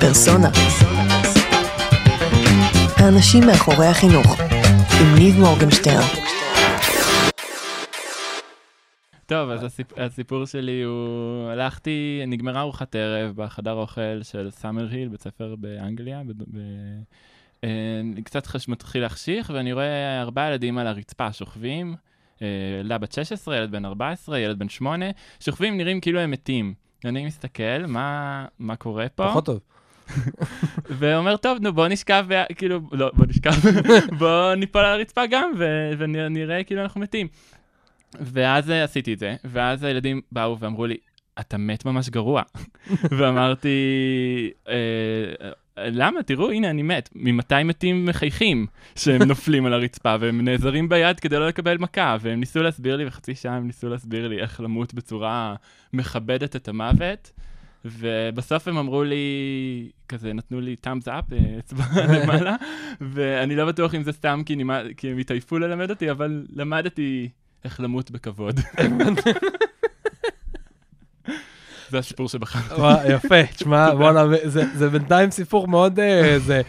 פרסונה. 0.00 0.48
האנשים 2.96 3.46
מאחורי 3.46 3.86
החינוך, 3.86 4.40
עם 5.00 5.14
ניב 5.18 5.38
מורגנשטרן. 5.38 6.30
טוב, 9.26 9.50
אז 9.50 9.64
הסיפ... 9.64 9.98
הסיפור 9.98 10.44
שלי 10.44 10.82
הוא, 10.82 11.48
הלכתי, 11.50 12.22
נגמרה 12.26 12.60
ארוחת 12.60 12.94
ערב 12.94 13.36
בחדר 13.36 13.72
אוכל 13.72 14.22
של 14.22 14.50
סאמר 14.50 14.88
היל, 14.90 15.08
בית 15.08 15.22
ספר 15.22 15.54
באנגליה, 15.58 16.22
ב... 16.26 16.32
ב... 16.32 16.58
אה, 17.64 17.68
קצת 18.24 18.46
חש... 18.46 18.68
מתחיל 18.68 19.02
להחשיך, 19.02 19.50
ואני 19.54 19.72
רואה 19.72 20.20
ארבעה 20.20 20.48
ילדים 20.48 20.78
על 20.78 20.86
הרצפה 20.86 21.32
שוכבים, 21.32 21.94
אה, 22.42 22.46
ילדה 22.80 22.98
בת 22.98 23.12
16, 23.12 23.56
ילד 23.56 23.70
בן 23.70 23.84
14, 23.84 24.38
ילד 24.38 24.58
בן 24.58 24.68
8, 24.68 25.06
שוכבים, 25.40 25.76
נראים 25.76 26.00
כאילו 26.00 26.20
הם 26.20 26.30
מתים. 26.30 26.74
אני 27.04 27.26
מסתכל, 27.26 27.86
מה, 27.88 28.46
מה 28.58 28.76
קורה 28.76 29.08
פה? 29.08 29.28
פחות 29.28 29.44
טוב. 29.44 29.60
ואומר, 30.98 31.36
טוב, 31.36 31.58
נו, 31.60 31.72
בוא 31.72 31.88
נשכב, 31.88 32.24
ב... 32.28 32.42
כאילו, 32.54 32.80
לא, 32.92 33.10
בוא 33.14 33.26
נשכב, 33.26 33.52
בוא 34.18 34.54
ניפול 34.54 34.84
על 34.84 34.98
הרצפה 34.98 35.26
גם, 35.26 35.52
ו... 35.58 35.90
ונראה 35.98 36.64
כאילו 36.64 36.82
אנחנו 36.82 37.00
מתים. 37.00 37.28
ואז 38.20 38.70
אה, 38.70 38.84
עשיתי 38.84 39.14
את 39.14 39.18
זה, 39.18 39.36
ואז 39.44 39.84
הילדים 39.84 40.20
באו 40.32 40.58
ואמרו 40.58 40.86
לי, 40.86 40.96
אתה 41.40 41.58
מת 41.58 41.84
ממש 41.84 42.08
גרוע. 42.08 42.42
ואמרתי, 43.18 43.78
אה, 44.68 44.74
למה? 45.78 46.22
תראו, 46.22 46.50
הנה, 46.50 46.70
אני 46.70 46.82
מת. 46.82 47.08
ממתי 47.14 47.62
מתים 47.64 48.04
מחייכים 48.04 48.66
שהם 48.96 49.22
נופלים 49.22 49.66
על 49.66 49.72
הרצפה, 49.72 50.16
והם 50.20 50.40
נעזרים 50.40 50.88
ביד 50.88 51.20
כדי 51.20 51.36
לא 51.36 51.48
לקבל 51.48 51.78
מכה, 51.78 52.16
והם 52.20 52.40
ניסו 52.40 52.62
להסביר 52.62 52.96
לי, 52.96 53.06
וחצי 53.06 53.34
שעה 53.34 53.56
הם 53.56 53.66
ניסו 53.66 53.88
להסביר 53.88 54.28
לי 54.28 54.40
איך 54.40 54.60
למות 54.60 54.94
בצורה 54.94 55.54
מכבדת 55.92 56.56
את 56.56 56.68
המוות. 56.68 57.30
ובסוף 57.84 58.68
הם 58.68 58.76
אמרו 58.76 59.04
לי, 59.04 59.24
כזה 60.08 60.32
נתנו 60.32 60.60
לי 60.60 60.76
thumbs 60.86 61.06
up, 61.06 61.32
אה, 61.32 61.58
אצבע 61.58 61.84
למעלה, 62.14 62.56
ואני 63.00 63.56
לא 63.56 63.66
בטוח 63.66 63.94
אם 63.94 64.02
זה 64.02 64.12
סתם 64.12 64.42
כי, 64.46 64.56
נימה, 64.56 64.80
כי 64.96 65.10
הם 65.10 65.18
התעייפו 65.18 65.58
ללמד 65.58 65.90
אותי, 65.90 66.10
אבל 66.10 66.46
למדתי 66.52 67.28
איך 67.64 67.80
למות 67.80 68.10
בכבוד. 68.10 68.60
זה 71.90 71.98
הסיפור 71.98 72.28
שבחרתי. 72.28 72.80
יפה, 73.08 73.46
תשמע, 73.46 73.94
בואנה, 73.94 74.24
זה 74.74 74.90
בינתיים 74.90 75.30
סיפור 75.30 75.68
מאוד, 75.68 76.00
אה, 76.00 76.38
זה, 76.38 76.62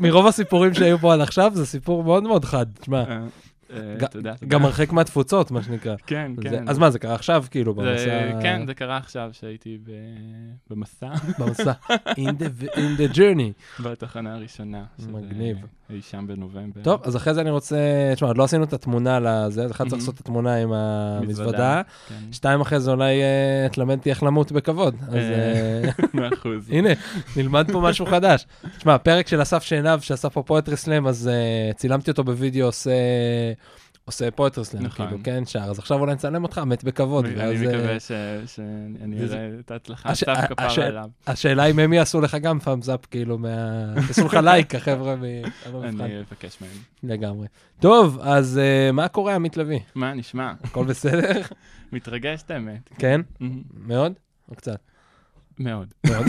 מרוב 0.00 0.26
הסיפורים 0.26 0.74
שהיו 0.74 0.98
פה 0.98 1.14
עד 1.14 1.20
עכשיו, 1.20 1.52
זה 1.54 1.66
סיפור 1.66 2.04
מאוד 2.04 2.22
מאוד 2.22 2.44
חד, 2.44 2.66
תשמע. 2.80 3.04
אה. 3.72 3.96
גם 4.48 4.64
הרחק 4.64 4.92
מהתפוצות, 4.92 5.50
מה 5.50 5.62
שנקרא. 5.62 5.96
כן, 6.06 6.32
כן. 6.42 6.68
אז 6.68 6.78
מה, 6.78 6.90
זה 6.90 6.98
קרה 6.98 7.14
עכשיו, 7.14 7.44
כאילו, 7.50 7.74
במסע... 7.74 8.40
כן, 8.42 8.66
זה 8.66 8.74
קרה 8.74 8.96
עכשיו, 8.96 9.30
שהייתי 9.32 9.78
במסע. 10.70 11.10
במסע. 11.38 11.72
In 12.76 12.98
the 12.98 13.14
journey. 13.14 13.82
בתחנה 13.82 14.34
הראשונה. 14.34 14.84
מגניב. 15.08 15.56
אי 15.90 16.02
שם 16.02 16.26
בנובמבר. 16.26 16.80
טוב, 16.82 17.00
אז 17.04 17.16
אחרי 17.16 17.34
זה 17.34 17.40
אני 17.40 17.50
רוצה, 17.50 17.76
תשמע, 18.14 18.28
עוד 18.28 18.38
לא 18.38 18.44
עשינו 18.44 18.64
את 18.64 18.72
התמונה 18.72 19.20
לזה, 19.20 19.64
אז 19.64 19.70
אחד 19.70 19.88
צריך 19.88 20.00
לעשות 20.00 20.14
את 20.14 20.20
התמונה 20.20 20.54
עם 20.54 20.72
המזוודה. 20.72 21.82
כן. 22.08 22.14
שתיים 22.32 22.60
אחרי 22.60 22.80
זה 22.80 22.90
אולי 22.90 23.20
תלמד 23.72 23.98
אותי 23.98 24.10
איך 24.10 24.22
למות 24.22 24.52
בכבוד. 24.52 24.96
אז 25.08 25.14
מאה 26.14 26.28
אחוז. 26.34 26.70
הנה, 26.70 26.88
נלמד 27.36 27.70
פה 27.72 27.80
משהו 27.80 28.06
חדש. 28.06 28.46
תשמע, 28.78 28.98
פרק 28.98 29.26
של 29.26 29.42
אסף 29.42 29.62
עינב, 29.62 30.00
שעשה 30.00 30.30
פה 30.30 30.42
poetry 30.42 30.76
slam, 30.76 31.06
אז 31.06 31.30
צילמתי 31.76 32.10
אותו 32.10 32.24
בווידאו 32.24 32.66
עושה... 32.66 32.90
עושה 34.08 34.28
slam, 34.62 34.82
נכון. 34.82 35.06
כאילו, 35.06 35.20
כן, 35.24 35.44
שר, 35.44 35.58
אז 35.58 35.78
עכשיו 35.78 36.00
אולי 36.00 36.14
נצלם 36.14 36.42
אותך, 36.42 36.58
מת 36.58 36.84
בכבוד. 36.84 37.24
אני 37.24 37.66
מקווה 37.66 38.00
שאני 38.46 39.22
אראה 39.22 39.50
את 39.60 39.70
ההצלחה, 39.70 40.14
סף 40.14 40.38
כפרה 40.48 40.86
אליו. 40.86 41.10
השאלה 41.26 41.64
אם 41.64 41.78
הם 41.78 41.92
יעשו 41.92 42.20
לך 42.20 42.34
גם 42.34 42.58
thumbs 42.58 42.88
up, 42.88 43.06
כאילו, 43.06 43.38
יעשו 43.96 44.26
לך 44.26 44.34
לייק, 44.34 44.74
החבר'ה 44.74 45.16
מהמבחן. 45.16 46.00
אני 46.04 46.20
אבקש 46.20 46.58
מהם. 46.60 46.70
לגמרי. 47.02 47.46
טוב, 47.80 48.18
אז 48.22 48.60
מה 48.92 49.08
קורה, 49.08 49.34
עמית 49.34 49.56
לוי? 49.56 49.80
מה 49.94 50.14
נשמע? 50.14 50.52
הכל 50.64 50.84
בסדר? 50.84 51.40
מתרגש 51.92 52.42
את 52.42 52.50
האמת. 52.50 52.90
כן? 52.98 53.20
מאוד? 53.86 54.12
או 54.50 54.54
קצת? 54.54 54.80
מאוד. 55.58 55.88
מאוד. 56.06 56.26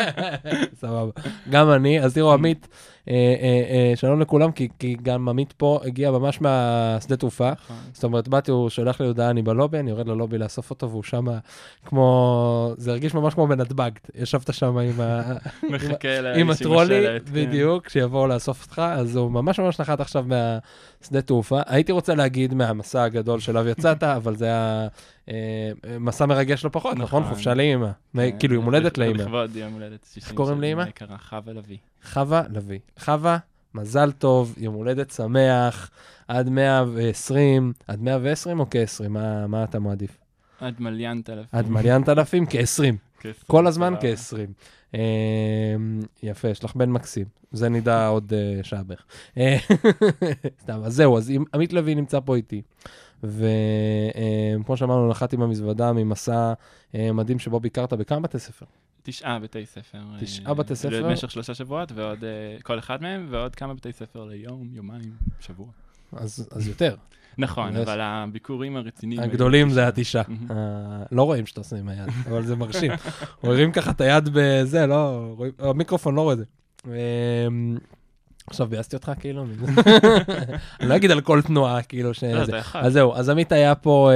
סבבה. 0.80 1.10
גם 1.50 1.70
אני, 1.70 2.00
אז 2.00 2.14
תראו, 2.14 2.32
עמית, 2.32 2.68
אה, 2.68 2.68
אה, 2.68 2.76
אה, 2.76 3.01
שלום 3.94 4.20
לכולם, 4.20 4.52
כי, 4.52 4.68
כי 4.78 4.96
גם 5.02 5.28
עמית 5.28 5.52
פה 5.52 5.80
הגיע 5.84 6.10
ממש 6.10 6.40
מהשדה 6.40 7.16
תעופה. 7.16 7.50
זאת 7.92 8.04
אומרת, 8.04 8.28
באתי, 8.28 8.50
הוא 8.50 8.68
שולח 8.68 9.00
לי 9.00 9.06
הודעה, 9.06 9.30
אני 9.30 9.42
בלובי, 9.42 9.78
אני 9.78 9.90
יורד 9.90 10.08
ללובי 10.08 10.38
לאסוף 10.38 10.70
אותו, 10.70 10.90
והוא 10.90 11.02
שם 11.02 11.24
כמו, 11.84 12.74
זה 12.76 12.90
הרגיש 12.90 13.14
ממש 13.14 13.34
כמו 13.34 13.46
בנתב"ג. 13.46 13.90
ישבת 14.14 14.54
שם 14.54 14.78
עם, 14.78 15.00
ה... 15.00 15.32
עם 16.40 16.50
הטרולי, 16.50 17.04
כן. 17.04 17.32
בדיוק, 17.32 17.88
שיבואו 17.88 18.26
לאסוף 18.26 18.62
אותך, 18.62 18.82
אז 18.84 19.16
הוא 19.16 19.30
ממש 19.30 19.60
ממש 19.60 19.80
נחת 19.80 20.00
עכשיו 20.00 20.24
מהשדה 20.26 21.22
תעופה. 21.22 21.60
הייתי 21.66 21.92
רוצה 21.92 22.14
להגיד 22.14 22.54
מהמסע 22.54 23.02
הגדול 23.02 23.40
שאליו 23.40 23.68
יצאת, 23.68 24.02
אבל 24.18 24.36
זה 24.36 24.44
היה 24.44 24.88
מסע 26.00 26.26
מרגש 26.26 26.64
לא 26.64 26.70
פחות, 26.72 26.96
נכון? 26.96 27.24
חופשה 27.24 27.54
לאימא. 27.54 27.88
כאילו 28.38 28.54
יום 28.54 28.64
הולדת 28.64 28.98
לאימא. 28.98 29.22
לכבוד 29.22 29.56
יום 29.56 29.72
הולדת 29.72 30.04
60 30.04 30.22
איך 30.22 30.36
קוראים 30.36 30.60
לאימא? 30.60 30.84
חווה 31.28 31.52
לביא. 31.52 31.78
חווה 32.04 32.42
לביא. 32.50 32.78
חווה, 32.98 33.38
מזל 33.74 34.12
טוב, 34.12 34.54
יום 34.58 34.74
הולדת 34.74 35.10
שמח, 35.10 35.90
עד 36.28 36.48
120, 36.48 37.72
עד 37.88 38.02
120 38.02 38.60
או 38.60 38.66
כ-20? 38.70 39.08
מה, 39.08 39.46
מה 39.46 39.64
אתה 39.64 39.78
מעדיף? 39.78 40.18
עד 40.60 40.80
מליאנט 40.80 41.30
אלפים. 41.30 41.58
עד 41.58 41.68
מליאנט 41.68 42.08
אלפים? 42.08 42.46
כ-20. 42.46 43.28
כל 43.46 43.66
הזמן 43.66 43.94
כ-20. 44.00 44.96
יפה, 46.22 46.48
יש 46.48 46.64
לך 46.64 46.76
בן 46.76 46.90
מקסים. 46.90 47.26
זה 47.52 47.68
נדע 47.68 48.06
עוד 48.06 48.32
uh, 48.32 48.64
שעה 48.64 48.82
בערך. 48.82 49.04
סתם, 50.62 50.80
אז 50.84 50.94
זהו, 50.94 51.18
אז 51.18 51.32
עמית 51.54 51.72
לוי 51.72 51.94
נמצא 51.94 52.20
פה 52.24 52.36
איתי. 52.36 52.62
וכמו 53.22 54.76
שאמרנו, 54.76 55.08
נחתתי 55.08 55.36
במזוודה 55.36 55.92
ממסע 55.92 56.52
מדהים 56.94 57.38
שבו 57.38 57.60
ביקרת 57.60 57.92
בכמה 57.92 58.20
בתי 58.20 58.38
ספר? 58.38 58.66
תשעה 59.02 59.38
בתי 59.38 59.66
ספר. 59.66 59.98
תשעה 60.20 60.54
בתי 60.54 60.76
ספר? 60.76 61.02
במשך 61.02 61.30
שלושה 61.30 61.54
שבועות, 61.54 61.92
ועוד 61.92 62.24
כל 62.62 62.78
אחד 62.78 63.02
מהם, 63.02 63.26
ועוד 63.30 63.54
כמה 63.54 63.74
בתי 63.74 63.92
ספר 63.92 64.24
ליום, 64.24 64.68
יומיים, 64.72 65.12
שבוע. 65.40 65.66
אז, 66.12 66.48
אז 66.50 66.68
יותר. 66.68 66.96
נכון, 67.38 67.76
אבל 67.76 68.00
הביקורים 68.00 68.76
הרציניים... 68.76 69.20
הגדולים 69.20 69.70
זה 69.70 69.88
התשעה. 69.88 70.22
לא 71.12 71.22
רואים 71.22 71.46
שאתה 71.46 71.60
עושה 71.60 71.76
עם 71.76 71.88
היד, 71.88 72.08
אבל 72.28 72.42
זה 72.42 72.56
מרשים. 72.56 72.92
רואים 73.42 73.72
ככה 73.72 73.90
את 73.90 74.00
היד 74.00 74.28
בזה, 74.32 74.86
לא, 74.86 75.34
המיקרופון 75.58 76.14
לא 76.14 76.20
רואה 76.20 76.34
את 76.34 76.38
זה. 76.38 76.44
עכשיו 78.52 78.66
ביאסתי 78.66 78.96
אותך 78.96 79.12
כאילו, 79.20 79.44
אני 80.80 80.88
לא 80.88 80.96
אגיד 80.96 81.10
על 81.10 81.20
כל 81.20 81.42
תנועה 81.42 81.82
כאילו 81.82 82.14
ש... 82.14 82.24
לא, 82.24 82.56
יכול. 82.56 82.80
אז 82.80 82.92
זהו, 82.92 83.14
אז 83.14 83.28
עמית 83.28 83.52
היה 83.52 83.74
פה, 83.74 84.10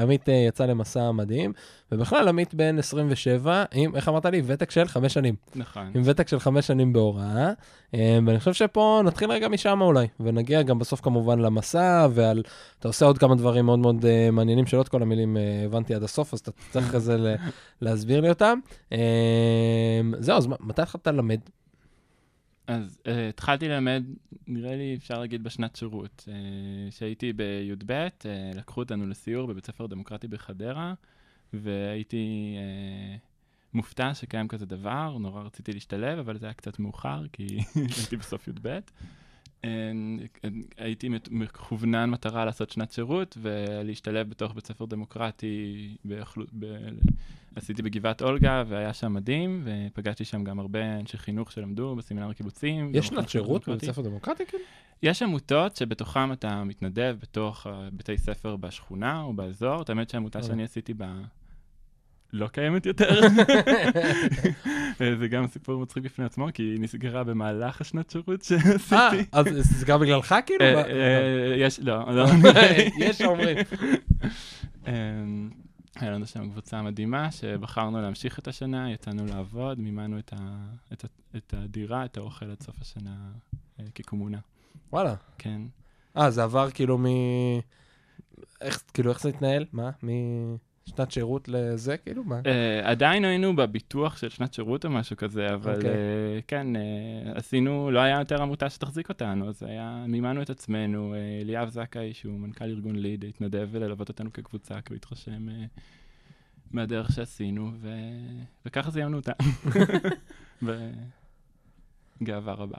עמית 0.00 0.28
יצא 0.48 0.66
למסע 0.66 1.10
מדהים, 1.10 1.52
ובכלל 1.92 2.28
עמית 2.28 2.54
בן 2.54 2.78
27, 2.78 3.64
עם, 3.74 3.96
איך 3.96 4.08
אמרת 4.08 4.26
לי? 4.26 4.42
ותק 4.46 4.70
של 4.70 4.88
חמש 4.88 5.14
שנים. 5.14 5.34
נכון. 5.54 5.90
עם 5.94 6.02
ותק 6.04 6.28
של 6.28 6.38
חמש 6.38 6.66
שנים 6.66 6.92
בהוראה, 6.92 7.52
ואני 7.94 8.38
חושב 8.38 8.52
שפה 8.52 9.00
נתחיל 9.04 9.30
רגע 9.30 9.48
משם 9.48 9.80
אולי, 9.80 10.06
ונגיע 10.20 10.62
גם 10.62 10.78
בסוף 10.78 11.00
כמובן 11.00 11.38
למסע, 11.38 12.06
ועל, 12.10 12.42
אתה 12.78 12.88
עושה 12.88 13.06
עוד 13.06 13.18
כמה 13.18 13.34
דברים 13.34 13.64
מאוד 13.64 13.78
מאוד 13.78 14.04
מעניינים, 14.32 14.66
שלא 14.66 14.80
את 14.80 14.88
כל 14.88 15.02
המילים 15.02 15.36
הבנתי 15.64 15.94
עד 15.94 16.02
הסוף, 16.02 16.34
אז 16.34 16.38
אתה 16.38 16.50
צריך 16.70 16.86
אחרי 16.86 17.00
זה 17.00 17.16
להסביר 17.82 18.20
לי 18.20 18.28
אותם. 18.28 18.58
זהו, 20.18 20.36
אז 20.36 20.46
מתי 20.60 20.82
התחלת 20.82 21.06
ללמד? 21.06 21.40
אז 22.66 22.98
uh, 23.04 23.10
התחלתי 23.28 23.68
ללמד, 23.68 24.04
נראה 24.46 24.76
לי 24.76 24.94
אפשר 24.98 25.20
להגיד 25.20 25.42
בשנת 25.44 25.76
שירות. 25.76 26.28
כשהייתי 26.90 27.30
uh, 27.30 27.32
בי"ב, 27.32 27.92
uh, 27.92 28.56
לקחו 28.56 28.80
אותנו 28.80 29.06
לסיור 29.06 29.46
בבית 29.48 29.66
ספר 29.66 29.86
דמוקרטי 29.86 30.28
בחדרה, 30.28 30.94
והייתי 31.52 32.56
uh, 32.56 33.20
מופתע 33.74 34.14
שקיים 34.14 34.48
כזה 34.48 34.66
דבר, 34.66 35.18
נורא 35.18 35.42
רציתי 35.42 35.72
להשתלב, 35.72 36.18
אבל 36.18 36.38
זה 36.38 36.46
היה 36.46 36.52
קצת 36.52 36.78
מאוחר, 36.78 37.24
כי 37.32 37.46
הייתי 37.96 38.16
בסוף 38.16 38.48
י"ב. 38.48 38.78
הייתי 40.76 41.08
מכוונן 41.30 42.10
מטרה 42.10 42.44
לעשות 42.44 42.70
שנת 42.70 42.92
שירות 42.92 43.38
ולהשתלב 43.40 44.28
בתוך 44.28 44.54
בית 44.54 44.66
ספר 44.66 44.84
דמוקרטי, 44.84 45.96
ביחלו, 46.04 46.44
ב... 46.58 46.66
עשיתי 47.56 47.82
בגבעת 47.82 48.22
אולגה 48.22 48.64
והיה 48.68 48.92
שם 48.92 49.12
מדהים, 49.12 49.64
ופגשתי 49.64 50.24
שם 50.24 50.44
גם 50.44 50.58
הרבה 50.58 50.98
אנשי 51.00 51.18
חינוך 51.18 51.52
שלמדו 51.52 51.96
בסמינר 51.96 52.30
הקיבוצים. 52.30 52.90
יש 52.94 53.06
שנת 53.06 53.28
שירות 53.28 53.68
בבית 53.68 53.84
ספר 53.84 54.02
דמוקרטי 54.02 54.46
כאילו? 54.46 54.64
יש 55.02 55.22
עמותות 55.22 55.76
שבתוכם 55.76 56.32
אתה 56.32 56.64
מתנדב 56.64 57.16
בתוך 57.22 57.66
בתי 57.92 58.18
ספר 58.18 58.56
בשכונה 58.56 59.22
או 59.22 59.32
באזור, 59.32 59.82
את 59.82 59.90
האמת 59.90 60.10
שהעמותה 60.10 60.42
שאני 60.42 60.64
עשיתי 60.64 60.94
בה... 60.94 61.14
לא 62.32 62.46
קיימת 62.46 62.86
יותר. 62.86 63.20
זה 65.20 65.28
גם 65.28 65.46
סיפור 65.46 65.82
מצחיק 65.82 66.04
בפני 66.04 66.24
עצמו, 66.24 66.48
כי 66.54 66.62
היא 66.62 66.80
נסגרה 66.80 67.24
במהלך 67.24 67.80
השנת 67.80 68.10
שירות 68.10 68.42
שעשיתי. 68.42 68.94
אה, 68.94 69.20
אז 69.32 69.44
זה 69.44 69.58
נסגר 69.58 69.98
בגללך 69.98 70.34
כאילו? 70.46 70.64
יש, 71.56 71.80
לא, 71.80 72.14
לא. 72.14 72.26
יש 72.98 73.22
אומרים. 73.22 73.56
היה 75.96 76.10
לנו 76.10 76.26
שם 76.26 76.50
קבוצה 76.50 76.82
מדהימה, 76.82 77.30
שבחרנו 77.30 78.02
להמשיך 78.02 78.38
את 78.38 78.48
השנה, 78.48 78.92
יצאנו 78.92 79.26
לעבוד, 79.26 79.80
מימנו 79.80 80.18
את, 80.18 80.32
ה, 80.32 80.66
את, 80.92 81.04
ה, 81.04 81.06
את 81.36 81.54
הדירה, 81.54 82.04
את 82.04 82.16
האוכל 82.16 82.50
עד 82.50 82.62
סוף 82.62 82.76
השנה 82.80 83.32
אה, 83.80 83.84
כקומונה. 83.94 84.38
וואלה. 84.92 85.14
כן. 85.38 85.60
אה, 86.16 86.30
זה 86.30 86.42
עבר 86.42 86.70
כאילו 86.70 86.98
מ... 86.98 87.04
איך, 88.60 88.82
כאילו, 88.94 89.10
איך 89.10 89.20
זה 89.20 89.28
התנהל? 89.28 89.64
מה? 89.72 89.90
משנת 90.88 91.10
שירות 91.10 91.48
לזה, 91.48 91.96
כאילו? 91.96 92.24
מה? 92.24 92.40
Uh, 92.40 92.46
עדיין 92.84 93.24
היינו 93.24 93.56
בביטוח 93.56 94.16
של 94.16 94.28
שנת 94.28 94.54
שירות 94.54 94.84
או 94.84 94.90
משהו 94.90 95.16
כזה, 95.16 95.54
אבל 95.54 95.74
okay. 95.74 95.76
אוקיי. 95.76 95.90
uh, 96.38 96.42
כן, 96.48 96.66
uh, 96.76 97.38
עשינו, 97.38 97.90
לא 97.90 97.98
היה 97.98 98.18
יותר 98.18 98.42
עמותה 98.42 98.70
שתחזיק 98.70 99.08
אותנו, 99.08 99.48
אז 99.48 99.62
היה, 99.62 100.04
מימנו 100.08 100.42
את 100.42 100.50
עצמנו. 100.50 101.14
uh, 101.14 101.42
אליאב 101.42 101.68
זכאי, 101.68 102.14
שהוא 102.14 102.38
מנכ"ל 102.38 102.64
ארגון 102.64 102.96
ליד, 102.96 103.24
התנדב 103.24 103.76
ללוות 103.76 104.08
אותנו 104.08 104.32
כקבוצה, 104.32 104.80
כי 104.80 104.92
הוא 104.92 104.96
התרשם 104.96 105.48
uh, 105.48 105.80
מהדרך 106.70 107.12
שעשינו, 107.12 107.70
ו... 107.80 107.88
וככה 108.66 108.90
זיינו 108.90 109.16
אותה. 109.16 109.32
בגאווה 112.22 112.54
רבה. 112.54 112.78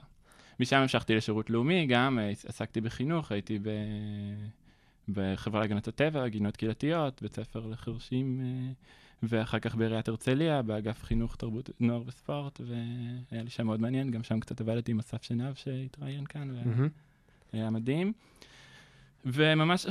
משם 0.60 0.76
המשכתי 0.76 1.14
לשירות 1.14 1.50
לאומי, 1.50 1.86
גם 1.86 2.18
uh, 2.18 2.48
עסקתי 2.48 2.80
בחינוך, 2.80 3.32
הייתי 3.32 3.58
ב... 3.58 3.68
בחברה 5.08 5.60
להגנת 5.60 5.88
הטבע, 5.88 6.28
גינות 6.28 6.56
קהילתיות, 6.56 7.22
בית 7.22 7.34
ספר 7.34 7.66
לחרשים, 7.66 8.40
אה, 8.40 8.72
ואחר 9.22 9.58
כך 9.58 9.74
בעיריית 9.74 10.08
הרצליה, 10.08 10.62
באגף 10.62 11.02
חינוך, 11.02 11.36
תרבות, 11.36 11.70
נוער 11.80 12.02
וספורט, 12.06 12.60
והיה 12.60 13.42
לי 13.42 13.50
שם 13.50 13.66
מאוד 13.66 13.80
מעניין, 13.80 14.10
גם 14.10 14.22
שם 14.22 14.40
קצת 14.40 14.60
עבדתי 14.60 14.92
עם 14.92 14.98
אסף 14.98 15.22
שנהב 15.22 15.54
שהתראיין 15.54 16.24
כאן, 16.24 16.48
והיה 17.52 17.70
מדהים. 17.70 18.12
וממש 19.24 19.86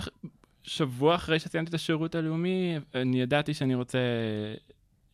שבוע 0.63 1.15
אחרי 1.15 1.39
שסיימתי 1.39 1.69
את 1.69 1.73
השירות 1.73 2.15
הלאומי, 2.15 2.77
אני 2.95 3.21
ידעתי 3.21 3.53
שאני 3.53 3.75
רוצה 3.75 3.99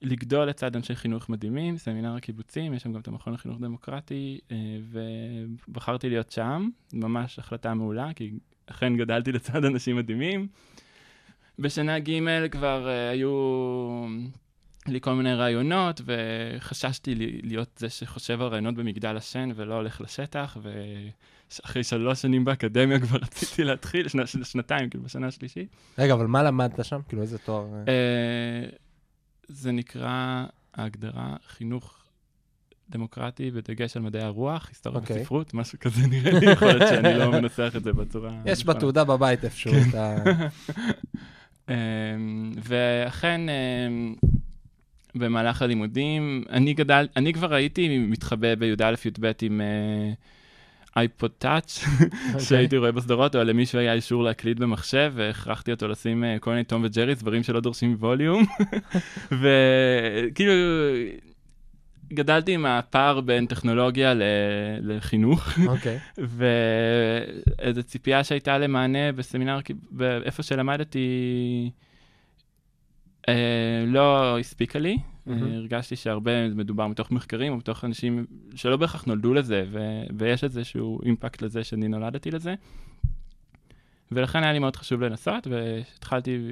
לגדול 0.01 0.45
לצד 0.47 0.75
אנשי 0.75 0.95
חינוך 0.95 1.29
מדהימים, 1.29 1.77
סמינר 1.77 2.15
הקיבוצים, 2.15 2.73
יש 2.73 2.83
שם 2.83 2.93
גם 2.93 3.01
את 3.01 3.07
המכון 3.07 3.33
לחינוך 3.33 3.59
דמוקרטי, 3.59 4.39
אה, 4.51 4.57
ובחרתי 5.67 6.09
להיות 6.09 6.31
שם, 6.31 6.69
ממש 6.93 7.39
החלטה 7.39 7.73
מעולה, 7.73 8.13
כי 8.15 8.31
אכן 8.65 8.97
גדלתי 8.97 9.31
לצד 9.31 9.65
אנשים 9.65 9.95
מדהימים. 9.95 10.47
בשנה 11.59 11.99
ג' 11.99 12.47
כבר 12.51 12.87
uh, 12.87 13.11
היו 13.11 13.31
לי 14.87 15.01
כל 15.01 15.13
מיני 15.13 15.33
רעיונות, 15.33 16.01
וחששתי 16.05 17.15
להיות 17.43 17.69
זה 17.77 17.89
שחושב 17.89 18.41
על 18.41 18.47
רעיונות 18.47 18.75
במגדל 18.75 19.17
השן 19.17 19.49
ולא 19.55 19.75
הולך 19.75 20.01
לשטח, 20.01 20.57
ואחרי 20.61 21.83
שלוש 21.83 22.21
שנים 22.21 22.45
באקדמיה 22.45 22.99
כבר 22.99 23.17
רציתי 23.25 23.63
להתחיל, 23.63 24.07
שנה, 24.07 24.25
שנתיים, 24.27 24.89
כאילו, 24.89 25.03
בשנה 25.03 25.27
השלישית. 25.27 25.69
רגע, 25.97 26.13
אבל 26.13 26.27
מה 26.27 26.43
למדת 26.43 26.85
שם? 26.85 26.99
כאילו, 27.07 27.21
איזה 27.21 27.37
תואר? 27.37 27.65
Uh, 27.85 28.75
זה 29.47 29.71
נקרא 29.71 30.45
ההגדרה 30.73 31.35
חינוך 31.47 32.00
דמוקרטי 32.91 33.51
בדגש 33.51 33.97
על 33.97 34.03
מדעי 34.03 34.23
הרוח, 34.23 34.67
היסטוריה 34.69 34.99
okay. 34.99 35.01
אוקיי. 35.01 35.21
וספרות, 35.21 35.53
משהו 35.53 35.79
כזה 35.79 36.07
נראה 36.07 36.39
לי, 36.39 36.51
יכול 36.51 36.67
להיות 36.67 36.89
שאני 36.89 37.19
לא 37.19 37.31
מנסח 37.41 37.73
את 37.77 37.83
זה 37.83 37.93
בצורה... 37.93 38.31
יש 38.45 38.65
בתעודה 38.65 39.03
בבית 39.03 39.43
איפשהו 39.43 39.73
את 39.89 39.95
ה... 39.95 40.15
אמ, 41.69 42.51
ואכן, 42.63 43.41
אמ, 43.49 44.15
במהלך 45.15 45.61
הלימודים, 45.61 46.43
אני 46.49 46.73
גדל, 46.73 47.07
אני 47.15 47.33
כבר 47.33 47.53
הייתי 47.53 47.97
מתחבא 47.97 48.55
בי"א-י"ב 48.55 49.31
עם 49.41 49.61
אייפוד 50.95 51.31
טאץ', 51.37 51.83
שהייתי 52.47 52.77
רואה 52.77 52.91
בסדרות, 52.91 53.35
או 53.35 53.43
למישהו 53.43 53.79
היה 53.79 53.93
אישור 53.93 54.23
להקליט 54.23 54.57
במחשב, 54.57 55.13
והכרחתי 55.15 55.71
אותו 55.71 55.87
לשים 55.87 56.23
אה, 56.23 56.37
כל 56.39 56.51
מיני 56.51 56.63
תום 56.63 56.81
וג'רי, 56.85 57.15
דברים 57.15 57.43
שלא 57.43 57.59
דורשים 57.59 57.95
ווליום. 57.99 58.45
וכאילו... 59.41 60.53
גדלתי 62.13 62.53
עם 62.53 62.65
הפער 62.65 63.21
בין 63.21 63.45
טכנולוגיה 63.45 64.13
ל... 64.13 64.21
לחינוך. 64.81 65.49
אוקיי. 65.67 65.99
Okay. 66.17 66.21
ואיזו 67.57 67.83
ציפייה 67.83 68.23
שהייתה 68.23 68.57
למענה 68.57 69.11
בסמינר, 69.11 69.59
איפה 70.25 70.43
שלמדתי, 70.43 71.71
אה, 73.29 73.83
לא 73.87 74.39
הספיקה 74.39 74.79
לי. 74.79 74.97
Mm-hmm. 75.27 75.31
הרגשתי 75.31 75.95
שהרבה 75.95 76.49
מדובר 76.49 76.87
מתוך 76.87 77.11
מחקרים 77.11 77.51
או 77.51 77.57
מתוך 77.57 77.85
אנשים 77.85 78.25
שלא 78.55 78.77
בהכרח 78.77 79.03
נולדו 79.05 79.33
לזה, 79.33 79.63
ו... 79.71 79.79
ויש 80.17 80.43
איזשהו 80.43 80.99
אימפקט 81.03 81.41
לזה 81.41 81.63
שאני 81.63 81.87
נולדתי 81.87 82.31
לזה. 82.31 82.55
ולכן 84.11 84.43
היה 84.43 84.53
לי 84.53 84.59
מאוד 84.59 84.75
חשוב 84.75 85.01
לנסות, 85.01 85.47
והתחלתי, 85.47 86.51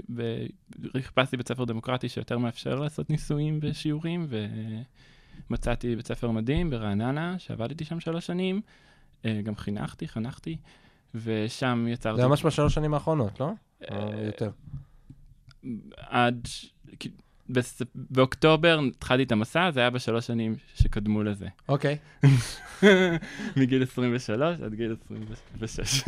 חיפשתי 1.02 1.38
בית 1.38 1.48
ספר 1.48 1.66
דמוקרטי 1.66 2.10
שיותר 2.10 2.38
מאפשר 2.38 2.76
לעשות 2.76 3.10
ניסויים 3.10 3.60
בשיעורים, 3.60 4.26
ו... 4.30 4.46
מצאתי 5.50 5.96
בית 5.96 6.08
ספר 6.08 6.32
מדהים 6.32 6.70
ברעננה, 6.70 7.40
שעבדתי 7.40 7.86
שם 7.86 8.00
שלוש 8.00 8.26
שנים, 8.26 8.62
אה, 9.26 9.42
גם 9.44 9.56
חינכתי, 9.56 10.08
חנכתי, 10.08 10.58
ושם 11.16 11.86
יצרתי... 11.90 12.22
זה 12.22 12.28
ממש 12.28 12.46
בשלוש 12.46 12.74
שנים 12.74 12.94
האחרונות, 12.94 13.40
לא? 13.40 13.52
או 13.92 14.12
אה, 14.14 14.26
יותר. 14.26 14.52
עד... 15.98 16.48
באוקטובר 17.96 18.80
התחלתי 18.88 19.24
את 19.24 19.32
המסע, 19.32 19.72
זה 19.72 19.80
היה 19.80 19.90
בשלוש 19.90 20.28
שנים 20.28 20.56
שקדמו 20.76 21.24
לזה. 21.24 21.48
אוקיי. 21.70 21.98
מגיל 23.58 23.84
23 23.84 24.60
עד 24.60 24.74
גיל 24.74 24.96
26. 25.56 26.04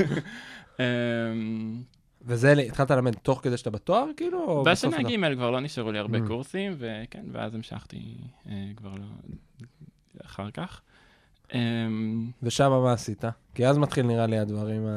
וזה, 2.26 2.52
התחלת 2.52 2.92
ללמד 2.92 3.14
תוך 3.14 3.40
כדי 3.44 3.58
שאתה 3.58 3.70
בתואר, 3.70 4.06
כאילו? 4.18 4.64
בשנה 4.66 5.04
ג' 5.04 5.34
כבר 5.36 5.52
לא 5.52 5.60
נשארו 5.60 5.92
לי 5.92 6.00
הרבה 6.00 6.18
mm. 6.18 6.28
קורסים, 6.28 6.76
וכן, 6.78 7.24
ואז 7.32 7.56
המשכתי 7.56 8.18
אה, 8.50 8.68
כבר 8.76 8.94
לא... 8.96 9.06
אחר 10.26 10.52
כך. 10.52 10.82
אמ, 11.54 12.32
ושם 12.44 12.72
מה 12.84 12.94
עשית? 12.94 13.24
כי 13.56 13.68
אז 13.68 13.78
מתחיל 13.78 14.06
נראה 14.06 14.26
לי 14.26 14.40
הדברים, 14.40 14.88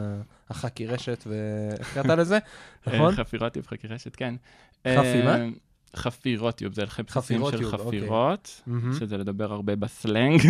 החכי 0.50 0.86
רשת, 0.86 1.24
ואיך 1.26 1.94
קראת 1.94 2.06
לזה? 2.18 2.38
נכון? 2.86 3.14
חפירות 3.14 3.56
וחכי 3.56 3.88
רשת, 3.88 4.16
כן. 4.16 4.34
חפי 4.88 5.22
מה? 5.24 5.36
אמ, 5.94 5.98
חפירוטיוב, 5.98 6.72
זה 6.72 6.82
הלכי 6.82 7.02
בסיסים 7.02 7.40
של 7.50 7.64
אוקיי. 7.64 7.66
חפירות, 7.66 8.62
okay. 8.68 8.98
שזה 8.98 9.16
לדבר 9.16 9.52
הרבה 9.52 9.76
בסלנג, 9.76 10.40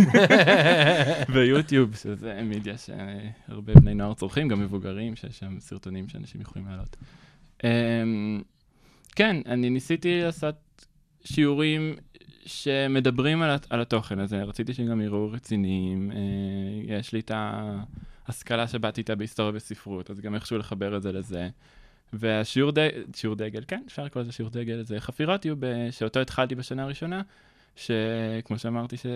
ויוטיוב, 1.34 1.96
שזה 1.96 2.40
מידיה 2.42 2.74
שהרבה 2.78 3.74
בני 3.74 3.94
נוער 3.94 4.14
צורכים, 4.14 4.48
גם 4.48 4.60
מבוגרים, 4.60 5.16
שיש 5.16 5.38
שם 5.38 5.60
סרטונים 5.60 6.08
שאנשים 6.08 6.40
יכולים 6.40 6.68
לעלות. 6.68 6.96
Um, 7.58 7.64
כן, 9.16 9.36
אני 9.46 9.70
ניסיתי 9.70 10.20
לעשות 10.22 10.86
שיעורים 11.24 11.94
שמדברים 12.46 13.42
על, 13.42 13.56
על 13.70 13.80
התוכן 13.80 14.18
הזה, 14.18 14.42
רציתי 14.42 14.74
שהם 14.74 14.86
גם 14.86 15.00
יראו 15.00 15.30
רציניים, 15.32 16.10
uh, 16.10 16.14
יש 16.92 17.12
לי 17.12 17.20
את 17.20 17.30
ההשכלה 18.28 18.68
שבאתי 18.68 19.00
איתה 19.00 19.14
בהיסטוריה 19.14 19.52
וספרות, 19.54 20.10
אז 20.10 20.20
גם 20.20 20.34
איכשהו 20.34 20.58
לחבר 20.58 20.96
את 20.96 21.02
זה 21.02 21.12
לזה. 21.12 21.48
והשיעור 22.18 22.70
ד... 22.70 22.78
שיעור 23.16 23.36
דגל, 23.36 23.62
כן, 23.68 23.82
אפשר 23.86 24.04
לקרוא 24.04 24.22
לזה 24.22 24.32
שיעור 24.32 24.50
דגל, 24.50 24.82
זה 24.82 25.00
חפירות 25.00 25.44
יהיו, 25.44 25.56
שאותו 25.90 26.20
התחלתי 26.20 26.54
בשנה 26.54 26.82
הראשונה, 26.82 27.22
שכמו 27.76 28.58
שאמרתי, 28.58 28.96
ש... 28.96 29.06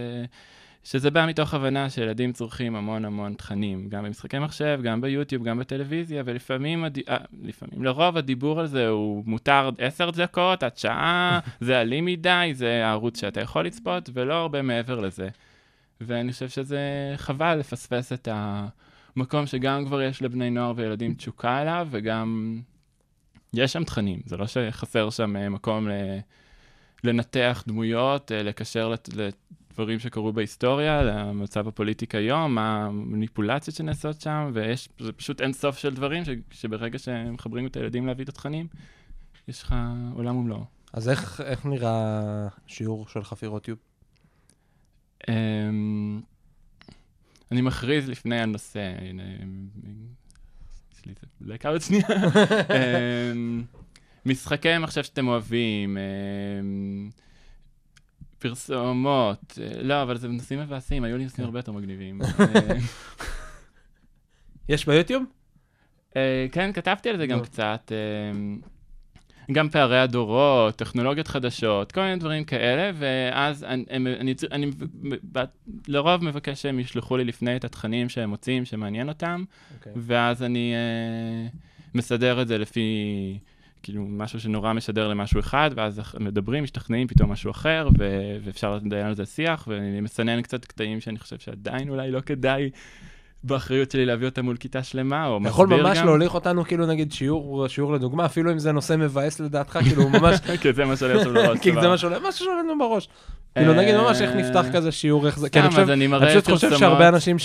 שזה 0.84 1.10
בא 1.10 1.26
מתוך 1.26 1.54
הבנה 1.54 1.90
שילדים 1.90 2.32
צורכים 2.32 2.76
המון 2.76 3.04
המון 3.04 3.34
תכנים, 3.34 3.88
גם 3.88 4.04
במשחקי 4.04 4.38
מחשב, 4.38 4.80
גם 4.82 5.00
ביוטיוב, 5.00 5.44
גם 5.44 5.58
בטלוויזיה, 5.58 6.22
ולפעמים, 6.26 6.84
הד... 6.84 6.98
אה, 7.08 7.16
לפעמים, 7.42 7.84
לרוב 7.84 8.16
הדיבור 8.16 8.60
על 8.60 8.66
זה 8.66 8.88
הוא 8.88 9.22
מותר 9.26 9.70
עשר 9.78 10.10
דקות 10.10 10.62
עד 10.62 10.76
שעה, 10.76 11.40
זה 11.60 11.80
אלים 11.80 12.04
מדי, 12.04 12.50
זה 12.52 12.86
הערוץ 12.86 13.20
שאתה 13.20 13.40
יכול 13.40 13.66
לצפות, 13.66 14.10
ולא 14.12 14.34
הרבה 14.34 14.62
מעבר 14.62 15.00
לזה. 15.00 15.28
ואני 16.00 16.32
חושב 16.32 16.48
שזה 16.48 17.12
חבל 17.16 17.54
לפספס 17.54 18.12
את 18.12 18.28
המקום 18.30 19.46
שגם 19.46 19.86
כבר 19.86 20.02
יש 20.02 20.22
לבני 20.22 20.50
נוער 20.50 20.72
וילדים 20.76 21.14
תשוקה 21.14 21.62
אליו, 21.62 21.88
וגם 21.90 22.60
יש 23.54 23.72
שם 23.72 23.84
תכנים, 23.84 24.20
זה 24.24 24.36
לא 24.36 24.46
שחסר 24.46 25.10
שם 25.10 25.36
אה, 25.36 25.48
מקום 25.48 25.88
ל... 25.88 25.92
לנתח 27.04 27.64
דמויות, 27.66 28.32
אה, 28.32 28.42
לקשר 28.42 28.94
לדברים 29.14 29.98
שקרו 29.98 30.32
בהיסטוריה, 30.32 31.02
למצב 31.02 31.68
הפוליטי 31.68 32.06
כיום, 32.06 32.54
מה 32.54 32.86
המניפולציות 32.86 33.76
שנעשות 33.76 34.20
שם, 34.20 34.50
ויש, 34.54 34.88
זה 34.98 35.12
פשוט 35.12 35.40
אין 35.40 35.52
סוף 35.52 35.78
של 35.78 35.94
דברים 35.94 36.24
ש... 36.24 36.28
שברגע 36.50 36.98
שמחברים 36.98 37.66
את 37.66 37.76
הילדים 37.76 38.06
להביא 38.06 38.24
את 38.24 38.28
התכנים, 38.28 38.66
יש 39.48 39.62
לך 39.62 39.74
עולם 40.14 40.36
ומלואו. 40.36 40.64
אז 40.92 41.08
איך, 41.08 41.40
איך 41.40 41.66
נראה 41.66 42.48
שיעור 42.66 43.08
של 43.08 43.24
חפירות 43.24 43.68
יוב? 43.68 43.78
Um, 45.22 45.30
אני 47.52 47.60
מכריז 47.60 48.08
לפני 48.08 48.40
הנושא, 48.40 48.92
לי 51.08 51.14
זה 51.20 51.26
בלקאוט 51.40 51.82
שנייה. 51.82 52.06
אמ, 53.32 53.62
משחקי 54.26 54.78
מחשב 54.78 55.02
שאתם 55.02 55.28
אוהבים, 55.28 55.98
אמ, 55.98 57.10
פרסומות, 58.38 59.58
אה, 59.60 59.82
לא, 59.82 60.02
אבל 60.02 60.18
זה 60.18 60.28
נושאים 60.28 60.60
מבאסים, 60.60 61.04
היו 61.04 61.16
לי 61.16 61.24
נושאים 61.24 61.36
כן. 61.36 61.44
הרבה 61.44 61.58
יותר 61.58 61.72
מגניבים. 61.72 62.20
יש 64.68 64.86
ביוטיוב? 64.86 65.24
אה, 66.16 66.46
כן, 66.52 66.72
כתבתי 66.72 67.08
על 67.08 67.16
זה 67.16 67.26
גם 67.26 67.42
קצת. 67.42 67.92
גם 69.52 69.68
פערי 69.68 69.98
הדורות, 69.98 70.76
טכנולוגיות 70.76 71.28
חדשות, 71.28 71.92
כל 71.92 72.00
מיני 72.00 72.16
דברים 72.16 72.44
כאלה, 72.44 72.90
ואז 72.94 73.64
אני, 73.64 73.84
אני, 73.90 74.14
אני, 74.14 74.34
אני 74.52 74.70
לרוב 75.88 76.24
מבקש 76.24 76.62
שהם 76.62 76.78
ישלחו 76.78 77.16
לי 77.16 77.24
לפני 77.24 77.56
את 77.56 77.64
התכנים 77.64 78.08
שהם 78.08 78.30
מוצאים, 78.30 78.64
שמעניין 78.64 79.08
אותם, 79.08 79.44
אוקיי. 79.78 79.92
ואז 79.96 80.42
אני 80.42 80.72
אה, 80.74 81.48
מסדר 81.94 82.42
את 82.42 82.48
זה 82.48 82.58
לפי, 82.58 82.80
כאילו, 83.82 84.04
משהו 84.08 84.40
שנורא 84.40 84.72
משדר 84.72 85.08
למשהו 85.08 85.40
אחד, 85.40 85.70
ואז 85.74 86.00
מדברים, 86.20 86.64
משתכנעים 86.64 87.06
פתאום 87.08 87.32
משהו 87.32 87.50
אחר, 87.50 87.88
ו- 87.98 88.36
ואפשר 88.44 88.78
לנהל 88.84 89.06
על 89.06 89.14
זה 89.14 89.26
שיח, 89.26 89.68
ואני 89.70 90.00
מסנן 90.00 90.42
קצת 90.42 90.64
קטעים 90.64 91.00
שאני 91.00 91.18
חושב 91.18 91.38
שעדיין 91.38 91.88
אולי 91.88 92.10
לא 92.10 92.20
כדאי 92.20 92.70
באחריות 93.44 93.90
שלי 93.90 94.06
להביא 94.06 94.26
אותם 94.26 94.44
מול 94.44 94.56
כיתה 94.56 94.82
שלמה, 94.82 95.26
או 95.26 95.40
מסביר 95.40 95.52
יכול 95.52 95.76
גם. 95.78 95.82
ממש 95.82 95.98
להוליך 95.98 96.34
אותנו, 96.34 96.64
כאילו 96.64 96.86
נגיד 96.86 97.12
שיעור, 97.12 97.68
שיעור 97.68 97.92
לדוגמה, 97.92 98.26
אפילו 98.26 98.52
אם 98.52 98.58
זה 98.58 98.72
נושא 98.72 98.96
מבאס 98.98 99.40
לדעתך, 99.40 99.78
כאילו 99.88 100.08
ממש, 100.08 100.40
כי 100.60 100.72
זה 100.72 100.84
מה 100.84 100.96
שעולה 100.96 101.16
עכשיו 101.16 101.34
בראש. 101.34 101.58
כי 101.58 101.72
זה 101.72 101.76
סבבה. 101.76 101.88
מה 101.88 101.98
שעולה, 101.98 102.18
מה 102.18 102.32
שעולה 102.32 102.62
לנו 102.62 102.78
בראש. 102.78 103.08
כאילו 103.54 103.74
נגיד 103.74 103.96
ממש 103.96 104.20
איך 104.20 104.30
נפתח 104.30 104.64
כזה 104.72 104.92
שיעור, 104.92 105.26
איך 105.26 105.38
זה, 105.38 105.48
כי 105.50 105.60
אני 105.60 105.70
סתם, 105.70 105.80
אז 105.80 105.84
חושב, 105.84 105.92
אני 105.92 106.06
מראה 106.06 106.30
פשוט 106.30 106.50
חושב. 106.50 106.76
שהרבה 106.76 107.08
אנשים 107.08 107.36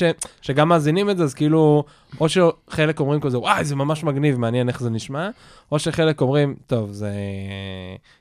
שגם 0.41 0.69
מאזינים 0.69 1.09
את 1.09 1.17
זה, 1.17 1.23
אז 1.23 1.33
כאילו, 1.33 1.83
או 2.19 2.27
שחלק 2.29 2.99
אומרים 2.99 3.21
כזה, 3.21 3.39
וואי, 3.39 3.65
זה 3.65 3.75
ממש 3.75 4.03
מגניב, 4.03 4.37
מעניין 4.37 4.69
איך 4.69 4.79
זה 4.79 4.89
נשמע, 4.89 5.29
או 5.71 5.79
שחלק 5.79 6.21
אומרים, 6.21 6.55
טוב, 6.67 6.91
זה 6.91 7.11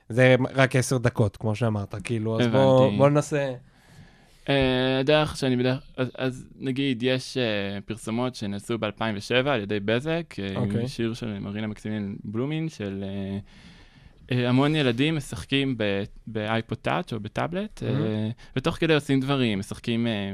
זה 0.09 0.37
רק 0.55 0.77
עשר 0.77 0.99
דקות, 0.99 1.37
כמו 1.37 1.55
שאמרת, 1.55 1.95
כאילו, 2.05 2.41
אז 2.41 2.47
בוא 2.47 2.81
הבנתי. 2.85 2.97
בוא 2.99 3.09
ננסה... 3.09 3.53
אה, 4.49 4.99
הדרך 5.01 5.37
שאני 5.37 5.57
בדרך, 5.57 5.79
אז, 5.97 6.11
אז 6.15 6.47
נגיד 6.59 7.03
יש 7.03 7.37
אה, 7.37 7.43
פרסומות 7.87 8.35
שנעשו 8.35 8.79
ב-2007 8.79 9.49
על 9.49 9.61
ידי 9.61 9.81
בזק, 9.81 10.35
אה, 10.39 10.57
אוקיי. 10.57 10.81
עם 10.81 10.89
שיר 10.89 11.15
של 11.15 11.39
מרינה 11.39 11.67
מקסימין 11.67 12.17
בלומין, 12.25 12.69
של 12.69 13.05
אה, 13.07 13.39
אה, 14.37 14.49
המון 14.49 14.75
ילדים 14.77 15.17
משחקים 15.17 15.77
באייפוד 16.27 16.79
טאץ' 16.79 17.13
או 17.13 17.21
בטאבלט, 17.21 17.83
אה, 17.83 17.89
Mhm. 17.89 18.33
ותוך 18.57 18.77
כדי 18.77 18.95
עושים 18.95 19.21
דברים, 19.21 19.59
משחקים 19.59 20.07
אה, 20.07 20.33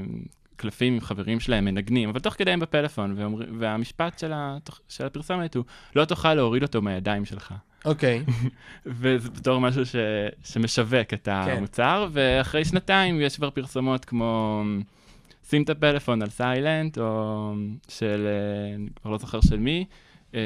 קלפים 0.57 0.93
עם 0.95 1.01
חברים 1.01 1.41
שלהם, 1.41 1.65
מנגנים, 1.65 2.09
אבל 2.09 2.21
תוך 2.21 2.35
כדי 2.35 2.51
הם 2.51 2.61
בפלאפון, 2.61 3.15
ואומר, 3.17 3.45
והמשפט 3.59 4.19
של, 4.19 4.33
התוכ- 4.35 4.81
של 4.89 5.07
הפרסומת 5.07 5.55
הוא, 5.57 5.65
לא 5.97 6.05
תוכל 6.05 6.35
להוריד 6.35 6.63
אותו 6.63 6.83
מהידיים 6.83 7.25
שלך. 7.25 7.55
אוקיי, 7.85 8.25
וזה 8.87 9.31
בתור 9.31 9.61
משהו 9.61 9.87
ש... 9.87 9.97
שמשווק 10.45 11.15
את 11.15 11.29
המוצר, 11.29 12.09
ואחרי 12.13 12.65
שנתיים 12.65 13.21
יש 13.21 13.37
כבר 13.37 13.51
פרסומות 13.51 14.05
כמו 14.05 14.63
שים 15.49 15.63
את 15.63 15.71
הפלאפון 15.71 16.23
על 16.23 16.29
סיילנט, 16.29 16.99
או 16.99 17.53
של, 17.89 18.27
אה, 18.27 18.75
אני 18.75 18.89
כבר 19.03 19.11
לא 19.11 19.19
זוכר 19.19 19.41
של 19.41 19.59
מי. 19.59 19.85
אה, 20.35 20.41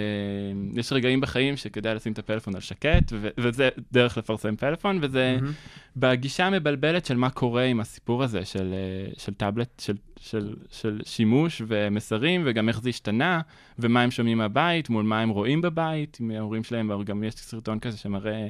יש 0.74 0.92
רגעים 0.92 1.20
בחיים 1.20 1.56
שכדאי 1.56 1.94
לשים 1.94 2.12
את 2.12 2.18
הפלאפון 2.18 2.54
על 2.54 2.60
שקט, 2.60 3.12
ו- 3.12 3.28
וזה 3.38 3.68
דרך 3.92 4.18
לפרסם 4.18 4.56
פלאפון, 4.56 4.98
וזה 5.02 5.36
מהמם. 5.40 5.52
בגישה 5.96 6.46
המבלבלת 6.46 7.06
של 7.06 7.16
מה 7.16 7.30
קורה 7.30 7.62
עם 7.62 7.80
הסיפור 7.80 8.22
הזה 8.22 8.44
של, 8.44 8.74
אה, 8.74 9.12
של 9.18 9.34
טאבלט, 9.34 9.80
של, 9.80 9.96
של, 10.20 10.54
של 10.70 11.00
שימוש 11.04 11.62
ומסרים, 11.66 12.42
וגם 12.46 12.68
איך 12.68 12.80
זה 12.80 12.88
השתנה, 12.88 13.40
ומה 13.78 14.02
הם 14.02 14.10
שומעים 14.10 14.38
מהבית, 14.38 14.90
מול 14.90 15.04
מה 15.04 15.20
הם 15.20 15.28
רואים 15.28 15.62
בבית, 15.62 16.18
עם 16.20 16.30
ההורים 16.30 16.64
שלהם, 16.64 16.90
וגם 17.00 17.24
יש 17.24 17.34
סרטון 17.34 17.78
כזה 17.78 17.96
שמראה 17.98 18.48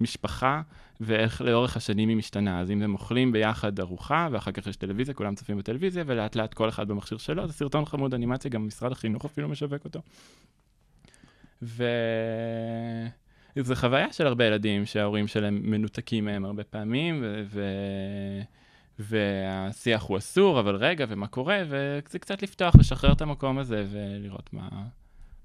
משפחה, 0.00 0.62
ואיך 1.00 1.40
לאורך 1.40 1.76
השנים 1.76 2.08
היא 2.08 2.16
משתנה. 2.16 2.60
אז 2.60 2.70
אם 2.70 2.82
הם 2.82 2.92
אוכלים 2.92 3.32
ביחד 3.32 3.80
ארוחה, 3.80 4.28
ואחר 4.32 4.52
כך 4.52 4.66
יש 4.66 4.76
טלוויזיה, 4.76 5.14
כולם 5.14 5.34
צופים 5.34 5.58
בטלוויזיה, 5.58 6.04
ולאט 6.06 6.36
לאט 6.36 6.54
כל 6.54 6.68
אחד 6.68 6.88
במכשיר 6.88 7.18
שלו, 7.18 7.46
זה 7.46 7.52
סרטון 7.52 7.84
חמוד 7.84 8.14
אנימציה, 8.14 8.50
גם 8.50 8.66
משרד 8.66 8.92
החינוך 8.92 9.24
אפילו 9.24 9.48
משווק 9.48 9.84
אותו. 9.84 10.00
ו... 11.62 11.84
זו 13.62 13.74
חוויה 13.74 14.12
של 14.12 14.26
הרבה 14.26 14.44
ילדים 14.44 14.86
שההורים 14.86 15.26
שלהם 15.26 15.60
מנותקים 15.64 16.24
מהם 16.24 16.44
הרבה 16.44 16.64
פעמים, 16.64 17.20
ו... 17.22 17.42
ו... 17.46 17.62
והשיח 18.98 20.02
הוא 20.02 20.18
אסור, 20.18 20.60
אבל 20.60 20.76
רגע, 20.76 21.06
ומה 21.08 21.26
קורה, 21.26 21.62
וזה 21.66 22.18
קצת 22.18 22.42
לפתוח, 22.42 22.74
לשחרר 22.76 23.12
את 23.12 23.20
המקום 23.20 23.58
הזה 23.58 23.84
ולראות 23.90 24.52
מה, 24.52 24.68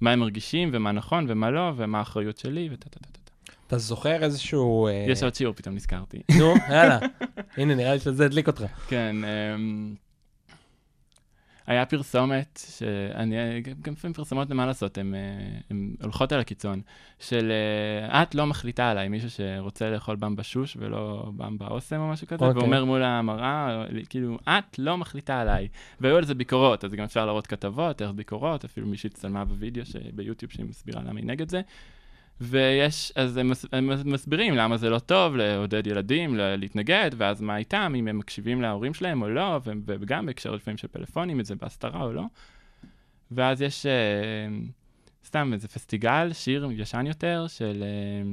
מה 0.01 0.11
הם 0.11 0.19
מרגישים, 0.19 0.69
ומה 0.73 0.91
נכון 0.91 1.25
ומה 1.29 1.51
לא, 1.51 1.71
ומה 1.75 1.99
האחריות 1.99 2.37
שלי, 2.37 2.69
וטה 2.71 2.89
טה 2.89 2.99
טה 2.99 3.07
טה. 3.11 3.53
אתה 3.67 3.77
זוכר 3.77 4.23
איזשהו... 4.23 4.87
אה, 4.87 5.05
יש 5.09 5.23
עוד 5.23 5.35
שיעור, 5.35 5.53
פתאום 5.55 5.75
נזכרתי. 5.75 6.21
נו, 6.39 6.53
יאללה. 6.69 6.99
הנה, 7.57 7.75
נראה 7.75 7.93
לי 7.93 7.99
שזה 7.99 8.25
הדליק 8.25 8.47
אותך. 8.47 8.63
כן, 8.87 9.15
אמ, 9.23 9.95
היה 11.67 11.85
פרסומת, 11.85 12.59
שאני, 12.77 13.61
גם 13.61 13.93
לפעמים 13.93 14.13
פרסומות, 14.13 14.49
מה 14.49 14.65
לעשות, 14.65 14.97
הן 14.97 15.95
הולכות 16.01 16.31
על 16.31 16.39
הקיצון, 16.39 16.81
של 17.19 17.51
אה, 18.11 18.23
את 18.23 18.35
לא 18.35 18.45
מחליטה 18.45 18.89
עליי, 18.89 19.09
מישהו 19.09 19.29
שרוצה 19.29 19.89
לאכול 19.89 20.15
במבשוש 20.15 20.77
ולא 20.79 21.31
במבה 21.35 21.67
אוסם 21.67 21.99
או 21.99 22.07
משהו 22.07 22.27
כזה, 22.27 22.45
אוקיי. 22.45 22.61
ואומר 22.61 22.85
מול 22.85 23.03
המראה, 23.03 23.85
כאילו, 24.09 24.37
את 24.49 24.79
לא 24.79 24.97
מחליטה 24.97 25.41
עליי. 25.41 25.67
והיו 25.99 26.17
על 26.17 26.25
זה 26.25 26.35
ביקורות, 26.35 26.83
אז 26.83 26.93
גם 26.93 27.03
אפשר 27.03 27.25
להראות 27.25 27.47
כתבות, 27.47 28.01
איך 28.01 28.11
ביקורות, 28.11 28.65
אפילו 28.65 28.87
מישהי 28.87 29.09
הצטלמה 29.13 29.45
בווידאו 29.45 29.83
ביוטיוב 30.13 30.51
שהיא 30.51 30.65
מסבירה 30.65 31.01
למה 31.01 31.19
היא 31.19 31.27
נגד 31.27 31.49
זה. 31.49 31.61
ויש, 32.41 33.11
אז 33.15 33.37
הם, 33.37 33.49
מס, 33.49 33.65
הם 33.71 33.89
מסבירים 34.05 34.55
למה 34.55 34.77
זה 34.77 34.89
לא 34.89 34.99
טוב 34.99 35.35
לעודד 35.35 35.87
ילדים 35.87 36.35
להתנגד, 36.35 37.11
ואז 37.17 37.41
מה 37.41 37.57
איתם, 37.57 37.93
אם 37.95 38.07
הם 38.07 38.17
מקשיבים 38.17 38.61
להורים 38.61 38.93
שלהם 38.93 39.21
או 39.21 39.29
לא, 39.29 39.59
וגם 39.85 40.25
בהקשר 40.25 40.51
לפעמים 40.51 40.77
של 40.77 40.87
פלאפונים, 40.87 41.39
אם 41.39 41.43
זה 41.43 41.55
בהסתרה 41.55 42.01
או 42.01 42.13
לא. 42.13 42.23
ואז 43.31 43.61
יש 43.61 43.85
אה, 43.85 43.91
סתם 45.25 45.53
איזה 45.53 45.67
פסטיגל, 45.67 46.33
שיר 46.33 46.69
ישן 46.71 47.05
יותר, 47.07 47.45
של 47.47 47.83
אה, 47.83 48.31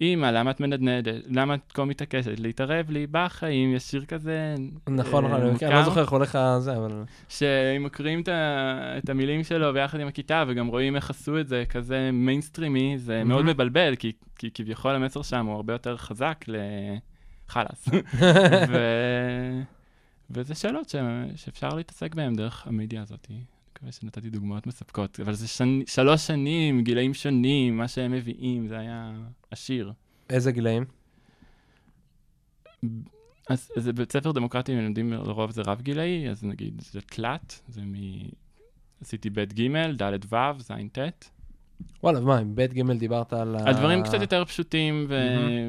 אמא, 0.00 0.26
למה 0.26 0.50
את 0.50 0.60
מנדנדת? 0.60 1.14
למה 1.26 1.54
את 1.54 1.72
כה 1.74 1.84
מתעקשת? 1.84 2.40
להתערב 2.40 2.90
לי 2.90 3.06
בחיים, 3.10 3.74
יש 3.74 3.82
שיר 3.82 4.04
כזה 4.04 4.54
נכון, 4.88 5.24
אה, 5.24 5.30
נכון, 5.30 5.56
אני 5.62 5.74
לא 5.74 5.82
זוכר 5.82 6.00
איך 6.00 6.10
הולך 6.10 6.38
זה, 6.58 6.76
אבל... 6.76 7.04
שאם 7.28 7.84
מקריאים 7.84 8.22
את, 8.98 9.08
המילים 9.10 9.44
שלו 9.44 9.72
ביחד 9.72 10.00
עם 10.00 10.08
הכיתה, 10.08 10.44
וגם 10.48 10.66
רואים 10.66 10.96
איך 10.96 11.10
עשו 11.10 11.40
את 11.40 11.48
זה 11.48 11.64
כזה 11.68 12.10
מיינסטרימי, 12.12 12.98
זה. 12.98 13.24
מאוד 13.24 13.44
מבלבל, 13.44 13.96
כי, 13.96 14.12
כביכול 14.54 14.94
המסר 14.94 15.22
שם 15.22 15.46
הוא 15.46 15.54
הרבה 15.54 15.72
יותר 15.72 15.96
חזק 15.96 16.44
לחלאס. 17.48 17.88
ו... 18.70 18.78
וזה 20.30 20.54
שאלות. 20.54 20.94
שאפשר 21.36 21.68
להתעסק 21.68 22.14
בהן 22.14 22.34
דרך 22.34 22.66
המדיה 22.66 23.02
הזאת. 23.02 23.28
מקווה 23.82 23.92
שנתתי 23.92 24.30
דוגמאות 24.30 24.66
מספקות, 24.66 25.20
אבל 25.20 25.34
זה 25.34 25.48
שנ... 25.48 25.86
שלוש 25.86 26.26
שנים, 26.26 26.82
גילאים 26.82 27.14
שונים, 27.14 27.76
מה 27.76 27.88
שהם 27.88 28.12
מביאים, 28.12 28.68
זה 28.68 28.78
היה 28.78 29.12
עשיר. 29.50 29.92
איזה 30.30 30.52
גילאים? 30.52 30.84
אז 33.48 33.70
אז 33.76 33.84
זה 33.84 33.92
בית 33.92 34.12
ספר 34.12 34.32
דמוקרטי, 34.32 34.72
הם 34.72 34.84
לומדים 34.84 35.12
לרוב 35.12 35.50
זה 35.50 35.62
רב 35.66 35.80
גילאי, 35.80 36.28
אז 36.30 36.44
נגיד 36.44 36.80
זה 36.80 37.00
תלת, 37.00 37.60
זה 37.68 37.80
מ... 37.84 37.94
עשיתי 39.00 39.30
ב' 39.30 39.40
ג', 39.40 40.02
ד' 40.02 40.34
ו', 40.34 40.58
ז' 40.58 40.72
ט'. 40.92 41.30
וואלה, 42.02 42.20
מה, 42.20 42.38
עם 42.38 42.54
ב' 42.54 42.62
ג' 42.62 42.90
דיברת 42.92 43.32
על. 43.32 43.56
על 43.64 43.74
דברים 43.74 44.02
קצת 44.02 44.20
יותר 44.20 44.44
פשוטים 44.44 45.06
ו... 45.08 45.20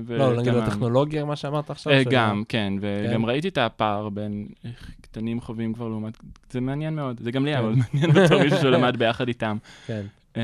ו- 0.05 0.17
לא, 0.17 0.35
נגיד 0.35 0.53
הטכנולוגיה, 0.53 1.25
מה 1.25 1.35
שאמרת 1.35 1.69
עכשיו? 1.69 1.93
אה, 1.93 2.03
גם, 2.03 2.43
כן, 2.49 2.73
וגם 2.81 3.21
כן. 3.21 3.29
ראיתי 3.29 3.47
את 3.47 3.57
הפער 3.57 4.09
בין 4.09 4.47
איך 4.65 4.91
קטנים 5.01 5.41
חווים 5.41 5.73
כבר 5.73 5.87
לעומת, 5.87 6.17
זה 6.49 6.61
מעניין 6.61 6.95
מאוד, 6.95 7.19
זה 7.19 7.31
גם 7.31 7.45
לי 7.45 7.51
היה 7.51 7.57
כן. 7.59 7.65
מאוד 7.65 7.77
מעניין 7.77 8.11
בתור 8.25 8.43
מישהו 8.43 8.59
שלמד 8.59 8.97
ביחד 8.99 9.27
איתם. 9.27 9.57
כן. 9.87 10.05
אה, 10.37 10.41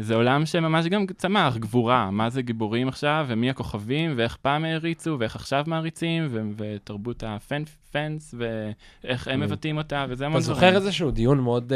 זה 0.00 0.14
עולם 0.14 0.46
שממש 0.46 0.86
גם 0.86 1.06
צמח, 1.16 1.56
גבורה, 1.56 2.10
מה 2.10 2.30
זה 2.30 2.42
גיבורים 2.42 2.88
עכשיו, 2.88 3.26
ומי 3.28 3.50
הכוכבים, 3.50 4.12
ואיך 4.16 4.36
פעם 4.36 4.64
העריצו, 4.64 5.16
ואיך 5.18 5.36
עכשיו 5.36 5.64
מעריצים, 5.66 6.26
ו- 6.30 6.40
ותרבות 6.56 7.22
הפנס, 7.26 8.34
ואיך 8.38 9.28
הם. 9.28 9.40
מבטאים 9.40 9.78
אותה, 9.78 10.04
וזה 10.08 10.24
אתה 10.24 10.26
המון 10.26 10.40
דברים. 10.40 10.54
זוכר 10.54 10.76
איזשהו 10.76 11.10
דיון 11.10 11.40
מאוד... 11.40 11.72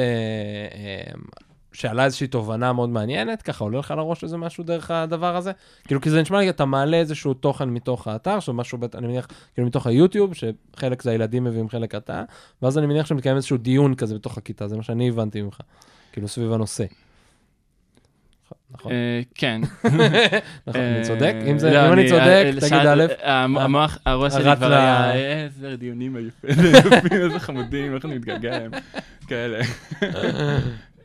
אה, 1.74 1.88
אה, 1.88 1.90
שעלה 1.90 2.04
איזושהי 2.04 2.26
תובנה 2.26 2.72
מאוד 2.72 2.88
מעניינת, 2.90 3.42
ככה 3.42 3.64
עולה 3.64 3.78
לך 3.78 3.94
לראש 3.96 4.24
איזה 4.24 4.36
משהו 4.36 4.64
דרך 4.64 4.90
הדבר 4.90 5.36
הזה? 5.36 5.52
כאילו, 5.86 6.00
כי 6.00 6.10
זה 6.10 6.22
נשמע 6.22 6.38
לי, 6.40 6.50
אתה 6.50 6.64
מעלה 6.64 6.96
איזשהו 6.96 7.34
תוכן 7.34 7.68
מתוך 7.68 8.08
האתר, 8.08 8.40
שהוא 8.40 8.54
משהו, 8.54 8.78
אני 8.94 9.06
מניח, 9.06 9.26
כאילו 9.54 9.66
מתוך 9.66 9.86
היוטיוב, 9.86 10.32
שחלק 10.34 11.02
זה 11.02 11.10
הילדים 11.10 11.44
מביאים 11.44 11.68
חלק 11.68 11.94
אתה, 11.94 12.22
ואז 12.62 12.78
אני 12.78 12.86
מניח 12.86 13.06
שמתקיים 13.06 13.36
איזשהו 13.36 13.56
דיון 13.56 13.94
כזה 13.94 14.14
בתוך 14.14 14.38
הכיתה, 14.38 14.68
זה 14.68 14.76
מה 14.76 14.82
שאני 14.82 15.08
הבנתי 15.08 15.42
ממך, 15.42 15.58
כאילו 16.12 16.28
סביב 16.28 16.52
הנושא. 16.52 16.84
נכון? 18.70 18.92
אה, 18.92 19.20
כן. 19.34 19.60
נכון, 20.66 20.80
אני 20.80 20.98
אה, 20.98 21.04
צודק? 21.04 21.34
אם 21.50 21.58
זה- 21.58 21.70
לא, 21.72 21.92
אני 21.92 22.08
צודק, 22.08 22.24
אה, 22.46 22.50
תגיד 22.60 22.86
א', 22.86 23.04
אה, 23.22 23.42
המוח, 23.44 23.98
הראש 24.06 24.32
שלי 24.32 24.56
כבר 24.56 24.72
היה, 24.72 25.10
"אה, 25.14 25.44
איזה 25.44 25.76
דיונים 25.76 26.16
היפים, 26.16 26.64
איזה 27.24 27.38
חמודים, 27.38 27.94
איך 27.94 28.04
אני 28.04 28.14
מתגעגע 28.14 28.56
אליהם, 28.56 28.70
כאלה. 29.26 29.60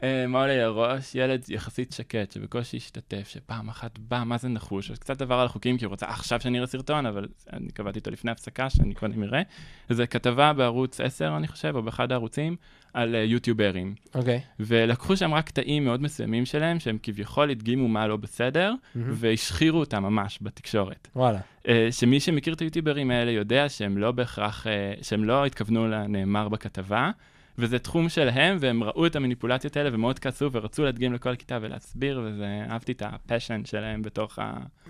אה, 0.03 0.27
מה 0.27 0.41
עולה 0.41 0.53
לי 0.53 0.59
לראש? 0.59 1.15
ילד 1.15 1.43
יחסית 1.49 1.91
שקט, 1.91 2.31
שבקושי 2.31 2.77
השתתף, 2.77 3.27
שפעם 3.27 3.69
אחת 3.69 3.99
בא, 3.99 4.23
מה 4.25 4.37
זה 4.37 4.47
נחוש? 4.47 4.91
אז 4.91 4.99
קצת 4.99 5.21
עבר 5.21 5.35
על 5.35 5.45
החוקים, 5.45 5.77
כי 5.77 5.85
הוא 5.85 5.91
רוצה 5.91 6.07
עכשיו 6.09 6.41
שאני 6.41 6.57
אראה 6.57 6.67
סרטון, 6.67 7.05
אבל 7.05 7.27
אני 7.53 7.71
קבעתי 7.71 7.99
אותו 7.99 8.11
לפני 8.11 8.31
הפסקה, 8.31 8.69
שאני 8.69 8.93
קודם 8.93 9.23
אראה. 9.23 9.41
זה 9.89 10.07
כתבה 10.07 10.53
בערוץ 10.53 11.01
10, 11.01 11.37
אני 11.37 11.47
חושב, 11.47 11.75
או 11.75 11.83
באחד 11.83 12.11
הערוצים, 12.11 12.55
על 12.93 13.15
אה, 13.15 13.19
יוטיוברים. 13.19 13.95
אוקיי. 14.15 14.41
ולקחו 14.59 15.17
שם 15.17 15.33
רק 15.33 15.45
קטעים 15.47 15.85
מאוד 15.85 16.01
מסוימים 16.01 16.45
שלהם, 16.45 16.79
שהם 16.79 16.97
כביכול 17.03 17.49
הדגימו 17.49 17.87
מה 17.87 18.07
לא 18.07 18.17
בסדר, 18.17 18.73
מהמם. 18.95 19.13
והשחירו 19.15 19.79
אותם 19.79 20.03
ממש 20.03 20.39
בתקשורת. 20.41 21.07
וואלה. 21.15 21.39
אה, 21.67 21.87
שמי 21.91 22.19
שמכיר 22.19 22.53
את 22.53 22.59
היוטיוברים 22.59 23.11
האלה 23.11 23.31
יודע 23.31 23.69
שהם 23.69 23.97
לא 23.97 24.11
בהכרח, 24.11 24.67
אה, 24.67 24.93
שהם 25.01 25.23
לא 25.23 25.45
התכוונו 25.45 25.87
לנאמר 25.87 26.49
בכתבה, 26.49 27.11
וזה 27.59 27.79
תחום 27.79 28.09
שלהם, 28.09 28.57
והם 28.59 28.83
ראו 28.83 29.05
את 29.05 29.15
המניפולציות 29.15 29.77
האלה 29.77 29.89
ומאוד 29.93 30.19
כעסו 30.19 30.51
ורצו 30.51 30.83
להדגים 30.83 31.13
לכל 31.13 31.29
הכיתה 31.29 31.57
ולהסביר, 31.61 32.21
וזה, 32.25 32.65
אהבתי 32.69 32.91
את 32.91 33.01
הפשן 33.05 33.65
שלהם 33.65 34.01
בתוך 34.01 34.39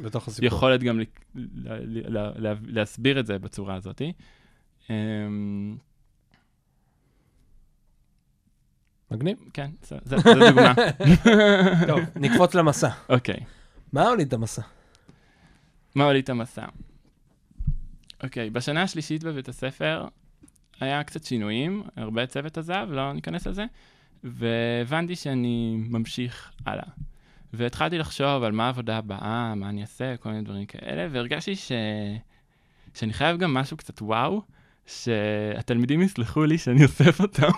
בתוך 0.01 0.27
הסיפור. 0.27 0.45
היכולת 0.45 0.83
גם 0.83 0.99
ל- 0.99 1.03
ל- 1.35 2.17
ל- 2.17 2.47
ל- 2.47 2.55
להסביר 2.67 3.19
את 3.19 3.25
זה 3.25 3.39
בצורה 3.39 3.75
הזאת. 3.75 4.01
אמ, 4.89 5.77
מגניב. 9.11 9.38
כן, 9.53 9.71
זו 9.81 10.15
דוגמה. 10.39 10.73
טוב, 11.88 11.99
נקפוץ 12.15 12.55
למסע. 12.55 12.89
אוקיי. 13.09 13.39
מה 13.93 14.07
הוליד 14.07 14.27
את 14.27 14.33
המסע? 14.33 14.61
מה 15.95 16.03
הוליד 16.03 16.23
את 16.23 16.29
המסע? 16.29 16.65
אוקיי, 18.23 18.49
בשנה 18.49 18.81
השלישית 18.83 19.23
בבית 19.23 19.49
הספר 19.49 20.07
היה 20.79 21.03
קצת 21.03 21.24
שינויים, 21.24 21.83
הרבה 21.95 22.25
צוות 22.25 22.57
עזב, 22.57 22.88
לא 22.91 23.13
ניכנס 23.13 23.48
לזה, 23.48 23.65
והבנתי 24.24 25.15
שאני 25.15 25.75
ממשיך 25.89 26.51
הלאה. 26.65 26.83
והתחלתי 27.53 27.98
לחשוב 27.98 28.43
על 28.43 28.51
מה 28.51 28.65
העבודה 28.65 28.98
הבאה, 28.98 29.55
מה 29.55 29.69
אני 29.69 29.81
אעשה, 29.81 30.17
כל 30.17 30.29
מיני 30.29 30.41
דברים 30.41 30.65
כאלה, 30.65 31.07
והרגשתי 31.12 31.55
ש... 31.55 31.71
שאני 32.93 33.13
חייב 33.13 33.38
גם 33.38 33.53
משהו 33.53 33.77
קצת 33.77 34.01
וואו, 34.01 34.41
שהתלמידים 34.86 36.01
יסלחו 36.01 36.45
לי 36.45 36.57
שאני 36.57 36.83
אוסף 36.83 37.21
אותם, 37.21 37.51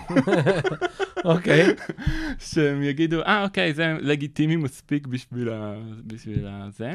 אוקיי. 1.24 1.66
שהם 2.50 2.82
יגידו, 2.82 3.22
אה, 3.22 3.42
אוקיי, 3.42 3.74
זה 3.74 3.96
לגיטימי 4.00 4.56
מספיק 4.56 5.06
בשביל, 5.06 5.48
ה... 5.48 5.74
בשביל 6.06 6.46
הזה. 6.46 6.92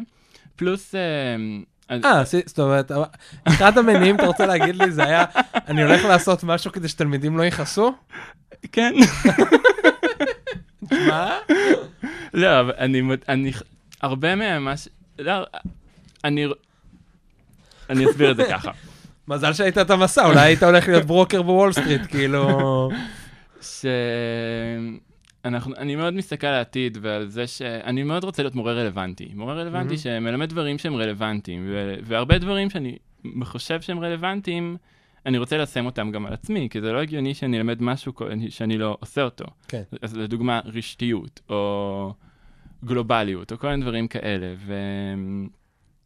פלוס... 0.56 0.96
אז- 0.96 1.77
אה, 1.92 2.24
זאת 2.46 2.60
אומרת, 2.60 2.92
אחד 3.44 3.78
המניעים, 3.78 4.16
אתה 4.16 4.26
רוצה 4.26 4.46
להגיד 4.46 4.76
לי, 4.76 4.92
זה 4.92 5.04
היה, 5.04 5.26
אני 5.68 5.84
הולך 5.84 6.06
לעשות 6.06 6.44
משהו 6.44 6.72
כדי 6.72 6.88
שתלמידים 6.88 7.38
לא 7.38 7.44
יכעסו? 7.44 7.94
כן. 8.72 8.94
מה? 11.08 11.38
לא, 12.34 12.60
אבל 12.60 12.72
אני, 12.78 13.02
אני, 13.30 13.52
הרבה 14.02 14.36
מהם, 14.36 14.66
מה 14.66 14.78
ש... 14.78 14.88
לא, 15.20 15.34
אני, 16.24 16.48
אני 17.90 18.10
אסביר 18.10 18.32
את 18.32 18.38
זה 18.38 18.44
ככה. 18.50 18.72
מזל 19.28 19.54
שהיית 19.54 19.78
את 19.78 19.90
המסע, 19.90 20.26
אולי 20.26 20.40
היית 20.40 20.64
הולך 20.64 20.88
להיות 20.88 21.06
ברוקר 21.06 21.42
בוול 21.42 21.74
סטריט, 21.74 22.02
כאילו... 22.10 22.90
שאנחנו, 25.50 25.76
אני 25.76 25.96
מאוד 25.96 26.14
מסתכל 26.14 26.48
על 26.48 26.54
העתיד 26.54 26.98
ועל 27.02 27.28
זה 27.28 27.48
שאני 27.48 28.04
מאוד 28.04 28.24
רוצה 28.24 28.44
להיות 28.44 28.56
מורה 28.56 28.74
רלוונטי. 28.74 29.32
מורה 29.36 29.54
רלוונטי 29.54 29.88
מהמם. 29.88 29.98
שמלמד 29.98 30.50
דברים 30.50 30.78
שהם 30.78 30.96
רלוונטיים, 30.96 31.66
ו- 31.70 31.96
והרבה 32.04 32.38
דברים 32.38 32.70
שאני 32.70 32.98
חושב 33.44 33.82
שהם 33.82 34.00
רלוונטיים, 34.00 34.78
אני 35.26 35.38
רוצה 35.38 35.58
לשים 35.58 35.86
אותם 35.86 36.12
גם 36.12 36.26
על 36.26 36.34
עצמי, 36.34 36.68
כי 36.72 36.82
זה 36.82 36.92
לא 36.92 37.02
הגיוני 37.02 37.34
שאני 37.34 37.58
אלמד 37.58 37.82
משהו 37.82 38.14
שאני 38.50 38.78
לא 38.78 38.98
עושה 39.00 39.22
אותו. 39.22 39.46
כן. 39.68 39.82
אז 40.02 40.18
לדוגמה, 40.18 40.60
רשתיות, 40.66 41.40
או 41.50 42.14
גלובליות, 42.86 43.52
או 43.52 43.58
כל 43.58 43.70
מיני 43.70 43.82
דברים 43.82 44.08
כאלה, 44.08 44.54
וכן, 44.66 45.20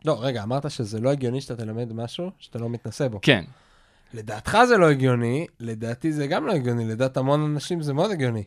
לא, 0.05 0.17
רגע, 0.23 0.43
אמרת 0.43 0.71
שזה 0.71 0.99
לא 0.99 1.09
הגיוני 1.09 1.41
שאתה 1.41 1.55
תלמד 1.55 1.93
משהו 1.93 2.31
שאתה 2.39 2.59
לא 2.59 2.69
מתנסה 2.69 3.09
בו. 3.09 3.19
כן, 3.21 3.43
לדעתך 4.13 4.57
זה 4.67 4.77
לא 4.77 4.89
הגיוני, 4.89 5.47
לדעתי 5.59 6.11
זה 6.11 6.27
גם 6.27 6.45
לא 6.45 6.51
הגיוני, 6.51 6.85
לדעת 6.85 7.17
המון 7.17 7.41
אנשים 7.41 7.81
זה 7.81 7.93
מאוד 7.93 8.11
הגיוני. 8.11 8.43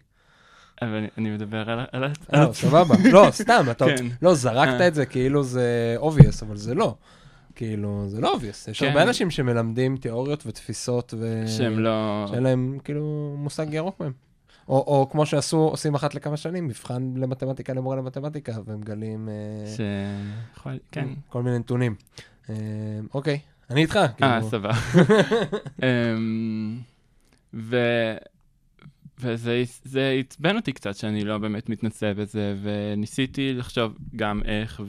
אבל 0.82 1.06
אני, 1.18 1.30
מדבר 1.30 1.70
על, 1.70 2.12
לא, 2.32 2.52
סבבה. 2.52 2.94
לא, 3.12 3.28
סתם, 3.42 3.64
אתה... 3.70 3.84
כן. 3.84 4.06
לא, 4.22 4.34
זרקת 4.34 4.80
אה. 4.80 4.88
את 4.88 4.94
זה 4.94 5.06
כאילו 5.06 5.42
זה 5.42 5.96
obvious, 6.00 6.44
אבל 6.46 6.56
זה 6.56 6.74
לא. 6.74 6.94
כאילו, 7.54 8.04
זה 8.08 8.20
לא 8.20 8.34
obvious. 8.34 8.70
יש 8.70 8.80
כן. 8.80 8.86
הרבה 8.86 9.02
אנשים 9.02 9.30
שמלמדים 9.30 9.96
תיאוריות 9.96 10.46
ותפיסות 10.46 11.14
ו... 11.18 11.44
שהם 11.46 11.78
לא... 11.78 12.26
שאין 12.30 12.42
להם 12.42 12.78
כאילו 12.84 13.34
מושג 13.38 13.66
ירוק 13.74 14.00
מהם. 14.00 14.12
או, 14.68 14.76
או 14.76 15.08
כמו 15.10 15.26
שעשו, 15.26 15.56
עושים 15.56 15.94
אחת 15.94 16.14
לכמה 16.14 16.36
שנים, 16.36 16.66
מבחן 16.66 17.12
למתמטיקה 17.16 17.72
למורה 17.72 17.96
למתמטיקה, 17.96 18.52
ומגלים 18.66 19.28
אה, 19.28 19.66
ש... 19.76 19.80
יכול... 20.56 20.78
כן. 20.92 21.08
כל 21.28 21.42
מיני 21.42 21.58
נתונים. 21.58 21.94
אה, 22.50 22.54
אוקיי, 23.14 23.38
אני 23.70 23.82
איתך. 23.82 23.96
אה, 23.96 24.08
כאילו. 24.08 24.50
סבבה. 24.50 24.72
אמ, 25.82 26.78
ו... 27.54 27.76
וזה 29.20 29.62
זה 29.84 30.16
עצבן 30.20 30.56
אותי 30.56 30.72
קצת 30.72 30.96
שאני 30.96 31.24
לא 31.24 31.38
באמת 31.38 31.68
מתנסה 31.68 32.14
בזה, 32.14 32.56
וניסיתי 32.62 33.52
לחשוב 33.54 33.98
גם 34.16 34.42
איך, 34.44 34.82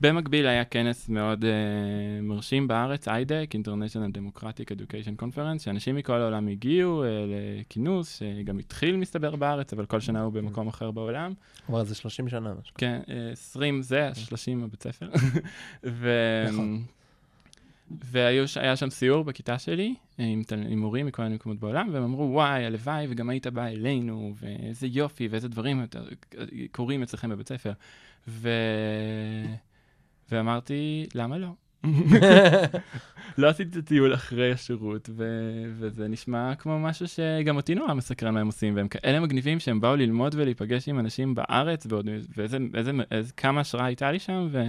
ובמקביל 0.00 0.46
היה 0.46 0.64
כנס 0.64 1.08
מאוד 1.08 1.44
uh, 1.44 1.46
מרשים 2.22 2.68
בארץ, 2.68 3.08
IDEC, 3.08 3.64
International 3.64 4.16
Democratic 4.16 4.76
Education 4.76 5.22
Conference, 5.22 5.58
שאנשים 5.58 5.96
מכל 5.96 6.20
העולם 6.20 6.48
הגיעו 6.48 7.04
uh, 7.04 7.06
לכינוס, 7.60 8.18
שגם 8.18 8.58
התחיל 8.58 8.96
מסתבר 8.96 9.36
בארץ, 9.36 9.72
אבל 9.72 9.86
כל 9.86 10.00
שנה 10.00 10.22
הוא 10.22 10.32
במקום 10.32 10.68
אחר 10.68 10.90
בעולם. 10.90 11.32
כבר 11.66 11.80
איזה 11.80 11.94
30 11.94 12.28
שנה. 12.28 12.52
כן, 12.78 13.00
אה, 13.08 13.32
20 13.32 13.82
זה, 13.82 14.10
30 14.14 14.62
בבית 14.62 14.82
ספר. 14.82 15.08
ו... 15.84 16.10
נכון. 16.48 16.82
והיה 18.04 18.76
שם 18.76 18.90
סיור 18.90 19.24
בכיתה 19.24 19.58
שלי 19.58 19.94
אה, 20.20 20.24
עם. 20.24 20.42
עם 20.68 20.78
מורים 20.78 21.06
מכל 21.06 21.22
מיני 21.22 21.34
מקומות 21.34 21.58
בעולם, 21.58 21.88
והם 21.92 22.02
אמרו, 22.02 22.30
וואי, 22.32 22.64
הלוואי, 22.64 23.06
וגם 23.08 23.30
היית 23.30 23.46
בא 23.46 23.66
אלינו, 23.66 24.34
ואיזה 24.40 24.86
יופי, 24.86 25.28
ואיזה 25.28 25.48
דברים. 25.48 25.86
קורים 26.72 27.02
אצלכם 27.02 27.30
בבית 27.30 27.48
ספר. 27.48 27.72
ו... 28.28 28.48
ואמרתי, 30.30 31.06
למה 31.14 31.38
לא? 31.38 31.48
לא 33.38 33.48
עשיתי 33.48 33.70
את 33.78 33.84
הטיול 33.84 34.14
אחרי 34.14 34.52
השירות, 34.52 35.10
ו... 35.12 35.24
וזה 35.78 36.08
נשמע 36.08 36.54
כמו 36.54 36.78
משהו 36.78 37.08
שגם 37.08 37.56
אותי 37.56 37.74
נורא 37.74 37.94
מסקרן 37.94 38.34
מה 38.34 38.40
הם 38.40 38.46
עושים, 38.46 38.76
והם 38.76 38.88
כאלה 38.88 39.20
מגניבים 39.20 39.60
שהם 39.60 39.80
באו 39.80 39.96
ללמוד 39.96 40.34
ולהיפגש 40.38 40.88
עם 40.88 40.98
אנשים 40.98 41.34
בארץ, 41.34 41.86
ועוד, 41.88 42.08
ואיזה 42.36 42.58
איזה, 42.74 42.90
איזה, 43.10 43.32
כמה 43.32 43.60
השראה 43.60 43.84
הייתה 43.84 44.12
לי 44.12 44.18
שם, 44.18 44.48
ו... 44.50 44.62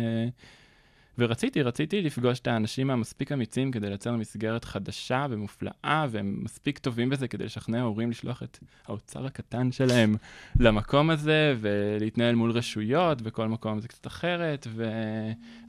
ורציתי, 1.17 1.61
רציתי 1.61 2.01
לפגוש 2.01 2.39
את 2.39 2.47
האנשים 2.47 2.89
המספיק 2.89 3.31
אמיצים 3.31 3.71
כדי 3.71 3.89
לייצר 3.89 4.15
מסגרת 4.15 4.65
חדשה 4.65 5.25
ומופלאה, 5.29 6.05
והם 6.09 6.39
מספיק 6.41 6.77
טובים 6.77 7.09
בזה 7.09 7.27
כדי 7.27 7.45
לשכנע 7.45 7.81
הורים 7.81 8.09
לשלוח 8.09 8.43
את 8.43 8.59
האוצר 8.87 9.25
הקטן 9.25 9.71
שלהם 9.71 10.15
למקום 10.59 11.09
הזה, 11.09 11.55
ולהתנהל 11.59 12.35
מול 12.35 12.51
רשויות, 12.51 13.19
וכל 13.23 13.47
מקום 13.47 13.79
זה 13.79 13.87
קצת 13.87 14.07
אחרת, 14.07 14.67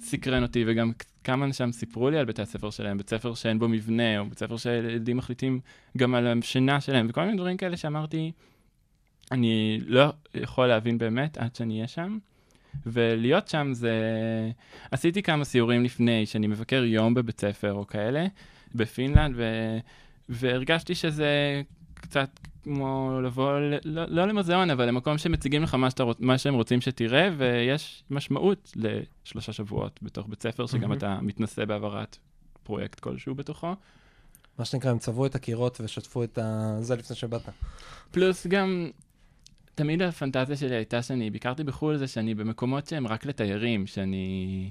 וסקרן 0.01 0.43
אותי, 0.43 0.65
וגם 0.67 0.93
כמה 1.25 1.45
אנשים 1.45 1.73
סיפרו 1.73 2.11
לי 2.11 2.19
על 2.19 2.25
בתי 2.25 2.43
הספר 2.43 2.71
שלהם, 2.71 2.99
בית 2.99 3.11
ספר 3.11 3.35
שאין 3.35 3.59
בו 3.59 3.69
מבנה, 3.69 4.19
או 4.19 4.25
בית 4.27 4.39
ספר 4.39 4.57
שילדים 4.57 5.17
מחליטים 5.17 5.61
גם 5.97 6.15
על 6.15 6.39
השינה 6.39 6.81
שלהם, 6.81 7.07
וכל 7.11 7.25
מיני 7.25 7.37
דברים 7.37 7.57
כאלה 7.57 7.77
שאמרתי, 7.77 8.33
אני 9.33 9.81
לא 9.87 10.13
יכול 10.35 10.67
להבין 10.67 10.99
באמת 10.99 11.39
עד 11.39 11.55
שאני 11.55 11.75
אהיה 11.75 11.89
שם. 11.89 12.19
ולהיות 12.87 13.49
שם 13.49 13.69
זה... 13.73 14.01
עשיתי 14.91 15.23
כמה 15.23 15.45
סיורים 15.45 15.85
לפני, 15.85 16.27
שאני 16.27 16.47
מבקר 16.47 16.85
יום 16.85 17.15
בבית 17.15 17.41
ספר 17.41 17.73
או 17.73 17.87
כאלה, 17.87 18.27
בפינלנד, 18.75 19.35
ו... 19.37 19.45
והרגשתי 20.29 20.95
שזה 20.95 21.63
קצת 21.95 22.41
כמו 22.63 23.21
לבוא, 23.23 23.61
ל... 23.61 23.75
לא, 23.85 24.05
לא 24.09 24.27
למוזיאון, 24.27 24.71
אבל 24.71 24.87
למקום 24.87 25.19
שמציגים 25.19 25.63
לך 25.63 25.75
מה, 25.75 25.91
שאתה, 25.91 26.03
רוצ- 26.03 26.17
מה 26.19 26.39
שהם 26.39 26.55
רוצים 26.55 26.81
שתראה, 26.81 27.31
ויש 27.37 28.05
משמעות 28.11 28.73
לשלושה 28.77 29.53
שבועות 29.53 30.01
בתוך 30.03 30.27
בית 30.29 30.43
ספר, 30.43 30.67
שגם 30.67 30.81
מהמם. 30.81 30.93
אתה 30.93 31.19
מתנסה 31.23 31.67
בהעברת 31.67 32.19
פרויקט 32.63 33.01
כלשהו 33.01 33.35
בתוכו. 33.35 33.75
מה 34.59 34.65
שנקרא, 34.65 34.91
הם 34.91 34.99
צבעו 34.99 35.27
את 35.27 35.35
הקירות 35.35 35.81
ושטפו 35.85 36.25
את 36.25 36.39
ה... 36.39 36.77
זה 36.81 36.97
לפני 36.97 37.17
שבאת. 37.17 37.49
פלוס 38.11 38.47
גם, 38.47 38.91
תמיד 39.75 40.03
הפנטזיה 40.03 40.57
שלי 40.57 40.75
הייתה 40.75 41.03
שאני 41.03 41.31
ביקרתי 41.31 41.65
בחו"ל 41.65 41.97
זה 41.97 42.07
שאני 42.07 42.35
במקומות 42.35 42.87
שהם 42.87 43.07
רק 43.07 43.27
לתיירים, 43.27 43.87
שאני, 43.87 44.71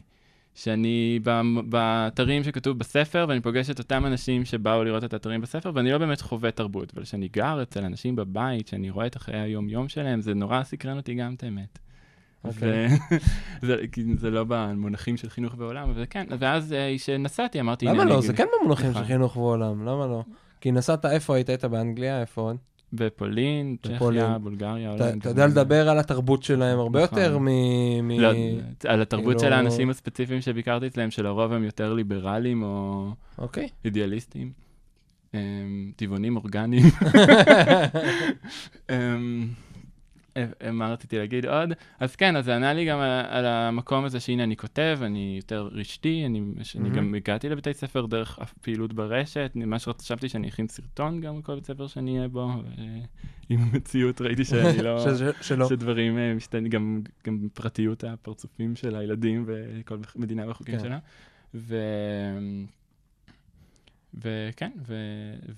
שאני 0.55 1.19
באתרים 1.69 2.43
שכתוב 2.43 2.77
בספר, 2.79 3.25
ואני 3.29 3.41
פוגש 3.41 3.69
את 3.69 3.79
אותם 3.79 4.05
אנשים 4.05 4.45
שבאו 4.45 4.83
לראות 4.83 5.03
את 5.03 5.13
האתרים 5.13 5.41
בספר, 5.41 5.71
ואני 5.73 5.91
לא 5.91 5.97
באמת 5.97 6.21
חווה 6.21 6.51
תרבות, 6.51 6.91
אבל 6.95 7.03
כשאני 7.03 7.27
גר 7.27 7.61
אצל 7.63 7.83
אנשים 7.83 8.15
בבית, 8.15 8.67
שאני 8.67 8.89
רואה 8.89 9.05
את 9.07 9.15
החיי 9.15 9.39
היום-יום 9.39 9.89
שלהם, 9.89 10.21
זה 10.21 10.33
נורא 10.33 10.63
סקרן 10.63 10.97
אותי 10.97 11.13
גם 11.15 11.33
את 11.33 11.43
האמת. 11.43 11.79
אוקיי. 12.43 12.87
ו- 13.11 13.15
זה, 13.67 13.75
זה 14.17 14.29
לא 14.29 14.45
במונחים 14.47 15.17
של 15.17 15.29
חינוך 15.29 15.53
ועולם, 15.57 15.89
אבל 15.89 16.05
כן, 16.09 16.25
ואז 16.39 16.73
אה, 16.73 16.93
כשנסעתי 16.97 17.59
אמרתי, 17.59 17.85
למה 17.85 18.05
לא? 18.05 18.13
אני- 18.13 18.21
זה 18.21 18.33
כן 18.33 18.45
במונחים 18.61 18.93
של. 18.93 19.03
חינוך 19.03 19.37
ועולם, 19.37 19.81
למה 19.85 20.07
לא? 20.07 20.23
כי 20.61 20.71
נסעת, 20.71 21.05
איפה 21.05 21.35
היית? 21.35 21.49
היית 21.49 21.65
באנגליה? 21.65 22.21
איפה 22.21 22.41
עוד? 22.41 22.57
בפולין. 22.93 23.75
צ'כיה, 23.83 24.37
בולגריה, 24.37 24.91
הולנד. 24.91 25.21
אתה 25.21 25.29
יודע 25.29 25.47
לדבר 25.47 25.89
על 25.89 25.99
התרבות 25.99 26.43
שלהם 26.43 26.79
הרבה 26.79 27.03
נכון. 27.03 27.19
יותר 27.19 27.37
מ... 27.37 27.47
לא, 28.19 28.31
על 28.87 29.01
התרבות 29.01 29.39
של 29.39 29.45
כאילו- 29.45 29.55
האנשים 29.55 29.89
הספציפיים 29.89 30.41
שביקרתי 30.41 30.87
אצלם, 30.87 31.11
שלרוב 31.11 31.53
הם 31.53 31.63
יותר 31.63 31.93
ליברליים 31.93 32.63
או 32.63 33.07
אוקיי. 33.37 33.69
אידיאליסטים. 33.85 34.51
אמ, 35.33 35.39
טבעונים 35.95 36.35
אורגניים. 36.35 36.83
מה 40.71 40.91
רציתי 40.93 41.17
להגיד 41.17 41.45
עוד? 41.45 41.69
אז 41.99 42.15
כן, 42.15 42.35
אז 42.35 42.45
זה 42.45 42.55
ענה 42.55 42.73
לי 42.73 42.85
גם 42.85 42.99
על, 42.99 43.25
על 43.27 43.45
המקום 43.45 44.05
הזה 44.05 44.19
שהנה 44.19 44.43
אני 44.43 44.57
כותב, 44.57 44.99
אני 45.01 45.33
יותר 45.37 45.69
רשתי, 45.71 46.23
אני, 46.25 46.41
שאני 46.63 46.83
מהמם. 46.83 46.95
גם 46.95 47.15
הגעתי 47.15 47.49
לבתי 47.49 47.73
ספר 47.73 48.05
דרך 48.05 48.39
פעילות 48.61 48.93
ברשת, 48.93 49.51
מה 49.55 49.79
שחשבתי 49.79 50.29
שאני 50.29 50.49
אכין 50.49 50.67
סרטון 50.67 51.21
גם 51.21 51.39
בכל 51.39 51.55
בית 51.55 51.65
ספר 51.65 51.87
שאני 51.87 52.17
אהיה 52.17 52.27
בו, 52.27 52.49
ועם 53.49 53.59
המציאות 53.61 54.21
ראיתי 54.21 54.45
שאני 54.45 54.81
לא... 54.81 54.99
שזה- 55.05 55.31
שלא. 55.41 55.69
שדברים 55.69 56.17
אה, 56.17 56.33
משתנים, 56.33 56.69
גם, 56.69 57.01
גם 57.27 57.47
פרטיות 57.53 58.03
הפרצופים 58.03 58.75
של 58.75 58.95
הילדים 58.95 59.45
וכל 59.47 59.97
מדינה 60.15 60.47
והחוקים 60.47 60.77
כן. 60.77 60.83
שלה. 60.83 60.97
ו... 61.55 61.75
וכן, 64.21 64.69
ו... 64.87 64.93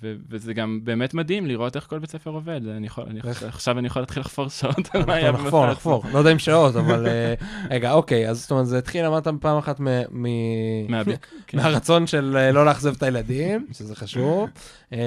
ו... 0.01 0.13
וזה 0.29 0.53
גם 0.53 0.79
באמת 0.83 1.13
מדהים 1.13 1.45
לראות 1.45 1.75
איך 1.75 1.87
כל 1.87 1.99
בית 1.99 2.09
ספר 2.09 2.29
עובד. 2.29 2.61
אני 2.67 2.87
יכול, 2.87 3.03
אני 3.09 3.19
איך? 3.27 3.43
עכשיו 3.43 3.79
אני 3.79 3.87
יכול 3.87 4.01
להתחיל 4.01 4.21
לחפור 4.21 4.49
שעות 4.49 4.95
על 4.95 5.05
מה 5.05 5.13
היה 5.13 5.31
נחפור, 5.31 5.49
במסע 5.63 5.71
נחפור. 5.71 6.03
לא 6.13 6.17
יודע 6.17 6.31
אם 6.31 6.39
שעות, 6.39 6.75
אבל... 6.75 7.07
אה, 7.07 7.33
רגע, 7.69 7.91
אוקיי, 7.91 8.29
אז 8.29 8.41
זאת 8.41 8.51
אומרת, 8.51 8.67
זה 8.67 8.77
התחיל, 8.77 9.05
אמרת 9.05 9.27
פעם 9.41 9.57
אחת 9.57 9.79
מ- 9.79 9.87
מ- 10.11 10.91
מהביק. 10.91 11.27
כן. 11.47 11.57
מהרצון 11.57 12.07
של 12.07 12.37
אה, 12.39 12.51
לא 12.51 12.65
לאכזב 12.65 12.93
את 12.95 13.03
הילדים, 13.03 13.67
שזה 13.71 13.95
חשוב. 13.95 14.49
אה, 14.93 14.99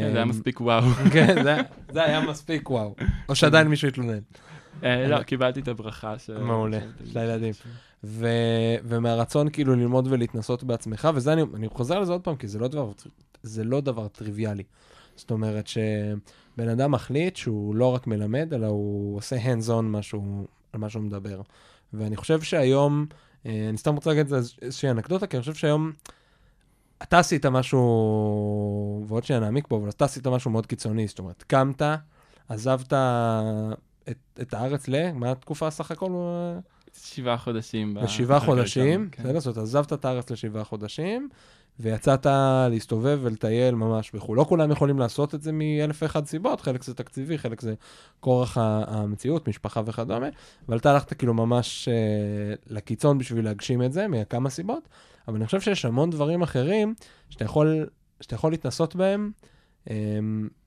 כן, 0.00 0.10
זה 0.10 0.16
היה 0.16 0.24
מספיק 0.24 0.60
וואו. 0.60 0.82
כן, 1.12 1.42
זה- 1.44 1.56
זה 1.92 2.04
היה 2.04 2.20
מספיק, 2.20 2.70
וואו. 2.70 2.94
או 3.28 3.34
שעדיין 3.34 3.68
מישהו 3.68 3.88
התלונן. 3.88 4.18
אה, 4.84 5.06
לא, 5.08 5.22
קיבלתי 5.22 5.60
את 5.60 5.68
הברכה 5.68 6.18
של... 6.18 6.38
מעולה, 6.38 6.78
של- 7.12 7.18
הילדים. 7.18 7.52
ומהרצון 8.84 9.48
כאילו 9.50 9.74
ללמוד 9.74 10.06
ולהתנסות 10.10 10.64
בעצמך, 10.64 11.08
וזה 11.14 11.32
אני, 11.32 11.42
אני 11.54 11.68
חוזר 11.68 11.98
לזה 12.00 12.12
עוד 12.12 12.20
פעם, 12.20 12.36
כי 12.36 12.48
זה 12.48 12.58
לא 12.58 12.68
דבר, 12.68 12.90
זה 13.42 13.64
לא 13.64 13.80
דבר 13.80 14.08
טריוויאלי. 14.08 14.62
זאת 15.16 15.30
אומרת 15.30 15.66
שבן 15.66 16.68
אדם 16.72 16.90
מחליט 16.90 17.36
שהוא 17.36 17.74
לא 17.74 17.94
רק 17.94 18.06
מלמד, 18.06 18.54
אלא 18.54 18.66
הוא 18.66 19.16
עושה 19.16 19.36
hands 19.36 19.68
on 19.68 19.82
משהו, 19.82 20.46
על 20.72 20.80
מה 20.80 20.88
שהוא 20.88 21.02
מדבר. 21.02 21.40
ואני 21.92 22.16
חושב 22.16 22.40
שהיום, 22.42 23.06
אה, 23.46 23.66
אני 23.68 23.78
סתם 23.78 23.94
רוצה 23.94 24.10
להגיד 24.10 24.34
איז- 24.34 24.56
איזושהי 24.62 24.90
אנקדוטה, 24.90 25.26
כי 25.26 25.36
אני 25.36 25.40
חושב 25.40 25.54
שהיום 25.54 25.92
אתה 27.02 27.18
עשית 27.18 27.46
משהו, 27.46 27.80
ועוד 29.08 29.24
שניה 29.24 29.40
נעמיק 29.40 29.68
בו, 29.68 29.76
אבל 29.76 29.88
אתה 29.88 30.04
עשית 30.04 30.26
משהו 30.26 30.50
מאוד 30.50 30.66
קיצוני, 30.66 31.06
זאת 31.06 31.18
אומרת, 31.18 31.42
קמת, 31.46 31.82
עזבת 32.48 32.92
את, 34.08 34.18
את 34.40 34.54
הארץ 34.54 34.88
ל... 34.88 35.12
מה 35.12 35.30
התקופה 35.30 35.70
סך 35.70 35.90
הכל? 35.90 36.10
שבעה 37.02 37.38
חודשים. 37.38 37.96
לשבעה 37.96 38.40
חודשים, 38.40 39.08
כן. 39.12 39.22
בסדר? 39.22 39.40
זאת 39.40 39.56
אומרת, 39.56 39.68
עזבת 39.68 39.92
את 39.92 40.04
הארץ 40.04 40.30
לשבעה 40.30 40.64
חודשים, 40.64 41.28
ויצאת 41.80 42.26
להסתובב 42.70 43.18
ולטייל 43.22 43.74
ממש 43.74 44.12
בחו"ל. 44.14 44.36
לא 44.36 44.44
כולם 44.44 44.70
יכולים 44.70 44.98
לעשות 44.98 45.34
את 45.34 45.42
זה 45.42 45.52
מאלף 45.52 46.02
ואחד 46.02 46.26
סיבות, 46.26 46.60
חלק 46.60 46.82
זה 46.82 46.94
תקציבי, 46.94 47.38
חלק 47.38 47.60
זה 47.60 47.74
כורח 48.20 48.56
המציאות, 48.60 49.48
משפחה 49.48 49.82
וכדומה, 49.86 50.28
אבל 50.68 50.76
אתה 50.76 50.90
הלכת 50.90 51.12
כאילו 51.12 51.34
ממש 51.34 51.88
אה, 51.88 52.54
לקיצון 52.66 53.18
בשביל 53.18 53.44
להגשים 53.44 53.82
את 53.82 53.92
זה, 53.92 54.08
מכמה 54.08 54.50
סיבות, 54.50 54.88
אבל 55.28 55.36
אני 55.36 55.46
חושב 55.46 55.60
שיש 55.60 55.84
המון 55.84 56.10
דברים 56.10 56.42
אחרים 56.42 56.94
שאתה 57.30 57.44
יכול, 57.44 57.86
שאתה 58.20 58.34
יכול 58.34 58.52
להתנסות 58.52 58.96
בהם, 58.96 59.30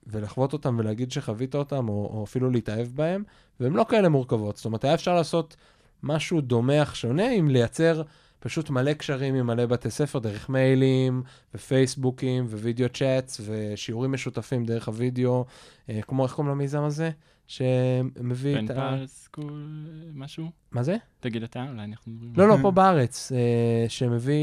ולחוות 0.08 0.54
אותם 0.54 0.76
ולהגיד 0.80 1.12
שחווית 1.12 1.56
אותם, 1.56 1.90
או, 1.90 2.10
או 2.14 2.24
אפילו 2.24 2.50
להתאהב 2.50 2.88
בהם, 2.88 3.24
והן 3.60 3.74
לא 3.74 3.86
כאלה 3.90 4.10
מורכבות. 4.10 4.56
זאת 4.56 4.66
אומרת, 4.66 4.84
היה 4.84 4.94
אפשר 4.94 5.16
לעשות 5.16 5.56
משהו 6.04 6.42
דומה 6.42 6.82
אך 6.82 6.96
שונה, 6.96 7.32
אם 7.32 7.48
לייצר 7.50 8.02
פשוט 8.40 8.70
מלא 8.70 8.94
קשרים 8.94 9.36
עם 9.36 9.48
מלא 9.48 9.66
בתי 9.66 9.90
ספר 9.90 10.20
דרך 10.20 10.50
מיילים, 10.50 11.24
ופייסבוקים, 11.56 12.46
video 12.46 12.90
chats, 12.90 13.42
ושיעורים 13.46 14.12
משותפים 14.12 14.66
דרך 14.66 14.88
הוידאו, 14.88 15.46
אה, 15.90 16.00
כמו, 16.02 16.24
איך 16.24 16.34
קוראים 16.34 16.52
למיזם 16.52 16.84
הזה? 16.84 17.12
שמביא 17.48 18.60
את 18.60 18.70
ה... 18.70 18.74
פארס 18.74 19.24
סקול, 19.24 19.70
משהו? 20.14 20.52
מה 20.72 20.84
זה? 20.84 20.98
תגיד 21.20 21.44
אתה, 21.44 21.66
אולי 21.70 21.84
אנחנו... 21.84 22.14
לא, 22.38 22.48
לא, 22.48 22.56
פה 22.62 22.72
בארץ, 22.72 23.32
אה, 23.32 23.86
שמביא 23.90 24.34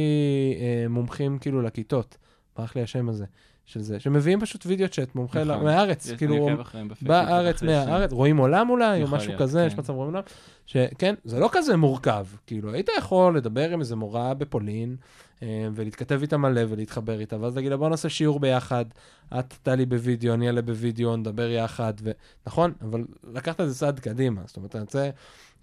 אה, 0.61 0.89
מומחים 0.89 1.39
כאילו 1.39 1.63
לכיתות. 1.63 2.17
ברח 2.57 2.77
לי 2.77 2.83
השם 2.83 3.09
הזה, 3.09 3.25
של 3.65 3.81
זה. 3.81 4.01
שמביאים 4.01 4.41
פשוט 4.41 4.67
וידאו 4.67 4.89
צ'אט, 4.89 5.15
מומחה 5.15 5.45
נכון. 5.45 5.61
ל- 5.61 5.65
מהארץ, 5.65 6.07
יש- 6.07 6.13
כאילו, 6.13 6.49
בארץ, 7.03 7.63
מהארץ, 7.63 8.13
רואים 8.13 8.37
עולם 8.37 8.71
אולי, 8.71 9.03
או 9.03 9.09
משהו 9.09 9.29
להיות, 9.29 9.43
כזה, 9.43 9.65
יש 9.65 9.75
כן. 9.75 9.81
מצב 9.81 9.93
רואים 9.93 10.11
עולם, 10.11 10.23
שכן, 10.67 11.15
זה 11.25 11.39
לא 11.39 11.49
כזה 11.53 11.77
מורכב, 11.77 12.27
כאילו, 12.47 12.73
היית 12.73 12.89
יכול 12.99 13.37
לדבר 13.37 13.71
עם 13.71 13.81
איזה 13.81 13.97
מורה 13.97 14.35
בפולין, 14.35 14.97
אה, 15.43 15.69
ולהתכתב 15.75 16.19
איתה 16.23 16.37
מלא 16.37 16.61
ולהתחבר 16.69 17.21
איתה, 17.21 17.37
ואז 17.41 17.57
להגיד 17.57 17.71
לה, 17.71 17.77
בוא 17.77 17.89
נעשה 17.89 18.09
שיעור 18.09 18.41
ביחד, 18.41 18.85
את 19.39 19.55
תעלי 19.63 19.87
בווידאו, 19.87 20.35
אני 20.35 20.47
אעלה 20.47 20.63
בווידאו, 20.63 21.17
נדבר 21.17 21.51
יחד, 21.51 21.95
ו... 22.03 22.11
נכון, 22.47 22.73
אבל 22.83 23.05
לקחת 23.33 23.61
את 23.61 23.69
זה 23.69 23.75
צעד 23.75 24.01
קדימה, 24.01 24.41
זאת 24.47 24.57
אומרת, 24.57 24.77
אני 24.77 24.83
רוצה, 24.83 25.11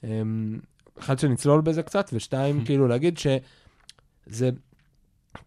אמ, 0.03 0.59
אחד, 0.99 1.19
שנצלול 1.19 1.61
בזה 1.61 1.83
קצת, 1.83 2.09
ושתיים, 2.13 2.61
כאילו, 2.65 2.87
להגיד 2.87 3.17
שזה 3.17 4.49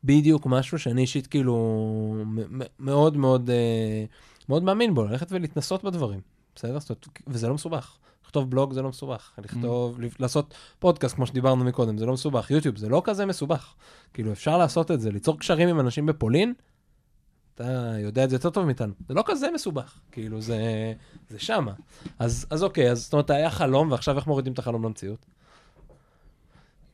בדיוק 0.04 0.46
משהו 0.46 0.78
שאני 0.78 1.00
אישית, 1.00 1.26
כאילו, 1.26 2.24
מאוד 2.78 3.16
מאוד, 3.16 3.50
אה, 3.50 4.04
מאוד 4.48 4.62
מאמין 4.62 4.94
בו, 4.94 5.04
ללכת 5.04 5.26
ולהתנסות 5.30 5.84
בדברים, 5.84 6.20
בסדר? 6.54 6.78
וזה 7.26 7.48
לא 7.48 7.54
מסובך. 7.54 7.98
לכתוב 8.24 8.50
בלוג 8.50 8.72
זה 8.72 8.82
לא 8.82 8.88
מסובך, 8.88 9.32
לכתוב, 9.38 9.98
לעשות 10.18 10.54
פודקאסט, 10.78 11.14
כמו 11.14 11.26
שדיברנו 11.26 11.64
מקודם, 11.64 11.98
זה 11.98 12.06
לא 12.06 12.12
מסובך. 12.12 12.50
יוטיוב 12.50 12.76
זה 12.76 12.88
לא 12.88 13.02
כזה 13.04 13.26
מסובך. 13.26 13.74
כאילו, 14.14 14.32
אפשר 14.32 14.58
לעשות 14.58 14.90
את 14.90 15.00
זה, 15.00 15.10
ליצור 15.10 15.38
קשרים 15.38 15.68
עם 15.68 15.80
אנשים 15.80 16.06
בפולין, 16.06 16.54
אתה 17.54 17.94
יודע 17.98 18.24
את 18.24 18.30
זה 18.30 18.36
יותר 18.36 18.50
טוב 18.50 18.64
מאיתנו. 18.64 18.94
זה 19.08 19.14
לא 19.14 19.22
כזה 19.26 19.50
מסובך, 19.54 20.00
כאילו, 20.12 20.40
זה, 20.40 20.92
זה 21.28 21.38
שמה. 21.38 21.72
אז, 22.18 22.46
אז 22.50 22.62
אוקיי, 22.62 22.90
אז 22.90 23.04
זאת 23.04 23.12
אומרת, 23.12 23.30
היה 23.30 23.50
חלום, 23.50 23.90
ועכשיו 23.90 24.16
איך 24.16 24.26
מורידים 24.26 24.52
את 24.52 24.58
החלום 24.58 24.84
למציאות? 24.84 25.26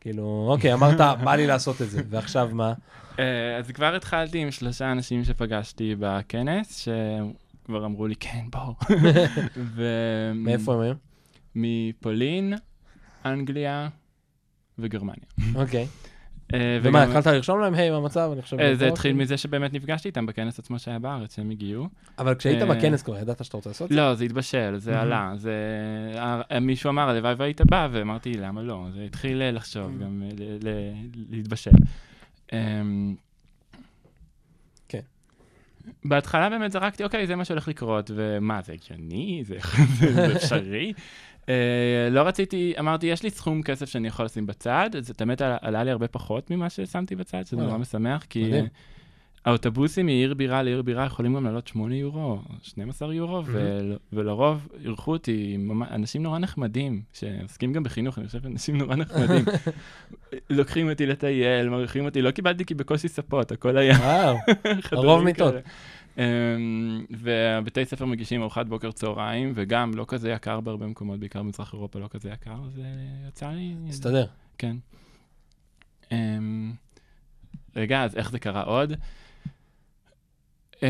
כאילו, 0.01 0.49
אוקיי, 0.51 0.73
אמרת, 0.75 1.01
בא 1.25 1.35
לי 1.35 1.47
לעשות 1.47 1.83
את 1.83 1.91
זה, 1.91 2.03
ועכשיו 2.11 2.51
מה? 2.53 2.73
אה, 3.19 3.57
אז 3.57 3.71
כבר 3.71 3.95
התחלתי 3.95 4.39
עם 4.39 4.51
שלושה 4.51 4.93
אנשים 4.93 5.25
שפגשתי 5.25 5.95
בכנס, 5.99 6.79
שכבר 6.79 7.85
אמרו 7.87 8.07
לי, 8.07 8.17
כן, 8.17 8.45
בואו. 8.51 8.75
ו- 9.75 10.33
מאיפה 10.35 10.75
הם 10.75 10.81
היו? 10.81 10.95
מפולין, 11.55 12.55
אנגליה 13.25 13.89
וגרמניה. 14.79 15.27
אוקיי. 15.55 15.87
ומה, 16.53 16.79
וגם- 16.83 16.97
התחלת 16.97 17.27
לרשום 17.27 17.61
להם, 17.61 17.75
היי, 17.75 17.91
מה 17.91 17.97
המצב? 17.97 18.31
אני 18.33 18.43
חושב... 18.43 18.61
אה, 18.61 18.75
זה 18.75 18.89
התחיל? 18.89 19.13
מזה 19.13 19.37
שבאמת 19.37 19.73
נפגשתי 19.73 20.09
איתם 20.09 20.27
בכנס 20.27 20.59
עצמו 20.59 20.79
שהיה 20.79 20.99
בארץ, 20.99 21.37
שהם 21.37 21.51
הגיעו. 21.51 21.89
אבל 22.19 22.35
כשהיית 22.35 22.63
אה, 22.63 22.67
בכנס 22.67 23.03
כבר, 23.03 23.19
ידעת 23.19 23.45
שאתה 23.45 23.57
רוצה 23.57 23.71
לעשות 23.71 23.85
את 23.85 23.97
זה? 23.97 24.01
לא, 24.01 24.15
זה 24.15 24.25
התבשל, 24.25 24.75
זה. 24.77 25.01
עלה. 25.01 25.33
זה... 25.37 25.53
אה, 26.53 26.61
מישהו 26.61 26.91
אמר, 26.91 27.09
הלוואי 27.09 27.35
והיית 27.39 27.61
בא, 27.61 27.89
ואמרתי, 27.93 28.33
למה 28.35 28.63
לא? 28.63 28.87
זה 28.95 29.03
התחיל 29.03 29.43
אה, 29.43 29.51
לחשוב, 29.51 29.99
גם 30.03 30.23
אה, 30.23 30.29
להתבשל. 31.31 31.71
בהתחלה 36.05 36.51
באמת 36.51 36.73
זרקתי, 36.73 37.05
אוקיי, 37.05 37.27
זה 37.27 37.37
מה 37.37 37.45
שהולך 37.45 37.69
לקרות, 37.69 38.11
ומה, 38.15 38.61
זה 38.63 38.73
הגיוני? 38.73 39.43
זה 39.47 39.57
זה 40.15 40.37
אפשרי? 40.37 40.93
אה, 41.49 41.55
לא 42.11 42.21
רציתי, 42.21 42.75
אמרתי, 42.79 43.07
יש 43.07 43.23
לי 43.23 43.31
סכום 43.31 43.63
כסף 43.63 43.89
שאני 43.89 44.09
יכול 44.09 44.25
לשים 44.25 44.47
בצד, 44.47 44.91
זה 45.01 45.13
באמת 45.19 45.41
עלה- 45.41 45.85
לי 45.85 45.91
הרבה 45.91 46.09
פחות 46.09 46.51
ממה 46.51 46.71
ששמתי 46.71 47.17
בצד, 47.17 47.47
שזה. 47.47 47.57
נורא 47.57 47.79
משמח, 47.79 48.25
כי 48.31 48.45
מדהים. 48.45 48.67
האוטובוסים 49.49 50.07
מעיר 50.07 50.35
בירה 50.35 50.63
לעיר 50.63 50.83
בירה 50.83 51.05
יכולים 51.07 51.35
גם 51.35 51.45
לעלות 51.45 51.67
8 51.69 51.97
יורו, 51.97 52.39
12 52.63 53.15
יורו, 53.15 53.43
ול- 53.47 53.97
ולרוב 54.13 54.69
אירחו 54.85 55.13
אותי 55.13 55.57
ממש- 55.59 55.89
אנשים 55.91 56.23
נורא 56.23 56.39
נחמדים, 56.39 57.03
שעוסקים 57.13 57.73
גם 57.73 57.83
בחינוך, 57.83 58.19
אני 58.19 58.27
חושב 58.27 58.47
אנשים 58.47 58.77
נורא 58.79 58.97
נחמדים. 58.97 59.45
לוקחים 60.51 60.91
אותי 60.91 61.07
לטייל, 61.07 61.69
מריחים 61.69 62.05
אותי, 62.05 62.23
לא 62.23 62.31
קיבלתי 62.31 62.65
כי 62.65 62.75
בקושי 62.75 63.09
ספות, 63.09 63.53
הכל 63.53 63.77
היה 63.77 63.99
וואו, 63.99 64.37
הרוב 64.93 65.23
מיטות. 65.23 65.53
כאלה. 65.55 65.61
אמ, 66.19 67.05
והבתי 67.11 67.85
ספר 67.85 68.05
מגישים 68.05 68.41
ארוחת 68.41 68.67
בוקר 68.67 68.91
צהריים, 68.91 69.53
וגם 69.55 69.91
לא 69.95 70.05
כזה 70.09 70.31
יקר 70.31 70.61
בהרבה 70.61 70.87
מקומות, 70.87 71.21
בעיקר 71.21 71.43
במזרח 71.43 71.73
אירופה 71.73 71.99
לא 71.99 72.09
כזה 72.11 72.31
יקר, 72.31 72.57
אז 72.67 72.81
יצא 73.29 73.51
לי... 73.51 73.75
הסתדר. 73.89 74.27
כן. 74.59 74.77
אמ, 76.13 76.73
רגע, 77.77 78.05
אז 78.05 78.17
איך 78.17 78.31
זה 78.31 78.39
קרה 78.39 78.63
עוד? 78.63 78.93
אמ, 80.83 80.89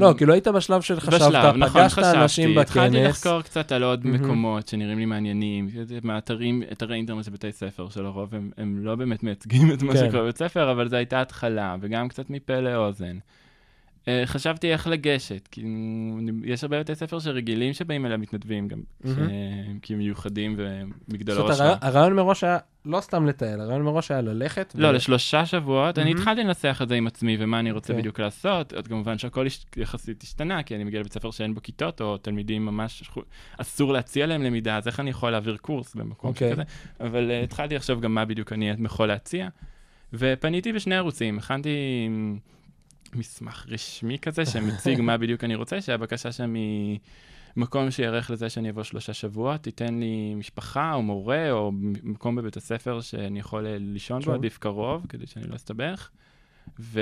לא, 0.00 0.14
כאילו 0.16 0.32
היית 0.32 0.48
בשלב 0.48 0.80
של 0.80 1.00
חשבת, 1.00 1.20
בשלב, 1.20 1.56
נכון, 1.56 1.82
פגשת 1.82 1.98
אנשים 1.98 2.58
התחלתי 2.58 2.96
בכנס. 2.96 3.26
לחקור 3.26 3.42
קצת 3.42 3.72
על 3.72 3.82
עוד. 3.82 4.06
מקומות 4.06 4.68
שנראים 4.68 4.98
לי 4.98 5.04
מעניינים, 5.04 5.68
זה 5.82 5.98
מהאתרים, 6.02 6.62
אתרי 6.72 6.96
אינטרנט 6.96 7.24
של 7.24 7.30
בתי 7.30 7.52
ספר, 7.52 7.88
שלרוב 7.88 8.34
הם, 8.34 8.50
הם 8.56 8.84
לא 8.84 8.94
באמת 8.94 9.22
מייצגים 9.22 9.72
את 9.72 9.82
מה 9.82 9.92
כן. 9.92 9.98
שקורה 9.98 10.22
בבית 10.22 10.38
ספר, 10.38 10.72
אבל 10.72 10.88
זו 10.88 10.96
הייתה 10.96 11.20
התחלה, 11.20 11.76
וגם 11.80 12.08
קצת 12.08 12.30
מפה 12.30 12.60
לאוזן. 12.60 13.18
אה, 14.08 14.22
חשבתי 14.26 14.72
איך 14.72 14.86
לגשת, 14.86 15.48
כי 15.50 15.62
יש 16.44 16.64
הרבה 16.64 16.80
בתי 16.80 16.94
ספר 16.94 17.18
שרגילים 17.18 17.72
שבאים 17.72 18.06
אליהם 18.06 18.20
מתנדבים 18.20 18.68
גם, 18.68 18.78
מהמם. 19.04 19.16
שהם 19.16 19.78
כאילו 19.82 19.98
מיוחדים 19.98 20.56
ומגדלור 20.58 21.52
זאת 21.52 21.60
אומרת. 21.60 21.78
הרעיון- 21.84 22.12
מראש 22.12 22.44
היה 22.44 22.58
לא 22.84 23.00
סתם 23.00 23.26
לטייל, 23.26 23.60
הרעיון 23.60 23.82
מראש 23.82 24.10
היה 24.10 24.20
ללכת. 24.20 24.72
לא, 24.78 24.88
ו- 24.88 24.92
לשלושה 24.92 25.46
שבועות, 25.46 25.98
אני 25.98 26.04
מהמם. 26.10 26.18
התחלתי 26.20 26.40
לנסח 26.44 26.80
את 26.82 26.88
זה 26.88 26.94
עם 26.94 27.06
עצמי 27.06 27.36
ומה 27.40 27.60
אני 27.60 27.70
רוצה 27.70 27.92
אוקיי. 27.92 28.00
בדיוק 28.00 28.20
לעשות, 28.20 28.72
עוד 28.72 28.88
כמובן 28.88 29.18
שהכל 29.18 29.46
יחסית 29.76 30.22
השתנה, 30.22 30.62
כי 30.62 30.74
אני 30.74 30.84
מגיע 30.84 31.00
לבית 31.00 31.12
ספר 31.12 31.30
שאין 31.30 31.54
בו 31.54 31.62
כיתות, 31.62 32.00
או 32.00 32.16
תלמידים 32.16 32.66
ממש, 32.66 33.10
אסור 33.58 33.92
להציע 33.92 34.26
להם 34.26 34.42
למידה, 34.42 34.76
אז 34.76 34.86
איך 34.86 35.00
אני 35.00 35.10
יכול 35.10 35.30
להעביר 35.30 35.56
קורס 35.56 35.94
במקום 35.94 36.30
אוקיי. 36.30 36.50
שכזה? 36.50 36.62
אבל 37.00 37.30
אה, 37.30 37.42
התחלתי 37.42 37.74
לחשוב 37.74 38.00
גם 38.00 38.14
מה 38.14 38.24
בדיוק 38.24 38.52
אני 38.52 38.72
יכול 38.84 39.08
להציע, 39.08 39.48
ופניתי 40.12 40.72
בשני 40.72 40.96
ערוצים, 40.96 41.38
הכנתי 41.38 41.68
מסמך 43.16 43.66
רשמי 43.68 44.18
כזה 44.18 44.46
שמציג 44.46 45.00
מה 45.00 45.16
בדיוק 45.16 45.44
אני 45.44 45.54
רוצה, 45.54 45.80
שהבקשה 45.80 46.32
שם 46.32 46.54
היא 46.54 46.98
מקום 47.56 47.90
שיערך 47.90 48.30
לזה 48.30 48.50
שאני 48.50 48.70
אבוא 48.70 48.82
שלושה 48.82 49.12
שבועות, 49.12 49.60
תיתן 49.60 50.00
לי 50.00 50.34
משפחה 50.34 50.94
או 50.94 51.02
מורה 51.02 51.50
או 51.50 51.72
מקום 52.02 52.36
בבית 52.36 52.56
הספר 52.56 53.00
שאני 53.00 53.38
יכול 53.38 53.66
אה, 53.66 53.76
לישון 53.78 54.22
בו. 54.22 54.32
עדיף 54.32 54.58
קרוב, 54.58 55.06
כדי 55.08 55.26
שאני 55.26 55.46
לא 55.46 55.56
אסתבך. 55.56 56.10
ו... 56.80 57.00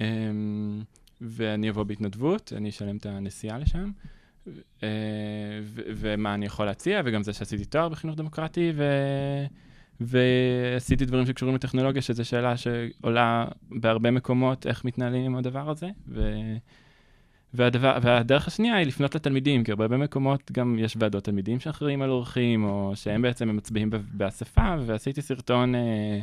אמ, 0.00 0.82
ואני 1.20 1.70
אבוא 1.70 1.84
בהתנדבות, 1.84 2.52
אני 2.56 2.68
אשלם 2.68 2.96
את 2.96 3.06
הנסיעה 3.06 3.58
לשם. 3.58 3.90
אה, 4.82 4.88
ומה 5.96 6.34
אני 6.34 6.46
יכול 6.46 6.66
להציע, 6.66 7.02
וגם 7.04 7.22
זה 7.22 7.32
שעשיתי 7.32 7.64
תואר 7.64 7.88
בחינוך 7.88 8.16
דמוקרטי, 8.16 8.72
ו... 8.74 8.84
ועשיתי 10.00 11.04
דברים 11.04 11.26
שקשורים 11.26 11.54
לטכנולוגיה, 11.54 12.02
שזו 12.02 12.24
שאלה 12.24 12.56
שעולה 12.56 13.46
בהרבה 13.70 14.10
מקומות, 14.10 14.66
איך 14.66 14.84
מתנהלים 14.84 15.24
עם 15.24 15.36
הדבר 15.36 15.70
הזה. 15.70 15.88
ו... 16.08 16.32
והדבר, 17.54 17.98
והדרך 18.02 18.46
השנייה 18.48 18.76
היא 18.76 18.86
לפנות 18.86 19.14
לתלמידים, 19.14 19.64
כי 19.64 19.72
הרבה 19.72 19.96
מקומות 19.96 20.52
גם 20.52 20.76
יש 20.78 20.96
ועדות 20.98 21.24
תלמידים 21.24 21.60
שאחראים 21.60 22.02
על 22.02 22.10
אורחים, 22.10 22.64
או 22.64 22.92
שהם 22.94 23.22
בעצם 23.22 23.56
מצביעים 23.56 23.90
באספה, 24.12 24.74
ועשיתי 24.86 25.22
סרטון 25.22 25.74
אה, 25.74 26.20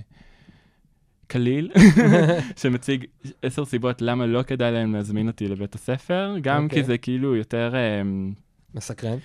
קליל, 1.28 1.72
שמציג 2.62 3.06
עשר 3.42 3.66
סיבות 3.66 4.02
למה 4.02 4.26
לא 4.26 4.44
כדאי 4.44 4.72
להם 4.72 4.94
להזמין 4.96 5.28
אותי 5.28 5.48
לבית 5.48 5.76
הספר, 5.76 6.36
גם 6.42 6.64
אוקיי. 6.64 6.80
כי 6.80 6.84
זה 6.84 6.98
כאילו 6.98 7.36
יותר... 7.36 7.72
אה, 7.76 8.02
מסקרן. 8.76 9.18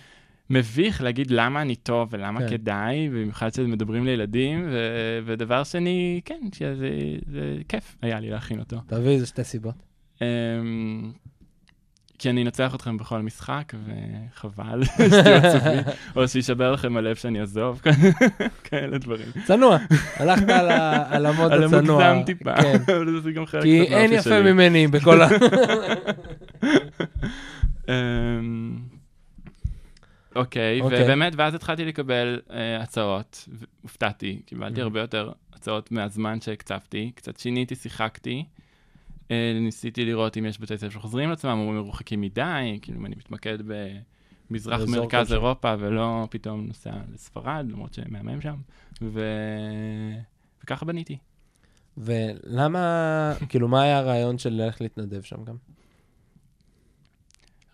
מביך 0.50 1.02
להגיד 1.02 1.30
למה 1.30 1.62
אני 1.62 1.76
טוב 1.76 2.08
ולמה 2.12 2.40
כן. 2.40 2.48
כדאי, 2.50 3.08
במיוחד 3.08 3.54
שמדברים 3.54 4.04
לילדים, 4.04 4.66
ו- 4.70 5.18
ודבר 5.24 5.64
שני, 5.64 6.20
כן, 6.24 6.40
שזה 6.54 6.90
זה 7.26 7.56
כיף 7.68 7.96
היה 8.02 8.20
לי 8.20 8.30
להכין 8.30 8.58
אותו. 8.58 8.76
תביא 8.87 9.11
איזה 9.11 9.26
שתי 9.26 9.44
סיבות. 9.44 9.74
אמ, 10.22 10.26
כי 12.18 12.30
אני 12.30 12.42
אנצח 12.42 12.74
אתכם 12.74 12.96
בכל 12.96 13.22
משחק, 13.22 13.72
וחבל 13.84 14.84
שתהיו 14.84 15.37
עצובים, 15.37 15.82
או 16.16 16.28
שישבר 16.28 16.72
לכם 16.72 16.96
הלב 16.96 17.16
שאני 17.16 17.40
אעזוב, 17.40 17.80
כאלה 18.64 18.98
דברים. 18.98 19.26
צנוע, 19.44 19.76
הלכת 20.16 20.48
על 20.48 20.68
על 21.11 21.26
המוד 21.26 21.52
על 21.52 21.64
הצנוע. 21.64 22.04
המוגזם 22.04 22.26
טיפה, 22.26 22.54
כן. 22.62 22.76
אבל 22.96 23.20
זה 23.20 23.32
גם 23.32 23.46
חלק 23.46 23.62
כי 23.62 23.80
קצת 23.87 23.92
אין 23.94 24.12
יפה. 24.12 24.42
ממני 24.42 24.87
בכל 24.87 25.22
ה... 25.22 25.28
אוקיי, 30.38 30.81
אוקיי. 30.81 31.05
ובאמת, 31.05 31.33
ואז 31.37 31.55
התחלתי 31.55 31.85
לקבל 31.85 32.40
אה, 32.51 32.83
הצעות, 32.83 33.48
והופתעתי, 33.83 34.42
קיבלתי 34.46 34.81
Mhm. 34.81 34.83
הרבה 34.83 35.01
יותר 35.01 35.33
הצעות 35.53 35.92
מהזמן 35.92 36.40
שהקצבתי, 36.40 37.12
קצת 37.14 37.37
שיניתי, 37.38 37.74
שיחקתי. 37.74 38.44
אה, 39.31 39.59
ניסיתי 39.61 40.05
לראות 40.05 40.37
אם 40.37 40.46
יש 40.46 40.61
בתי 40.61 40.77
ספר 40.79 40.90
שחוזרים 40.90 41.31
לעצמם, 41.31 41.59
או 41.59 41.72
מרוחקים 41.72 42.20
מדי, 42.20 42.79
כאילו 42.83 42.98
אם 42.98 43.07
אני 43.07 43.14
מתמקד 43.18 43.59
במזרח 44.51 44.81
מרכז 44.88 45.11
כלשהו. 45.11 45.35
אירופה, 45.35 45.74
ולא 45.79 46.27
פתאום 46.31 46.66
נוסע 46.66 46.92
לספרד, 47.14 47.66
למרות 47.70 47.94
שמהמם 47.94 48.40
שם, 48.40 48.57
ו... 49.03 49.20
וככה 50.64 50.85
בניתי. 50.87 51.18
ולמה, 51.98 53.33
כאילו, 53.48 53.68
מה 53.68 53.83
היה 53.83 53.98
הרעיון 53.98 54.38
של 54.38 54.51
ללכת 54.51 54.81
להתנדב 54.81 55.22
שם 55.22 55.44
גם? 55.44 55.57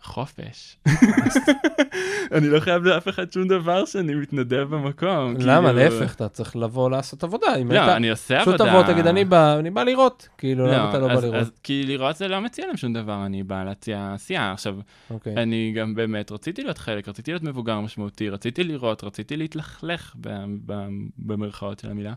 חופש. 0.04 0.76
אני 2.34 2.48
לא 2.48 2.60
חייב 2.60 2.84
לאף 2.84 3.08
אחד 3.08 3.32
שום 3.32 3.48
דבר 3.48 3.84
שאני 3.84 4.14
מתנדב 4.14 4.66
במקום. 4.70 5.34
למה? 5.38 5.72
כאילו- 5.72 5.72
להפך, 6.00 6.14
אתה 6.14 6.28
צריך 6.28 6.56
לבוא 6.56 6.90
לעשות 6.90 7.24
עבודה. 7.24 7.46
לא, 7.70 7.96
אני 7.96 8.10
עושה 8.10 8.40
פשוט 8.40 8.54
עבודה. 8.60 8.70
תבוא, 8.82 8.92
תגיד, 8.92 9.06
אני 9.06 9.24
בא, 9.70 9.82
לראות. 9.82 10.28
כאילו, 10.38 10.66
למה 10.66 10.90
אתה 10.90 10.98
לא 10.98 11.08
בא 11.08 11.14
לראות? 11.14 11.58
כי 11.62 11.82
לראות 11.86 12.16
זה 12.16 12.28
לא 12.28 12.40
מציע 12.40 12.66
להם 12.66 12.76
שום 12.76 12.92
דבר, 12.92 13.26
אני 13.26 13.42
בא 13.42 13.64
להציע 13.64 14.12
עשייה. 14.14 14.52
עכשיו, 14.52 14.76
אוקיי. 15.10 15.36
אני 15.36 15.72
גם 15.76 15.94
באמת 15.94 16.32
רציתי 16.32 16.62
להיות 16.62 16.78
חלק, 16.78 17.08
רציתי 17.08 17.30
להיות 17.30 17.42
מבוגר 17.42 17.80
משמעותי, 17.80 18.28
רציתי 18.28 18.64
לראות, 18.64 19.04
רציתי 19.04 19.36
להתלכלך 19.36 20.14
ב- 20.20 20.44
ב- 20.66 20.88
במרכאות 21.18 21.78
של 21.78 21.90
המילה. 21.90 22.12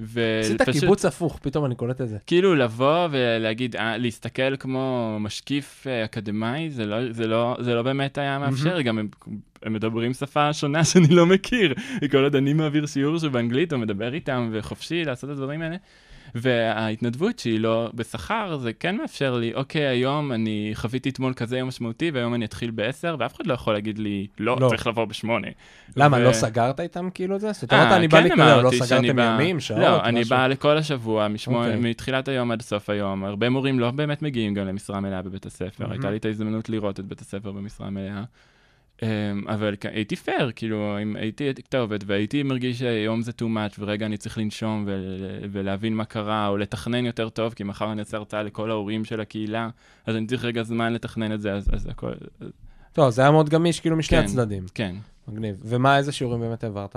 אמ, 0.00 0.04
עשית 0.40 0.60
ופשוט, 0.60 0.80
קיבוץ 0.80 1.04
הפוך, 1.04 1.38
פתאום 1.42 1.64
אני 1.64 1.74
קולט 1.74 2.00
את 2.00 2.08
זה. 2.08 2.16
כאילו 2.26 2.54
לבוא 2.54 3.08
ולהגיד, 3.10 3.76
אה, 3.76 3.96
להסתכל 3.96 4.56
כמו 4.56 5.16
משקיף 5.20 5.86
אה, 5.86 6.04
אקדמאי, 6.04 6.70
זה 6.70 6.86
לא, 6.86 7.12
זה 7.12 7.26
לא, 7.26 7.56
זה 7.60 7.74
לא 7.74 7.82
באמת 7.82 8.18
היה 8.18 8.38
מאפשר, 8.38 8.80
גם 8.80 8.98
הם, 8.98 9.08
הם 9.62 9.72
מדברים 9.72 10.12
שפה 10.14 10.52
שונה 10.52 10.84
שאני 10.88 11.08
לא 11.08 11.26
מכיר. 11.26 11.74
כל 12.10 12.24
עוד 12.24 12.36
אני 12.36 12.52
מעביר 12.52 12.86
שיעור 12.86 13.18
שבאנגלית, 13.18 13.72
או 13.72 13.78
מדבר 13.78 14.14
איתם, 14.14 14.50
וחופשי 14.52 15.04
לעשות 15.04 15.30
את 15.30 15.34
הדברים 15.34 15.62
האלה. 15.62 15.76
וההתנדבות 16.34 17.38
שהיא 17.38 17.60
לא 17.60 17.90
בשכר, 17.94 18.56
זה 18.58 18.72
כן 18.72 18.96
מאפשר 18.96 19.34
לי, 19.36 19.54
אוקיי, 19.54 19.86
היום 19.86 20.32
אני 20.32 20.70
חוויתי 20.74 21.08
אתמול 21.08 21.32
כזה 21.34 21.58
יום 21.58 21.68
משמעותי, 21.68 22.10
והיום 22.14 22.34
אני 22.34 22.44
אתחיל 22.44 22.70
בעשר, 22.70 23.16
ואף 23.18 23.34
אחד 23.36 23.46
לא 23.46 23.54
יכול 23.54 23.72
להגיד 23.74 23.98
לי, 23.98 24.26
לא, 24.38 24.56
לא. 24.60 24.68
צריך 24.68 24.86
לבוא 24.86 25.04
בשמונה. 25.04 25.48
למה, 25.96 26.16
ו- 26.16 26.20
לא 26.20 26.32
סגרת 26.32 26.80
איתם 26.80 27.08
כאילו 27.14 27.36
את 27.36 27.40
זה? 27.40 27.52
זאת 27.52 27.72
אה, 27.72 27.82
אומרת, 27.82 27.92
אני 27.96 28.08
בא 28.08 28.16
כן 28.18 28.24
להתנדב, 28.24 28.60
לא 28.62 28.70
סגרתם 28.70 29.16
בא- 29.16 29.22
ימים, 29.34 29.60
שעות, 29.60 29.80
לא, 29.80 30.04
אני 30.04 30.20
משהו? 30.20 30.36
בא 30.36 30.46
לכל 30.46 30.76
השבוע, 30.76 31.28
אוקיי. 31.46 31.76
מתחילת 31.76 32.28
היום 32.28 32.50
עד 32.50 32.62
סוף 32.62 32.90
היום. 32.90 33.24
הרבה 33.24 33.48
מורים 33.48 33.78
לא 33.80 33.90
באמת 33.90 34.22
מגיעים 34.22 34.54
גם 34.54 34.66
למשרה 34.66 35.00
מלאה 35.00 35.22
בבית 35.22 35.46
הספר. 35.46 35.68
מהמם. 35.78 35.92
הייתה 35.92 36.10
לי 36.10 36.16
את 36.16 36.24
ההזדמנות 36.24 36.68
לראות 36.68 37.00
את 37.00 37.04
בית 37.04 37.20
הספר 37.20 37.52
במשרה 37.52 37.90
מלאה. 37.90 38.22
אמ, 39.02 39.08
אבל 39.48 39.74
הייתי 39.82 40.16
פייר, 40.16 40.50
כאילו, 40.56 40.96
אם 41.02 41.16
הייתי 41.16 41.54
כתובת 41.54 42.00
והייתי 42.06 42.42
מרגיש 42.42 42.78
שהיום 42.78 43.22
זה 43.22 43.32
too 43.40 43.44
much 43.44 43.76
ורגע 43.78 44.06
אני 44.06 44.16
צריך 44.16 44.38
לנשום 44.38 44.84
ול- 44.86 45.20
ולהבין 45.52 45.94
מה 45.94 46.04
קרה, 46.04 46.48
או 46.48 46.56
לתכנן 46.56 47.06
יותר 47.06 47.28
טוב, 47.28 47.52
כי 47.54 47.64
מחר 47.64 47.92
אני 47.92 48.00
אעשה 48.00 48.16
הרצאה 48.16 48.42
לכל 48.42 48.70
ההורים 48.70 49.04
של 49.04 49.20
הקהילה, 49.20 49.68
אז 50.06 50.16
אני 50.16 50.26
צריך 50.26 50.44
רגע 50.44 50.62
זמן 50.62 50.92
לתכנן 50.92 51.32
את 51.32 51.40
זה, 51.40 51.52
אז 51.52 51.68
אז 51.74 51.86
הכל, 51.86 52.12
טוב, 52.92 53.10
זה 53.10 53.22
היה 53.22 53.30
מאוד 53.30 53.48
גמיש, 53.48 53.80
כאילו, 53.80 53.96
משני 53.96 54.18
כן. 54.18 54.24
הצדדים. 54.24 54.64
כן. 54.74 54.94
מגניב. 55.28 55.60
ומה, 55.64 55.96
איזה 55.98 56.12
שיעורים 56.12 56.40
באמת 56.40 56.64
העברת? 56.64 56.96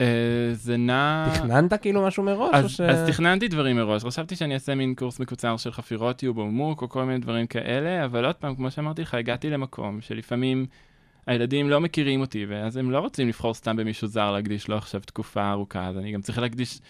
אה, 0.00 0.06
זה 0.52 0.76
נע... 0.76 1.28
תכננת 1.34 1.72
כאילו 1.74 2.06
משהו 2.06 2.22
מראש? 2.22 2.54
אז, 2.54 2.70
ש- 2.70 2.80
אז 2.80 3.08
תכננתי 3.08 3.48
דברים 3.48 3.76
מראש, 3.76 4.04
חשבתי 4.04 4.36
שאני 4.36 4.54
אעשה 4.54 4.74
מין 4.74 4.94
קורס 4.94 5.20
מקוצר 5.20 5.56
של 5.56 5.72
חפירות 5.72 6.22
יוב 6.22 6.38
או 6.38 6.46
מוק 6.46 6.82
או 6.82 6.88
כל 6.88 7.04
מיני 7.04 7.18
דברים 7.18 7.46
כאלה, 7.46 8.04
אבל 8.04 8.24
עוד 8.24 8.34
פעם, 8.34 8.54
כמו 8.54 8.70
שאמרתי 8.70 9.02
לך, 9.02 9.14
הגעתי 9.14 9.50
למקום 9.50 10.00
שלפעמים 10.00 10.66
הילדים 11.26 11.70
לא 11.70 11.80
מכירים 11.80 12.20
אותי, 12.20 12.46
ואז 12.48 12.76
הם 12.76 12.90
לא 12.90 12.98
רוצים 12.98 13.28
לבחור 13.28 13.54
סתם 13.54 13.76
במישהו 13.76 14.08
זר 14.08 14.32
להקדיש 14.32 14.68
לו 14.68 14.76
עכשיו 14.76 15.00
תקופה 15.00 15.50
ארוכה, 15.50 15.86
אז 15.86 15.98
אני 15.98 16.12
גם 16.12 16.20
צריך 16.20 16.38
להקדיש, 16.38 16.80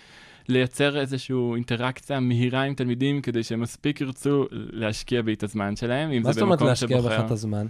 לייצר 0.48 1.00
איזושהי 1.00 1.36
אינטראקציה 1.54 2.20
מהירה 2.20 2.62
עם 2.62 2.74
תלמידים, 2.74 3.22
כדי 3.22 3.42
שהם 3.42 3.60
מספיק 3.60 4.00
ירצו 4.00 4.44
להשקיע 4.50 5.22
בי 5.22 5.34
את 5.34 5.42
הזמן 5.42 5.76
שלהם, 5.76 6.10
אם 6.10 6.22
מה 6.22 6.32
זה 6.32 6.32
זאת 6.32 6.42
אומרת 6.42 6.58
במקום 6.58 6.68
להשקיע 6.68 6.98
שבוחר. 6.98 7.18
בך 7.18 7.24
את 7.26 7.30
הזמן? 7.30 7.66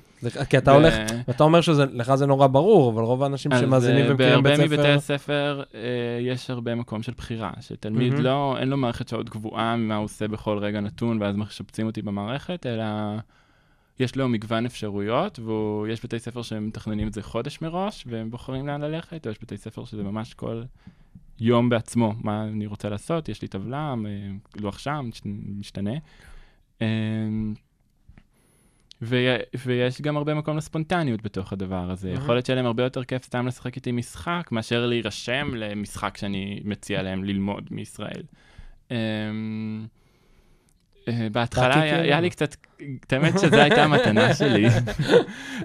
כי 0.48 0.58
אתה 0.58 0.72
הולך, 0.72 0.94
ואתה 1.28 1.44
אומר 1.44 1.60
שלך 1.60 2.14
זה 2.14 2.26
נורא 2.26 2.46
ברור, 2.46 2.92
אבל 2.92 3.02
רוב 3.02 3.22
האנשים 3.22 3.52
אז, 3.52 3.60
שמאזינים 3.60 4.04
אה, 4.04 4.10
ומכירים 4.10 4.42
בית 4.42 4.58
בהרבה 4.58 4.64
מבתי 4.64 5.00
ספר... 5.00 5.14
הספר 5.14 5.62
אה, 5.74 5.80
יש 6.20 6.50
הרבה 6.50 6.74
מקום 6.74 7.02
של 7.02 7.12
בחירה, 7.16 7.52
שתלמיד. 7.60 8.12
לא, 8.12 8.56
אין 8.58 8.68
לו 8.68 8.76
מערכת 8.76 9.08
שעות 9.08 9.28
קבועה 9.28 9.76
ממה 9.76 9.96
הוא 9.96 10.04
עושה 10.04 10.28
בכל 10.28 10.58
רגע 10.58 10.80
נתון, 10.80 11.22
ואז 11.22 11.36
משפצים 11.36 11.86
אותי 11.86 12.02
במערכת, 12.02 12.66
אלא 12.66 12.84
יש 14.00 14.16
לו 14.16 14.28
מגוון 14.28 14.66
אפשרויות, 14.66 15.38
ויש 15.38 16.04
בתי 16.04 16.18
ספר 16.18 16.42
שמתכננים 16.42 17.08
את 17.08 17.12
זה 17.12 17.22
חודש 17.22 17.62
מראש, 17.62 18.04
והם 18.06 18.30
בוחרים 18.30 18.66
לאן 18.66 18.80
ללכת, 18.80 19.26
או 19.26 19.30
יש 19.30 19.38
בתי 19.42 19.56
ספר 19.56 19.84
שזה 19.84 20.02
ממש 20.02 20.34
כל 20.34 20.62
יום 21.40 21.68
בעצמו, 21.68 22.14
מה 22.24 22.44
אני 22.44 22.66
רוצה 22.66 22.88
לעשות, 22.88 23.28
יש 23.28 23.42
לי 23.42 23.48
טבלה, 23.48 23.94
לוח 24.56 24.78
שם, 24.78 25.10
משתנה. 25.58 25.92
ו- 29.02 29.36
ויש 29.66 30.02
גם 30.02 30.16
הרבה 30.16 30.34
מקום 30.34 30.56
לספונטניות 30.56 31.22
בתוך 31.22 31.52
הדבר 31.52 31.90
הזה. 31.90 32.10
יכול 32.10 32.34
להיות 32.34 32.46
שיהיה 32.46 32.56
להם 32.56 32.66
הרבה 32.66 32.82
יותר 32.82 33.04
כיף 33.04 33.24
סתם 33.24 33.46
לשחק 33.46 33.76
איתי 33.76 33.92
משחק, 33.92 34.48
מאשר 34.52 34.86
להירשם 34.86 35.54
למשחק 35.54 36.16
שאני 36.16 36.60
מציע 36.64 37.02
להם 37.02 37.24
ללמוד 37.24 37.68
מישראל. 37.70 38.22
אמ, 41.08 41.22
אה, 41.22 41.28
בהתחלה 41.32 41.80
היה? 41.80 42.00
היה 42.00 42.20
לי 42.20 42.30
קצת, 42.30 42.56
את 43.06 43.12
האמת 43.12 43.38
שזו 43.38 43.56
הייתה 43.56 43.84
המתנה 43.84 44.34
שלי. 44.38 44.66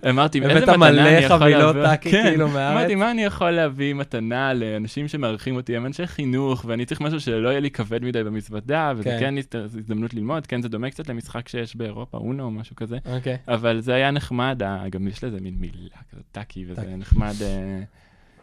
אמרתי, 0.10 0.40
איזה 0.42 0.52
הבאת 0.52 0.64
מתנה 0.64 0.78
מלא 0.78 1.02
אני 1.02 1.10
יכול 1.10 1.38
חבילות 1.40 1.76
להביא? 1.76 1.90
טאקי 1.90 2.12
כן, 2.12 2.24
כאילו 2.24 2.50
מהארץ? 2.50 2.78
אמרתי, 2.80 2.96
מה 2.96 3.12
אני 3.12 3.24
יכול 3.24 3.52
להביא 3.52 3.94
מתנה 3.94 4.54
לאנשים 4.54 5.08
שמארחים 5.08 5.56
אותי? 5.56 5.76
הם 5.78 5.86
אנשי 5.86 6.08
חינוך, 6.08 6.66
ואני 6.68 6.86
צריך 6.86 7.02
משהו 7.02 7.20
שלא 7.20 7.50
יהיה 7.50 7.60
לי 7.60 7.72
כבד 7.72 8.04
מדי 8.04 8.24
במזוודה, 8.24 8.94
וזה 8.96 9.04
כן. 9.04 9.18
כן 9.20 9.36
הז- 9.38 9.78
הזדמנות 9.78 10.14
ללמוד, 10.14 10.48
כן, 10.48 10.62
זה 10.62 10.70
דומה 10.70 10.90
קצת 10.90 11.10
למשחק 11.10 11.48
שיש 11.50 11.76
באירופה, 11.76 12.18
אונו 12.18 12.44
או 12.44 12.52
משהו 12.52 12.76
כזה. 12.76 12.98
אוקיי. 13.06 13.38
אבל 13.48 13.80
זה 13.82 13.94
היה 13.94 14.12
נחמד, 14.12 14.62
ה- 14.66 14.90
גם 14.90 15.08
יש 15.08 15.24
לזה 15.24 15.38
מין 15.42 15.54
מילה 15.60 15.74
כזאת, 16.12 16.24
טאקי, 16.32 16.66
וזה. 16.68 16.96
נחמד. 16.98 17.34
אה, 17.42 17.80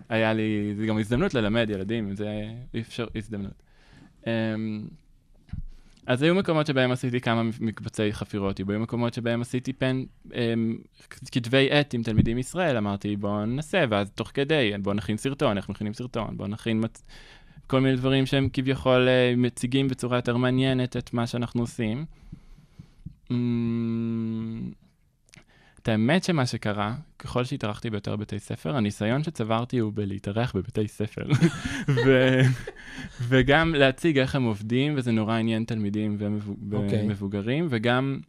היה 0.08 0.32
לי, 0.32 0.74
זה 0.76 0.86
גם 0.86 0.98
הזדמנות 0.98 1.34
ללמד 1.34 1.66
ילדים, 1.70 2.14
זה 2.14 2.28
אפשר, 2.80 3.06
הזדמנות. 3.16 3.62
אמ, 6.10 6.14
אז 6.14 6.22
היו 6.22 6.34
מקומות 6.34 6.66
שבהם 6.66 6.90
עשיתי 6.90 7.20
כמה 7.20 7.42
מקבצי 7.60 8.12
חפירות, 8.12 8.58
היו 8.58 8.80
מקומות 8.80 9.14
שבהם 9.14 9.40
עשיתי 9.40 9.72
פן, 9.72 10.04
אמ, 10.34 10.78
כתבי 11.32 11.68
עת 11.70 11.94
עם 11.94 12.02
תלמידים 12.02 12.36
מישראל, 12.36 12.76
אמרתי 12.76 13.16
בואו 13.16 13.46
ננסה, 13.46 13.84
ואז 13.90 14.10
תוך 14.10 14.30
כדי, 14.34 14.72
בואו 14.82 14.94
נכין 14.94 15.16
סרטון, 15.16 15.56
איך 15.56 15.68
מכינים 15.68 15.94
סרטון, 15.94 16.36
בואו 16.36 16.48
נכין 16.48 16.84
מצ... 16.84 17.04
כל 17.66 17.80
מיני 17.80 17.96
דברים 17.96 18.26
שהם 18.26 18.48
כביכול 18.52 19.08
אה, 19.08 19.34
מציגים 19.36 19.88
בצורה 19.88 20.18
יותר 20.18 20.36
מעניינת 20.36 20.96
את 20.96 21.14
מה 21.14 21.26
שאנחנו 21.26 21.60
עושים. 21.62 22.04
את 25.82 25.88
האמת 25.88 26.24
שמה 26.24 26.46
שקרה, 26.46 26.94
ככל 27.18 27.44
שהתארחתי 27.44 27.90
ביותר 27.90 28.16
בתי 28.16 28.38
ספר, 28.38 28.76
הניסיון 28.76 29.22
שצברתי 29.22 29.78
הוא 29.78 29.92
בלהתארח 29.94 30.56
בבתי 30.56 30.88
ספר. 30.88 31.22
ו... 32.06 32.40
וגם 33.28 33.74
להציג 33.74 34.18
איך 34.18 34.34
הם 34.34 34.42
עובדים, 34.42 34.92
וזה 34.96 35.12
נורא 35.12 35.34
עניין 35.34 35.64
תלמידים 35.64 36.18
אוקיי. 36.72 37.02
ומבוגרים, 37.02 37.66
וגם 37.70 38.20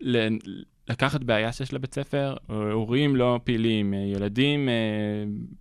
ל... 0.00 0.28
לקחת 0.88 1.20
בעיה 1.24 1.52
שיש 1.52 1.72
לבית 1.72 1.94
ספר, 1.94 2.36
הורים 2.72 3.16
לא 3.16 3.40
פעילים, 3.44 3.94
אה, 3.94 3.98
ילדים 3.98 4.68
אה, 4.68 4.74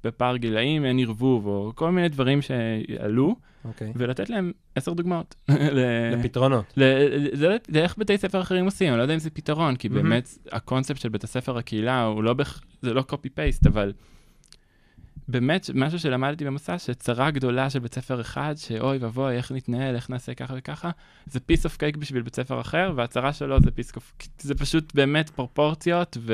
בפער 0.04 0.38
גילאים, 0.38 0.86
אין 0.86 1.00
ערבוב, 1.00 1.46
או 1.48 1.72
כל 1.76 1.92
מיני 1.92 2.10
דברים 2.10 2.40
שעלו, 2.42 3.36
אוקיי. 3.66 3.92
ולתת 3.96 4.30
להם 4.30 4.52
עשר 4.76 4.94
דוגמאות. 4.94 5.36
לפתרונות. 6.18 6.74
זה 7.68 7.84
איך 7.84 7.98
בתי 7.98 8.18
ספר 8.18 8.42
אחרים 8.42 8.66
עושים, 8.66 8.90
אני 8.90 8.98
לא 8.98 9.02
יודע 9.02 9.13
אם 9.13 9.20
זה 9.20 9.30
פתרון, 9.30 9.76
כי 9.76 9.88
מהמם. 9.88 10.04
באמת 10.10 10.38
הקונספט 10.52 11.02
של 11.02 11.10
בית 11.10 11.24
הספר 11.24 11.58
הקהילה 11.58 12.04
הוא 12.04 12.24
לא, 12.24 12.34
בכ- 12.34 12.62
זה 12.82 12.94
לא 12.94 13.04
פייסט, 13.30 13.68
אבל 13.68 13.94
באמת 15.28 15.70
משהו 15.74 16.00
שלמדתי 16.00 16.46
במסע, 16.46 16.80
שצרה 16.80 17.32
גדולה 17.32 17.70
של 17.70 17.80
בית 17.80 17.96
ספר 17.96 18.22
אחד, 18.22 18.56
שאוי 18.58 18.98
ואבוי, 18.98 19.38
איך 19.38 19.52
נתנהל, 19.52 19.96
איך 19.96 20.10
נעשה 20.10 20.34
ככה 20.34 20.54
וככה, 20.58 20.92
זה 21.26 21.40
piece 21.39 21.65
of 21.65 21.78
cake 21.78 21.97
בשביל 21.98 22.22
בית 22.22 22.36
ספר 22.36 22.62
אחר, 22.62 22.94
והצרה 22.96 23.34
שלו 23.34 23.58
זה 23.63 23.72
piece 23.71 23.95
of, 23.95 24.13
זה 24.40 24.56
פשוט 24.56 24.96
באמת 24.96 25.30
פרופורציות 25.30 26.18
ו... 26.20 26.34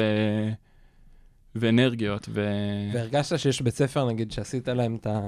ואנרגיות, 1.56 2.28
ו... 2.30 2.50
והרגשת 2.94 3.40
שיש 3.40 3.62
בית 3.62 3.76
ספר, 3.76 4.10
נגיד, 4.10 4.32
שעשית 4.32 4.68
להם 4.68 4.96
את 4.96 5.08
ה... 5.08 5.20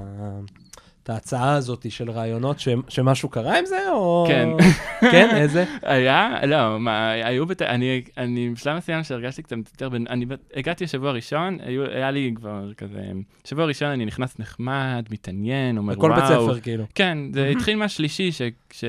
את 1.06 1.10
ההצעה 1.10 1.54
הזאת 1.54 1.90
של 1.90 2.10
רעיונות, 2.10 2.60
ש... 2.60 2.68
שמשהו 2.88 3.28
קרה 3.28 3.58
עם 3.58 3.66
זה, 3.66 3.92
או... 3.92 4.24
כן. 4.28 4.48
כן, 5.12 5.36
איזה? 5.36 5.64
היה, 5.82 6.46
לא, 6.46 6.80
מה, 6.80 7.10
היו, 7.10 7.46
בת... 7.46 7.62
אני, 7.62 8.02
אני 8.18 8.50
בשלב 8.50 8.76
מסוים 8.76 9.02
שהרגשתי 9.02 9.42
קצת 9.42 9.56
יותר, 9.56 9.88
בין, 9.88 10.06
אני 10.10 10.26
הגעתי 10.54 10.86
שבוע 10.86 11.12
ראשון, 11.12 11.58
היו, 11.62 11.84
היה 11.90 12.10
לי 12.10 12.32
כבר 12.34 12.72
כזה, 12.76 13.02
שבוע 13.44 13.64
ראשון 13.64 13.88
אני 13.88 14.04
נכנס 14.04 14.38
נחמד, 14.38 15.06
מתעניין, 15.10 15.78
אומר 15.78 15.94
בכל 15.94 16.10
וואו. 16.10 16.20
בית 16.20 16.28
ספר, 16.28 16.60
כאילו. 16.60 16.84
כן, 16.94 17.18
זה 17.32 17.48
התחיל 17.48 17.76
מהשלישי, 17.76 18.32
ש... 18.32 18.42
ש... 18.72 18.84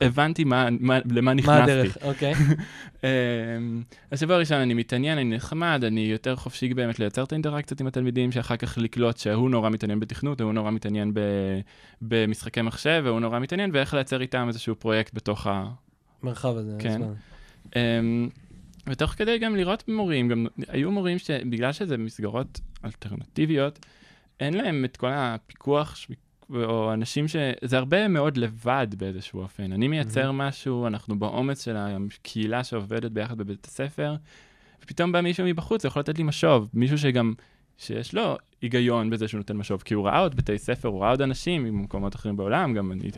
הבנתי 0.00 0.44
מה, 0.44 0.68
מה, 0.80 0.98
למה 1.04 1.20
מה 1.20 1.34
נכנסתי. 1.34 1.62
הדרך? 1.62 1.98
אוקיי. 2.02 2.34
אמ, 3.04 3.82
השבוע 4.12 4.36
הראשון 4.36 4.58
אני 4.58 4.74
מתעניין, 4.74 5.18
אני 5.18 5.36
נחמד, 5.36 5.84
אני 5.86 6.00
יותר 6.00 6.36
חופשי 6.36 6.74
באמת 6.74 6.98
לייצר 6.98 7.22
את 7.24 7.32
האינטראקציות 7.32 7.80
עם 7.80 7.86
התלמידים, 7.86 8.32
שאחר 8.32 8.56
כך 8.56 8.78
לקלוט 8.78 9.18
שהוא 9.18 9.50
נורא 9.50 9.70
מתעניין 9.70 10.00
בתכנות, 10.00 10.40
הוא 10.40 10.52
נורא 10.52 10.70
מתעניין 10.70 11.14
ב, 11.14 11.20
במשחקי 12.02 12.62
מחשב, 12.62 13.02
והוא 13.04 13.20
נורא 13.20 13.38
מתעניין, 13.38 13.70
ואיך 13.72 13.94
לייצר 13.94 14.20
איתם 14.20 14.48
איזשהו 14.48 14.74
פרויקט 14.74 15.14
בתוך 15.14 15.46
ה... 15.46 15.64
מרחב 16.22 16.56
הזה. 16.56 16.76
כן. 16.78 17.02
אמ, 17.76 18.28
ותוך 18.86 19.10
כדי 19.10 19.38
גם 19.38 19.56
לראות 19.56 19.88
מורים, 19.88 20.28
גם 20.28 20.46
היו 20.68 20.90
מורים 20.90 21.18
שבגלל 21.18 21.72
שזה 21.72 21.96
מסגרות 21.96 22.60
אלטרנטיביות, 22.84 23.86
אין 24.40 24.54
להם 24.54 24.84
את 24.84 24.96
כל 24.96 25.10
הפיקוח, 25.12 25.96
או 26.50 26.92
אנשים 26.92 27.28
ש... 27.28 27.36
זה 27.62 27.78
הרבה 27.78 28.08
מאוד 28.08 28.36
לבד 28.36 28.86
באיזשהו 28.96 29.40
אופן. 29.40 29.72
אני 29.72 29.88
מייצר 29.88 30.32
משהו, 30.32 30.86
אנחנו 30.86 31.18
בעומס 31.18 31.60
של 31.60 31.76
הקהילה 31.76 32.64
שעובדת 32.64 33.10
ביחד 33.10 33.38
בבית 33.38 33.66
הספר, 33.66 34.14
ופתאום 34.82 35.12
בא 35.12 35.20
מישהו 35.20 35.46
מבחוץ, 35.46 35.84
יכול 35.84 36.00
לתת 36.00 36.18
לי 36.18 36.24
משוב, 36.24 36.70
מישהו 36.74 36.98
שגם, 36.98 37.34
שיש 37.78 38.14
לו 38.14 38.36
היגיון 38.62 39.10
בזה 39.10 39.28
שהוא 39.28 39.38
נותן 39.38 39.56
משוב, 39.56 39.82
כי 39.82 39.94
הוא 39.94 40.06
ראה 40.06 40.18
עוד 40.18 40.34
בתי 40.34 40.58
ספר, 40.58 40.88
הוא 40.88 41.00
ראה 41.00 41.10
עוד 41.10 41.22
אנשים 41.22 41.64
ממקומות 41.64 42.14
אחרים 42.14 42.36
בעולם, 42.36 42.74
גם 42.74 42.92
אני 42.92 43.10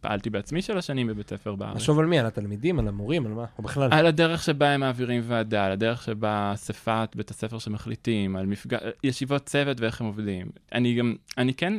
פעלתי 0.00 0.30
בעצמי 0.30 0.62
שלוש 0.62 0.86
שנים 0.86 1.06
בבית 1.06 1.30
ספר 1.30 1.54
בארץ. 1.54 1.76
לחשוב 1.76 1.98
על 1.98 2.06
מי? 2.06 2.18
על 2.18 2.26
התלמידים, 2.26 2.78
על 2.78 2.88
המורים, 2.88 3.26
על 3.26 3.32
מה? 3.32 3.44
או 3.58 3.62
בכלל? 3.62 3.88
על 3.92 4.06
הדרך 4.06 4.42
שבה 4.42 4.70
הם 4.70 4.80
מעבירים 4.80 5.22
ועדה, 5.24 5.66
על 5.66 5.72
הדרך 5.72 6.02
שבה 6.02 6.50
אספת 6.54 7.08
בית 7.16 7.30
הספר 7.30 7.58
שמחליטים, 7.58 8.36
על 8.36 8.46
מפג... 8.46 8.76
ישיבות 9.04 9.46
צוות 9.46 9.80
ואיך 9.80 10.00
הם 10.00 10.06
עובדים. 10.06 10.46
אני 10.72 10.94
גם, 10.94 11.14
אני 11.38 11.54
כן, 11.54 11.74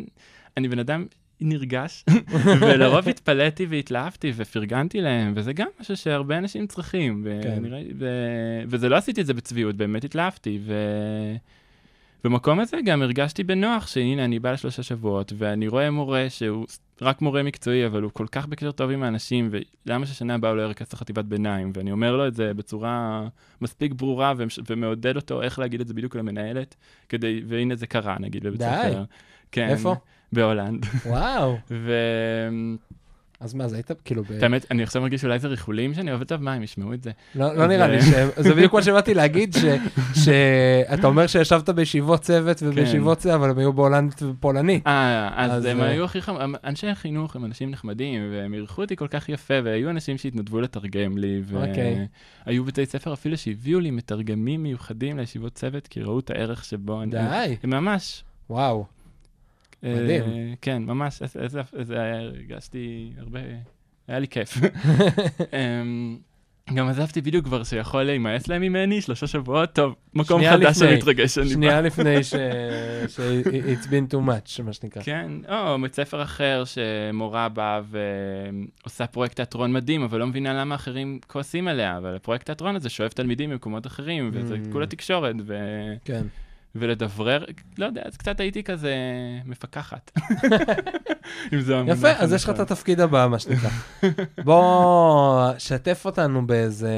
אני 0.57 0.67
בן 0.67 0.79
אדם 0.79 1.05
נרגש, 1.41 2.05
ולרוב 2.61 3.09
התפלאתי 3.09 3.65
והתלהבתי 3.69 4.31
ופרגנתי 4.35 5.01
להם, 5.01 5.33
וזה 5.35 5.53
גם 5.53 5.67
משהו 5.81 5.97
שהרבה 5.97 6.37
אנשים 6.37 6.67
צריכים. 6.67 7.21
ו... 7.25 7.39
כן. 7.43 7.63
ו... 7.99 8.05
וזה 8.67 8.89
לא 8.89 8.95
עשיתי 8.95 9.21
את 9.21 9.25
זה 9.25 9.33
בצביעות, 9.33 9.75
באמת 9.75 10.03
התלהבתי. 10.03 10.59
ו... 10.65 10.73
במקום 12.23 12.59
הזה 12.59 12.77
גם 12.85 13.01
הרגשתי 13.01 13.43
בנוח 13.43 13.87
שהנה 13.87 14.25
אני 14.25 14.39
בא 14.39 14.51
לשלושה 14.51 14.83
שבועות 14.83 15.33
ואני 15.37 15.67
רואה 15.67 15.91
מורה 15.91 16.25
שהוא 16.29 16.65
רק 17.01 17.21
מורה 17.21 17.43
מקצועי 17.43 17.85
אבל 17.85 18.01
הוא 18.01 18.11
כל 18.13 18.27
כך 18.31 18.47
בקשר 18.47 18.71
טוב 18.71 18.91
עם 18.91 19.03
האנשים 19.03 19.49
ולמה 19.85 20.05
ששנה 20.05 20.35
הבאה 20.35 20.51
הוא 20.51 20.57
לא 20.57 20.61
ירכז 20.61 20.85
את 20.87 20.93
החטיבת 20.93 21.25
ביניים 21.25 21.71
ואני 21.75 21.91
אומר 21.91 22.15
לו 22.15 22.27
את 22.27 22.35
זה 22.35 22.53
בצורה 22.53 23.27
מספיק 23.61 23.93
ברורה 23.93 24.33
ומש- 24.37 24.59
ומעודד 24.69 25.15
אותו 25.15 25.41
איך 25.41 25.59
להגיד 25.59 25.81
את 25.81 25.87
זה 25.87 25.93
בדיוק 25.93 26.15
למנהלת 26.15 26.75
כדי 27.09 27.41
והנה 27.47 27.75
זה 27.75 27.87
קרה 27.87 28.17
נגיד 28.19 28.43
בבית 28.43 28.59
די. 28.59 28.65
ספר. 28.89 29.03
כן. 29.51 29.67
איפה? 29.69 29.95
בהולנד. 30.33 30.85
וואו. 31.05 31.57
והאמת 31.69 32.79
אז 33.39 33.53
מה, 33.53 33.67
זה 33.67 33.75
היית 33.75 33.91
כאילו 34.05 34.23
ב... 34.23 34.43
אני 34.71 34.83
עכשיו 34.83 35.01
מרגיש 35.01 35.21
שאולי 35.21 35.39
זה 35.39 35.47
ריחולים 35.47 35.93
שאני 35.93 36.11
טוב 36.27 36.41
מה 36.41 36.53
הם 36.53 36.63
ישמעו 36.63 36.93
את 36.93 37.03
זה. 37.03 37.11
לא 37.35 37.55
לא 37.55 37.67
נראה 37.67 37.87
לי, 37.87 38.01
ש- 38.01 38.13
זה 38.37 38.53
בדיוק 38.53 38.73
מה 38.73 38.83
שבאתי 38.83 39.13
להגיד, 39.13 39.53
ש- 39.53 40.23
שאתה 40.23 41.07
אומר 41.07 41.27
שישבת 41.27 41.69
בישיבות 41.69 42.21
צוות 42.21 42.63
ובישיבות 42.63 43.21
זה, 43.21 43.35
אבל 43.35 43.49
הם 43.49 43.57
היו 43.57 43.73
בהולנדית 43.73 44.23
ופולנית. 44.23 44.87
אה, 44.87 45.29
אז 45.35 45.65
הם 45.65 45.81
אה, 45.81 45.85
היו 45.85 46.05
הכי 46.05 46.21
חמ... 46.21 46.53
אנשי 46.63 46.87
החינוך 46.87 47.35
הם 47.35 47.45
אנשים 47.45 47.71
נחמדים, 47.71 48.21
והם 48.31 48.53
אירחו 48.53 48.81
אותי 48.81 48.95
כל 48.95 49.07
כך 49.07 49.29
יפה, 49.29 49.53
והיו 49.63 49.89
אנשים 49.89 50.17
שהתנדבו 50.17 50.61
לתרגם 50.61 51.17
לי, 51.17 51.41
אוקיי. 51.53 52.07
והיו 52.47 52.63
בתי 52.65 52.85
ספר 52.85 53.13
אפילו 53.13 53.37
שהביאו 53.37 53.79
לי 53.79 53.91
מתרגמים 53.91 54.63
מיוחדים 54.63 55.17
לישיבות 55.17 55.53
צוות, 55.53 55.87
כי 55.87 56.01
ראו 56.01 56.19
את 56.19 56.29
הערך 56.29 56.65
שבו 56.65 57.01
אני... 57.01 57.11
די, 57.11 57.55
ממש. 57.63 58.23
וואו. 58.49 58.94
אה, 59.85 59.95
מדהים. 59.95 60.23
כן, 60.61 60.83
ממש, 60.83 61.21
איזה, 61.21 61.61
איזה, 61.79 61.95
הרגשתי 62.15 63.13
הרבה, 63.17 63.39
היה 64.07 64.19
לי 64.19 64.27
כיף. 64.27 64.57
אמ, 65.53 66.17
גם 66.73 66.87
עזבתי 66.87 67.21
בדיוק 67.21 67.45
כבר 67.45 67.63
שיכול 67.63 68.03
להימאס 68.03 68.47
להם 68.47 68.61
ממני, 68.61 69.01
שלושה 69.01 69.27
שבועות, 69.27 69.73
טוב, 69.73 69.95
מקום 70.13 70.41
חדש 70.49 70.61
לפני. 70.61 70.73
שאני 70.73 70.95
מתרגש 70.97 71.35
שאני 71.35 71.45
בא. 71.47 71.53
שנייה 71.53 71.81
לפני 71.81 72.23
ש... 72.23 72.29
ש- 73.15 73.19
it's 73.45 73.85
been 73.85 74.13
too 74.13 74.27
much, 74.27 74.63
מה 74.63 74.73
שנקרא. 74.73 75.01
כן, 75.03 75.31
או 75.49 75.81
בית 75.81 75.95
ספר 75.95 76.23
אחר 76.23 76.63
שמורה 76.65 77.49
באה 77.49 77.81
ועושה 78.83 79.07
פרויקט 79.07 79.35
תיאטרון 79.35 79.73
מדהים, 79.73 80.03
אבל 80.03 80.19
לא 80.19 80.27
מבינה 80.27 80.53
למה 80.53 80.75
אחרים 80.75 81.19
כועסים 81.27 81.67
עליה, 81.67 81.97
אבל 81.97 82.15
הפרויקט 82.15 82.45
תיאטרון 82.45 82.75
הזה 82.75 82.89
שואב 82.89 83.09
תלמידים 83.09 83.49
ממקומות 83.49 83.87
אחרים, 83.87 84.29
וזה 84.33 84.55
Mm. 84.55 84.71
כולה 84.71 84.85
תקשורת, 84.87 85.35
ו... 85.45 85.57
כן. 86.05 86.25
ולדברר, 86.75 87.45
לא 87.77 87.85
יודע, 87.85 88.01
אז 88.05 88.17
קצת 88.17 88.39
הייתי 88.39 88.63
כזה 88.63 88.95
מפקחת. 89.45 90.11
יפה, 91.87 92.11
אז 92.11 92.33
יש 92.33 92.43
לך 92.43 92.49
את. 92.49 92.59
התפקיד 92.59 92.99
הבא, 92.99 93.27
מה 93.31 93.39
שנקרא. 93.39 93.69
בוא, 94.45 95.51
שתף 95.57 96.05
אותנו 96.05 96.47
באיזה 96.47 96.93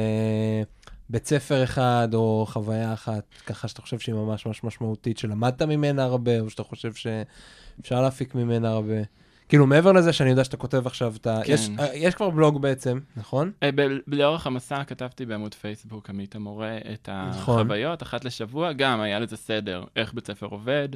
בית 1.09 1.27
ספר 1.27 1.63
אחד 1.63 2.07
או 2.13 2.45
חוויה 2.49 2.93
אחת, 2.93 3.23
ככה 3.45 3.67
שאתה 3.67 3.81
חושב 3.81 3.99
שהיא 3.99 4.15
ממש 4.15 4.45
ממש 4.45 4.63
משמעותית, 4.63 5.17
שלמדת 5.17 5.61
ממנה 5.61 6.03
הרבה, 6.03 6.39
או 6.39 6.49
שאתה 6.49 6.63
חושב 6.63 6.91
שאפשר 6.93 8.01
להפיק 8.01 8.35
ממנה 8.35 8.69
הרבה. 8.69 9.01
כאילו, 9.49 9.67
מעבר 9.67 9.91
לזה 9.91 10.13
שאני 10.13 10.29
יודע 10.29 10.43
שאתה 10.43 10.57
כותב 10.57 10.87
עכשיו 10.87 11.13
את 11.15 11.27
ה... 11.27 11.39
כן. 11.45 11.53
יש- 11.53 11.69
אה, 11.79 11.95
יש 11.95 12.15
כבר 12.15 12.29
בלוג 12.29 12.61
בעצם, 12.61 12.99
נכון? 13.17 13.51
אה, 13.63 13.69
ב- 13.75 13.87
לאורך 14.07 14.47
המסע 14.47 14.83
כתבתי 14.83 15.25
בעמוד 15.25 15.53
פייסבוק, 15.53 16.09
עמית 16.09 16.35
המורה, 16.35 16.77
את 16.93 17.09
נכון. 17.09 17.59
החוויות, 17.61 18.03
אחת 18.03 18.25
לשבוע, 18.25 18.73
גם 18.73 19.01
היה 19.01 19.19
לזה 19.19 19.37
סדר, 19.37 19.83
איך 19.95 20.13
בית 20.13 20.27
ספר 20.27 20.45
עובד, 20.45 20.89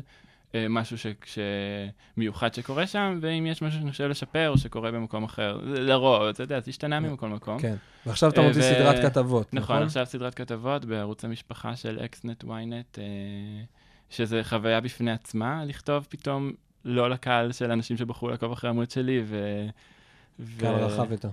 אה, 0.55 0.65
משהו 0.69 0.97
ש, 0.97 1.05
שמיוחד 2.15 2.53
שקורה 2.53 2.87
שם, 2.87 3.19
ואם 3.21 3.45
יש 3.47 3.61
משהו 3.61 3.79
שאני 3.79 3.91
חושב 3.91 4.07
לשפר 4.07 4.53
שקורה 4.57 4.91
במקום 4.91 5.23
אחר. 5.23 5.59
לרוב, 5.63 6.23
אתה 6.23 6.43
יודע, 6.43 6.59
זה 6.59 6.69
השתנה 6.69 6.99
ממקום 6.99 7.31
למקום. 7.31 7.59
כן. 7.59 7.75
ועכשיו 8.05 8.29
אתה 8.29 8.41
מוציא 8.41 8.61
ו- 8.61 8.63
סדרת 8.63 9.01
כתבות, 9.01 9.53
נכון, 9.53 9.75
נכון? 9.75 9.85
עכשיו 9.87 10.05
סדרת 10.05 10.33
כתבות 10.35 10.85
בערוץ 10.85 11.25
המשפחה 11.25 11.75
של 11.75 11.99
אקסנט 12.05 12.43
ynet, 12.43 12.97
שזה 14.09 14.41
חוויה 14.43 14.81
בפני 14.81 15.11
עצמה, 15.11 15.65
לכתוב 15.65 16.05
פתאום 16.09 16.51
לא 16.85 17.09
לקהל 17.09 17.51
של 17.51 17.71
אנשים 17.71 17.97
שבחרו 17.97 18.29
לעקוב 18.29 18.51
אחרי 18.51 18.67
העמוד 18.67 18.91
שלי, 18.91 19.21
ו... 19.25 19.65
ו- 20.39 20.59
קהל 20.59 20.75
רחב 20.75 21.11
יותר. 21.11 21.29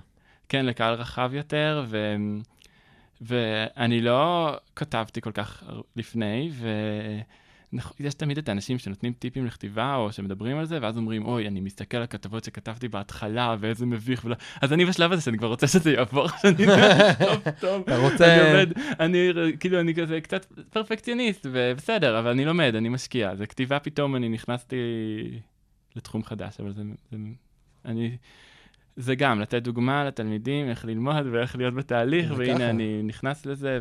כן, 0.49 0.65
לקהל 0.65 0.93
רחב 0.93 1.31
יותר, 1.33 1.83
ו... 1.87 2.15
ואני 3.21 4.01
לא 4.01 4.55
כתבתי 4.75 5.21
כל 5.21 5.31
כך 5.31 5.63
לפני, 5.95 6.51
ויש 7.99 8.13
תמיד 8.13 8.37
את 8.37 8.49
האנשים 8.49 8.79
שנותנים 8.79 9.13
טיפים 9.13 9.45
לכתיבה, 9.45 9.95
או 9.95 10.11
שמדברים 10.11 10.57
על 10.57 10.65
זה, 10.65 10.79
ואז 10.81 10.97
אומרים, 10.97 11.25
אוי, 11.25 11.47
אני 11.47 11.59
מסתכל 11.59 11.97
על 11.97 12.05
כתבות 12.07 12.43
שכתבתי 12.43 12.87
בהתחלה, 12.87 13.55
ואיזה 13.59 13.85
מביך, 13.85 14.25
ולא... 14.25 14.35
אז 14.61 14.73
אני 14.73 14.85
בשלב 14.85 15.11
הזה 15.11 15.21
שאני 15.21 15.37
כבר 15.37 15.47
רוצה 15.47 15.67
שזה 15.67 15.91
יעבור, 15.91 16.27
שאני 16.41 16.65
לכתוב 16.65 17.51
טוב. 17.59 17.81
אתה 17.81 17.97
רוצה- 17.97 18.35
אני 18.35 18.49
עובד, 18.49 18.67
אני 18.99 19.31
כאילו, 19.59 19.79
אני 19.79 19.95
כזה 19.95 20.21
קצת 20.21 20.45
פרפקציוניסט, 20.69 21.45
ובסדר, 21.51 22.19
אבל 22.19 22.29
אני 22.29 22.45
לומד, 22.45 22.75
אני 22.75 22.89
משקיע. 22.89 23.35
זה 23.35 23.45
כתיבה 23.47 23.79
פתאום, 23.79 24.15
אני 24.15 24.29
נכנסתי 24.29 24.77
לתחום 25.95 26.23
חדש, 26.23 26.59
אבל 26.59 26.71
זה... 26.73 26.81
זה 27.11 27.17
אני... 27.85 28.17
זה 28.95 29.15
גם, 29.15 29.39
לתת 29.39 29.63
דוגמה 29.63 30.03
לתלמידים, 30.05 30.69
איך 30.69 30.85
ללמוד 30.85 31.25
ואיך 31.31 31.55
להיות 31.55 31.73
בתהליך, 31.73 32.33
והנה 32.37 32.55
ככה. 32.55 32.69
אני 32.69 33.01
נכנס 33.03 33.45
לזה, 33.45 33.79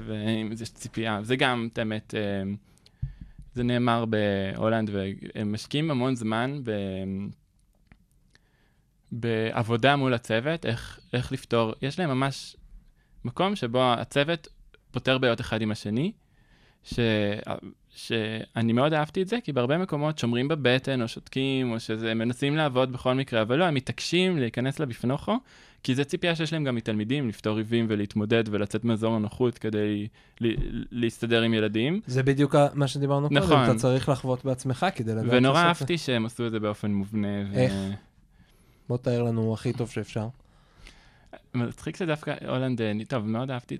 ויש 0.51 0.70
ציפייה. 0.70 1.18
זה 1.22 1.36
גם, 1.36 1.68
את 1.72 1.78
האמת, 1.78 2.14
אה, 2.14 2.43
זה 3.55 3.62
נאמר 3.62 4.05
בהולנד, 4.05 4.90
והם 4.92 5.53
משקיעים 5.53 5.90
המון 5.90 6.14
זמן 6.14 6.61
ב... 6.64 6.72
בעבודה 9.12 9.96
מול 9.96 10.14
הצוות, 10.14 10.66
איך, 10.66 11.01
איך 11.12 11.32
לפתור, 11.32 11.74
יש 11.82 11.99
להם 11.99 12.11
ממש 12.11 12.57
מקום 13.24 13.57
שבו 13.57 13.92
הצוות 13.92 14.49
פותר 14.90 15.18
בעיות 15.18 15.40
אחד 15.40 15.62
עם 15.62 15.70
השני, 15.70 16.12
ש... 16.84 16.98
שאני 17.90 18.72
מאוד 18.72 18.92
אהבתי 18.92 19.22
את 19.22 19.28
זה, 19.28 19.38
כי 19.44 19.52
בהרבה 19.52 19.78
מקומות 19.78 20.18
שומרים 20.18 20.48
בבטן 20.48 21.02
או 21.02 21.08
שותקים, 21.08 21.72
או 21.72 21.80
שזה 21.80 22.14
מנסים 22.14 22.56
לעבוד 22.56 22.92
בכל 22.92 23.14
מקרה, 23.14 23.42
אבל 23.42 23.56
לא, 23.56 23.64
הם 23.64 23.74
מתעקשים 23.74 24.38
להיכנס 24.38 24.80
לבפנוכו, 24.80 25.36
כי 25.82 25.94
זו 25.94 26.04
ציפייה 26.04 26.36
שיש 26.36 26.52
להם 26.52 26.64
גם 26.64 26.74
מתלמידים, 26.74 27.28
לפתור 27.28 27.56
ריבים 27.56 27.86
ולהתמודד 27.88 28.44
ולצאת 28.50 28.84
מאזור 28.84 29.14
הנוחות 29.14 29.58
כדי. 29.58 30.08
להסתדר 30.90 31.42
עם 31.42 31.54
ילדים. 31.54 32.00
זה 32.06 32.22
בדיוק 32.22 32.54
מה 32.74 32.88
שדיברנו 32.88 33.28
קודם, 33.28 33.38
נכון. 33.42 33.64
אתה 33.64 33.74
צריך 33.74 34.08
לחוות 34.08 34.44
בעצמך 34.44 34.86
כדי 34.94 35.14
לדעת 35.14 35.24
ונורא 35.28 35.60
את 35.60 35.64
זה. 35.64 35.68
אהבתי 35.68 35.98
שהם 35.98 36.26
עשו 36.26 36.46
את 36.46 36.50
זה 36.50 36.60
באופן 36.60 36.90
מובנה. 36.90 37.28
ו... 37.52 37.54
איך? 37.54 37.72
בוא 38.88 38.96
תאר 38.96 39.22
לנו 39.22 39.54
הכי 39.54 39.72
טוב 39.72 39.90
שאפשר. 39.90 40.28
מצחיק 41.54 41.96
שדווקא 41.96 42.34
הולנד, 42.48 42.82
אה, 42.82 42.92
טוב, 43.08 43.26
מאוד 43.26 43.50
אהבתי, 43.50 43.78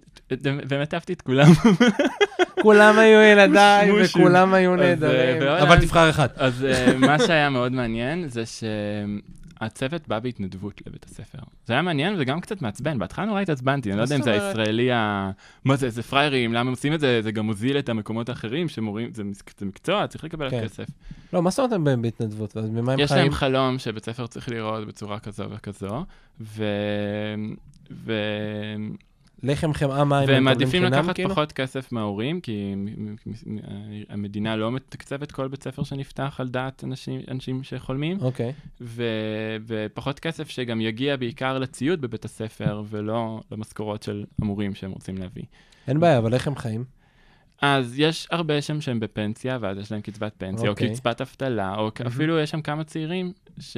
באמת 0.68 0.94
אהבתי 0.94 1.12
את 1.12 1.22
כולם. 1.22 1.51
כולם 2.63 2.99
היו 2.99 3.21
ילדיי. 3.21 3.91
וכולם 4.05 4.55
היו 4.55 4.71
אה, 4.73 4.77
נהדרים, 4.77 5.39
בהולנד- 5.41 5.63
אבל 5.63 5.81
תבחר 5.81 6.11
אחד. 6.11 6.29
אז 6.37 6.65
אה, 6.65 6.97
מה 6.99 7.19
שהיה 7.19 7.51
מאוד 7.51 7.73
מעניין 7.73 8.29
זה 8.29 8.43
שהצוות 8.47 10.09
בא 10.09 10.19
בהתנדבות 10.19 10.83
לבית 10.87 11.05
הספר. 11.05 11.39
זה 11.67 11.73
היה 11.73 11.83
מעניין 11.83 12.15
וגם 12.19 12.41
קצת 12.41 12.63
מעצבן, 12.63 12.99
בהתחלה 12.99 13.25
נורא 13.25 13.41
התעצבנתי, 13.41 13.91
אני 13.91 13.99
לא 13.99 14.03
יודע 14.03 14.17
אם 14.17 14.23
זה? 14.23 14.33
הישראלי 14.33 14.93
ה... 14.93 15.31
מה 15.65 15.77
זה, 15.77 15.91
זה 15.91 16.03
פראיירים, 16.03 16.53
למה 16.53 16.61
הם 16.61 16.69
עושים 16.69 16.95
את 16.95 17.01
זה? 17.01 17.23
זה 17.23 17.33
גם 17.33 17.47
מוזיל 17.47 17.79
את 17.79 17.89
המקומות 17.89 18.29
האחרים 18.29 18.69
שמורים, 18.69 19.11
זה 19.13 19.23
מקצוע, 19.67 20.07
צריך 20.07 20.25
לקבל 20.25 20.51
כן. 20.51 20.65
כסף. 20.65 20.85
לא, 21.33 21.43
מה 21.43 21.51
זאת 21.51 21.59
אומרת 21.59 21.73
הם 21.73 21.85
באים 21.85 22.03
בהתנדבות? 22.03 22.57
אז 22.57 22.71
ממה 22.71 22.93
הם 22.93 22.99
יש? 23.01 23.13
להם 23.13 23.31
חלום 23.31 23.79
שבית 23.79 24.05
ספר 24.05 24.27
צריך 24.27 24.49
להיראות 24.49 24.87
בצורה 24.87 25.19
כזו 25.19 25.45
וכזו, 25.51 26.05
ו... 26.41 26.65
ו... 27.91 28.13
לחם 29.43 29.72
חמאה 29.72 30.05
מים 30.05 30.28
והם 30.28 30.36
הם 30.36 30.45
מעדיפים 30.45 30.82
לקחת 30.82 31.14
כאילו? 31.14 31.30
פחות 31.30 31.53
כסף 31.53 31.93
מההורים, 31.93 32.41
כי 32.41 32.74
מ- 32.76 33.16
המדינה 34.09 34.57
לא 34.57 34.72
מתקצבת 34.72 35.32
כל 35.32 35.49
בית 35.49 35.62
ספר 35.62 35.82
שנפתח 35.82 36.36
על 36.39 36.49
דעת 36.49 36.84
אנשים, 36.84 37.20
אנשים 37.30 37.62
שחולמים, 37.62 38.18
אוקיי. 38.20 38.53
ו- 38.80 39.57
ופחות 39.66 40.20
כסף 40.20 40.49
שגם 40.49 40.80
יגיע 40.80 41.16
בעיקר 41.16 41.59
לציוד 41.59 42.01
בבית 42.01 42.24
הספר, 42.24 42.82
ולא 42.91 43.41
למשכורות 43.53 44.03
של 44.03 44.24
המורים 44.43 44.74
שהם 44.74 44.91
רוצים 44.91 45.18
להביא. 45.18 45.45
אין 45.89 46.01
בעיה, 46.01 46.18
אבל 46.18 46.34
איך 46.34 46.47
הם 46.47 46.57
חיים? 46.57 46.84
אז 47.62 47.99
יש 47.99 48.28
הרבה 48.30 48.62
שם 48.62 48.80
שהם 48.80 49.01
בפנסיה, 49.01 49.59
ואז 49.61 49.78
יש 49.78 49.93
להם 49.93 50.01
קצבת 50.01 50.32
פנסיה, 50.39 50.70
אוקיי. 50.70 50.89
או 50.89 50.95
קצבת 50.95 51.20
אבטלה, 51.20 51.74
או 51.74 51.91
מהמם. 51.99 52.07
אפילו 52.07 52.39
יש 52.39 52.51
שם 52.51 52.62
כמה 52.62 52.84
צעירים 52.84 53.32
ש... 53.61 53.76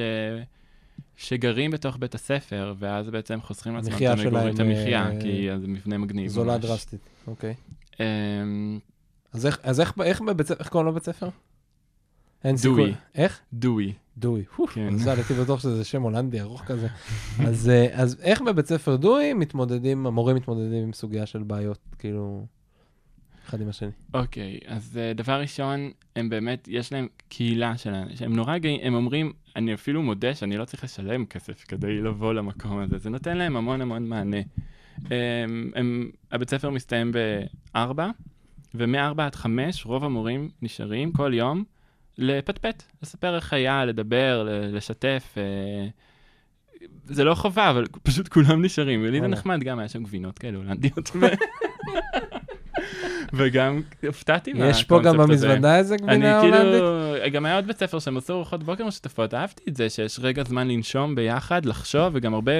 שגרים 1.16 1.70
בתוך 1.70 1.96
בית 1.96 2.14
הספר, 2.14 2.74
ואז 2.78 3.10
בעצם 3.10 3.40
חוסכים 3.40 3.74
לעצמם 3.74 3.92
את 3.94 4.00
המגורים- 4.26 4.60
המחיה, 4.60 5.10
אה, 5.10 5.20
כי 5.20 5.48
זה 5.60 5.66
מבנה 5.66 5.98
מגניב. 5.98 6.28
זולה. 6.30 6.58
דרסטית. 6.58 7.00
אוקיי. 7.26 7.54
אמ, 8.00 8.78
אז 9.32 9.46
איך- 9.46 9.58
אז 9.62 9.80
איך- 9.80 9.94
איך 10.04 10.20
בבית 10.20 10.46
ספר, 10.46 10.58
איך 10.60 10.68
קוראים 10.68 10.88
לבית 10.88 11.04
ספר? 11.04 11.28
אין. 12.44 12.56
סיכוי. 12.56 12.94
איך? 13.14 13.40
דואי. 13.52 13.92
פו, 14.56 14.66
כן. 14.66 14.88
מזל, 14.88 15.10
הייתי 15.16 15.34
בטוח 15.34 15.60
שזה 15.60 15.84
שם 15.84 16.02
הולנדי 16.02 16.40
ארוך 16.40 16.62
כזה. 16.64 16.88
אז 17.48 17.68
אה, 17.68 17.86
אז 17.92 18.16
איך 18.22 18.40
בבית 18.42 18.66
ספר 18.66 18.96
דואי 18.96 19.34
מתמודדים, 19.34 20.06
המורים 20.06 20.36
מתמודדים 20.36 20.82
עם 20.82 20.92
סוגיה 20.92 21.26
של 21.26 21.42
בעיות, 21.42 21.78
כאילו, 21.98 22.46
אחד 23.50 23.60
עם 23.60 23.68
השני? 23.68 23.90
אוקיי, 24.14 24.58
אז 24.66 24.98
uh, 24.98 25.16
דבר 25.16 25.40
ראשון, 25.40 25.90
הם 26.16 26.28
באמת, 26.28 26.68
יש 26.70 26.92
להם 26.92 27.08
קהילה 27.28 27.76
שלהם, 27.76 28.08
שהם 28.16 28.36
נורא 28.36 28.58
גאים, 28.58 28.80
הם 28.82 28.94
אומרים, 28.94 29.32
אני 29.56 29.74
אפילו 29.74 30.02
מודה 30.02 30.34
שאני 30.34 30.56
לא 30.56 30.64
צריך 30.64 30.84
לשלם 30.84 31.26
כסף 31.26 31.64
כדי 31.68 32.00
לבוא 32.02 32.32
למקום 32.32 32.78
הזה, 32.78 32.98
זה 32.98 33.10
נותן 33.10 33.36
להם 33.36 33.56
המון 33.56 33.80
המון 33.80 34.08
מענה. 34.08 34.40
הם, 34.96 35.70
הם, 35.74 36.10
הבית 36.32 36.50
ספר 36.50 36.70
מסתיים 36.70 37.12
ב-4, 37.12 38.00
ומ-4 38.74 39.22
עד 39.22 39.34
5 39.34 39.86
רוב 39.86 40.04
המורים 40.04 40.50
נשארים 40.62 41.12
כל 41.12 41.34
יום 41.34 41.64
לפטפט, 42.18 42.82
לספר 43.02 43.36
איך 43.36 43.52
היה, 43.52 43.84
לדבר, 43.84 44.48
לשתף. 44.72 45.34
אה, 45.36 45.88
זה 47.04 47.24
לא 47.24 47.34
חובה, 47.34 47.70
אבל 47.70 47.84
פשוט 48.02 48.28
כולם 48.28 48.64
נשארים. 48.64 49.02
ולי 49.04 49.20
זה. 49.20 49.26
נחמד, 49.26 49.60
גם 49.60 49.78
היה 49.78 49.88
שם 49.88 50.02
גבינות 50.02 50.38
כאלה 50.38 50.56
הולנדיות. 50.56 51.10
וגם 53.32 53.82
הופתעתי 54.06 54.52
יש 54.56 54.84
פה 54.84 55.00
גם 55.02 55.16
מהקונספט 55.16 55.44
הזה. 55.44 55.48
במזוודה 55.48 55.78
איזה 55.78 55.94
אני 55.94 56.02
גבינה 56.02 56.40
כאילו, 56.40 56.56
הולנדית? 56.56 57.32
גם 57.32 57.46
היה 57.46 57.56
עוד 57.56 57.66
בית 57.66 57.78
ספר 57.78 57.98
שהם 57.98 58.16
עשו 58.16 58.32
ארוחות 58.32 58.62
בוקר 58.62 58.86
משותפות, 58.86 59.34
אהבתי 59.34 59.70
את 59.70 59.76
זה 59.76 59.90
שיש 59.90 60.18
רגע 60.22 60.44
זמן 60.44 60.68
לנשום 60.68 61.14
ביחד, 61.14 61.64
לחשוב, 61.64 62.12
וגם 62.12 62.34
הרבה 62.34 62.52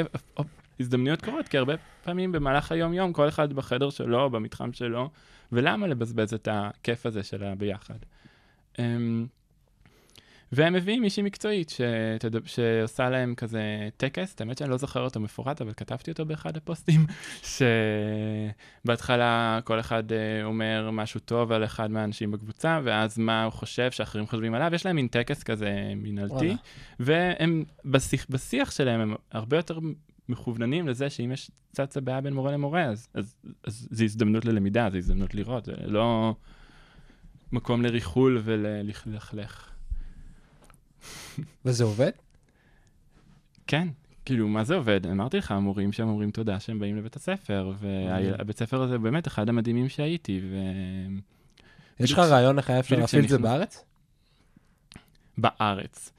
הזדמנויות 0.81 1.23
קורות, 1.23 1.49
כי 1.49 1.59
הרבה 1.59 1.75
פעמים 2.05 2.33
במהלך 2.33 2.73
היום-יום, 2.73 3.13
כל 3.13 3.29
אחד 3.29 3.53
בחדר 3.53 3.91
שלו, 3.91 4.31
במתחם 4.31 4.73
שלו, 4.73 5.11
ולמה 5.53 5.87
לבזבז 5.87 6.35
את 6.35 6.49
הכיף 6.51 7.07
הזה 7.07 7.23
של 7.23 7.45
הביחד? 7.45 7.95
והם 10.53 10.73
מביאים 10.73 11.03
מישהי 11.03 11.23
מקצועית 11.23 11.71
שתד... 11.71 12.47
שעושה 12.47 13.11
להם 13.11 13.35
כזה 13.35 13.89
טקס, 13.97 14.37
האמת 14.41 14.59
שאני 14.59 14.71
לא 14.71 14.77
זוכר 14.77 15.01
אותו 15.01 15.21
מפורט, 15.21 15.61
אבל 15.61 15.73
כתבתי 15.73 16.11
אותו 16.11 16.25
באחד 16.27 16.57
הפוסטים, 16.57 17.07
שבהתחלה 18.85 19.61
כל 19.65 19.81
אחד 19.81 20.13
אה, 20.13 20.45
אומר 20.45 20.91
משהו 20.93 21.21
טוב 21.21 21.53
על 21.53 21.65
אחד 21.65 21.91
מהאנשים 21.91 22.31
בקבוצה, 22.31 22.81
ואז 22.85 23.19
מה 23.19 23.45
הוא 23.45 23.53
חושב 23.53 23.91
שאחרים 23.91 24.27
חושבים 24.27 24.55
עליו, 24.55 24.75
יש 24.75 24.87
להם 24.87 24.97
מין 24.97 25.09
טקס 25.09 25.43
כזה 25.43 25.93
מינהלתי. 25.97 26.57
והם 27.01 27.65
בשיח, 27.85 28.27
בשיח 28.31 28.71
שלהם 28.71 29.01
הם 29.01 29.15
הרבה 29.33 29.57
יותר 29.57 29.79
מכווננים 30.29 30.89
לזה 30.89 31.11
שאם 31.11 31.33
יש 31.33 31.51
צצה 31.73 32.01
בעיה 32.01 32.21
בין 32.21 32.35
מורה 32.35 32.53
למורה, 32.53 32.85
אז, 32.85 33.09
אז, 33.15 33.35
אז 33.65 33.89
זו 33.91 34.05
הזדמנות 34.05 34.45
ללמידה, 34.45 34.91
זו 34.91 34.99
הזדמנות 34.99 35.35
לראות, 35.35 35.65
זה 35.65 35.73
לא 35.85 36.35
מקום 37.53 37.83
לריחול 37.83 38.41
וללכלך. 38.45 39.70
וזה 41.65 41.85
עובד? 41.85 42.11
כן, 43.67 43.89
כאילו, 44.25 44.49
מה 44.49 44.65
זה 44.65 44.75
עובד? 44.75 45.07
אמרתי 45.07 45.37
לך, 45.39 45.51
המורים 45.51 45.93
שם 45.93 46.09
אומרים 46.09 46.31
תודה 46.31 46.61
שהם 46.61 46.79
באים 46.79 46.97
לבית 46.97 47.17
הספר, 47.17 47.73
והבית 47.81 48.59
ספר 48.59 48.83
הזה 48.83 48.99
באמת 48.99 49.27
אחד 49.27 49.49
המדהימים 49.49 49.89
שהייתי, 49.89 50.41
ו... 50.51 50.57
יש 52.01 52.13
לך 52.13 52.19
בדיוק- 52.19 52.33
רעיון 52.33 52.59
איך 52.59 52.71
היה 52.71 52.81
אפשר 52.81 52.95
בדיוק 52.97 53.01
להפעיל 53.03 53.25
את 53.25 53.29
זה 53.29 53.39
בארץ? 53.39 53.85
בארץ. 55.39 56.13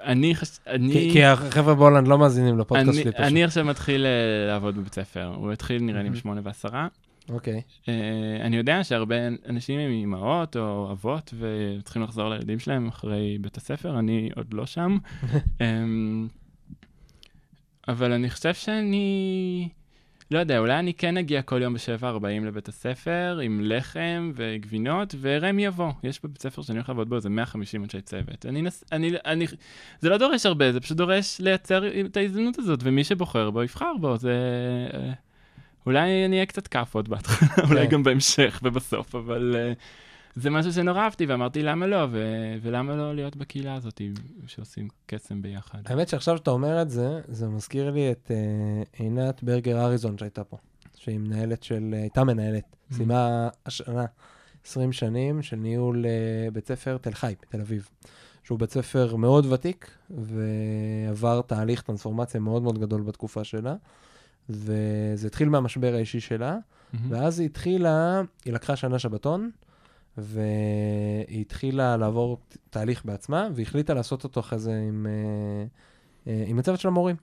אני 0.00 0.34
חש... 0.34 0.58
אני... 0.66 0.92
כי- 0.92 1.10
כי 1.12 1.24
החבר'ה 1.24 1.74
בהולנד 1.74 2.08
לא 2.08 2.18
מאזינים 2.18 2.58
לפודקאסט 2.58 2.92
שלי 2.92 3.02
פשוט. 3.12 3.14
אני 3.20 3.44
עכשיו 3.44 3.64
מתחיל 3.64 4.06
אה, 4.06 4.10
לעבוד 4.48 4.76
בבית 4.76 4.94
ספר. 4.94 5.24
הוא 5.36 5.52
התחיל 5.52 5.82
נראה 5.82 6.02
לי. 6.02 6.10
בשמונה 6.10 6.40
ועשרה. 6.44 6.88
אוקיי. 7.28 7.62
אה, 7.88 8.38
אני 8.40 8.56
יודע 8.56 8.84
שהרבה 8.84 9.16
אנשים 9.48 9.80
הם 9.80 9.90
אימהות 9.90 10.56
או 10.56 10.92
אבות 10.92 11.34
וצריכים 11.38 12.02
לחזור 12.02 12.28
לילדים 12.28 12.58
שלהם 12.58 12.88
אחרי 12.88 13.38
בית 13.40 13.56
הספר, 13.56 13.98
אני 13.98 14.30
עוד 14.36 14.54
לא 14.54 14.66
שם. 14.66 14.98
אמ, 15.60 16.28
אבל 17.88 18.12
אני 18.12 18.30
חושב 18.30 18.54
שאני... 18.54 19.68
לא 20.30 20.38
יודע, 20.38 20.58
אולי 20.58 20.78
אני 20.78 20.94
כן 20.94 21.16
אגיע 21.16 21.42
כל 21.42 21.62
יום 21.62 21.74
ב-7.40 21.74 22.46
לבית 22.46 22.68
הספר 22.68 23.38
עם 23.42 23.60
לחם 23.62 24.32
וגבינות, 24.34 25.14
ואראה 25.20 25.52
מי 25.52 25.64
יבוא. 25.64 25.92
יש 26.02 26.20
בבית 26.24 26.42
ספר 26.42 26.62
שאני 26.62 26.78
הולך 26.78 26.88
לעבוד 26.88 27.08
בו 27.08 27.16
איזה 27.16 27.28
150 27.28 27.84
אנשי 27.84 28.00
צוות. 28.00 28.46
אני, 28.46 28.62
נס, 28.62 28.84
אני, 28.92 29.12
אני, 29.24 29.46
זה 30.00 30.08
לא 30.08 30.18
דורש 30.18 30.46
הרבה, 30.46 30.72
זה 30.72 30.80
פשוט 30.80 30.96
דורש 30.96 31.40
לייצר 31.40 32.00
את 32.00 32.16
ההזדמנות 32.16 32.58
הזאת, 32.58 32.80
ומי 32.82 33.04
שבוחר 33.04 33.50
בו, 33.50 33.62
יבחר 33.62 33.92
בו. 34.00 34.16
זה... 34.16 34.36
אה, 35.86 35.92
אולי 35.92 36.24
אני 36.24 36.36
אהיה 36.36 36.46
קצת 36.46 36.66
כאפות 36.66 37.08
בהתחלה, 37.08 37.64
אולי 37.68 37.86
כן. 37.86 37.92
גם 37.92 38.02
בהמשך 38.02 38.60
ובסוף, 38.62 39.14
אבל 39.14 39.54
uh, 39.74 40.40
זה 40.40 40.50
משהו 40.50 40.72
שנורא 40.72 41.00
אהבתי, 41.00 41.26
ואמרתי 41.26 41.62
למה 41.62 41.86
לא, 41.86 42.06
ו- 42.10 42.54
ולמה 42.62 42.96
לא 42.96 43.14
להיות 43.14 43.36
בקהילה 43.36 43.74
הזאת 43.74 44.00
שעושים 44.46 44.88
קסם 45.06 45.42
ביחד. 45.42 45.78
האמת 45.84 46.08
שעכשיו 46.08 46.36
שאתה 46.36 46.50
אומר 46.50 46.82
את 46.82 46.90
זה, 46.90 47.20
זה 47.28 47.48
מזכיר 47.48 47.90
לי 47.90 48.10
את 48.12 48.30
אה, 48.30 48.82
עינת 49.04 49.42
ברגר 49.42 49.84
אריזון 49.84 50.18
שהייתה 50.18 50.44
פה, 50.44 50.56
שהיא 50.96 51.18
מנהלת 51.18 51.62
של, 51.62 51.90
אה, 51.92 52.00
הייתה 52.00 52.24
מנהלת, 52.24 52.64
Mm. 52.90 52.94
סיימה 52.94 53.48
השנה 53.66 54.04
20 54.66 54.92
שנים 54.92 55.42
של 55.42 55.56
ניהול 55.56 56.06
אה, 56.06 56.50
בית 56.50 56.68
ספר 56.68 56.96
תל 57.00 57.12
חי 57.14 57.34
בתל 57.42 57.60
אביב, 57.60 57.88
שהוא 58.44 58.58
בית 58.58 58.70
ספר 58.70 59.16
מאוד 59.16 59.46
ותיק, 59.52 59.90
ועבר 60.10 61.40
תהליך 61.42 61.82
טרנספורמציה 61.82 62.40
מאוד 62.40 62.62
מאוד 62.62 62.78
גדול 62.78 63.02
בתקופה 63.02 63.44
שלה, 63.44 63.74
וזה 64.50 65.26
התחיל 65.26 65.48
מהמשבר 65.48 65.94
האישי 65.94 66.20
שלה, 66.20 66.56
מהמם. 66.92 67.12
ואז 67.12 67.40
היא 67.40 67.46
התחילה, 67.46 68.22
היא 68.44 68.52
לקחה 68.52 68.76
שנה 68.76 68.98
שבתון, 68.98 69.50
והיא 70.18 71.40
התחילה 71.40 71.96
לעבור 71.96 72.38
תהליך 72.70 73.04
בעצמה, 73.04 73.48
והחליטה 73.54 73.94
לעשות 73.94 74.24
אותו 74.24 74.40
אחרי 74.40 74.58
זה 74.58 74.82
עם, 74.88 75.06
אה, 75.06 75.66
אה, 76.32 76.44
עם 76.46 76.58
הצוות 76.58 76.80
של 76.80 76.88
המורים. 76.88 77.16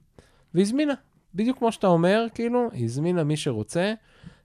והזמינה, 0.54 0.94
בדיוק 1.36 1.58
כמו 1.58 1.72
שאתה 1.72 1.88
אומר, 1.88 2.26
כאילו, 2.34 2.70
היא 2.72 2.86
הזמינה 2.86 3.24
מי 3.24 3.38
שרוצה 3.38 3.94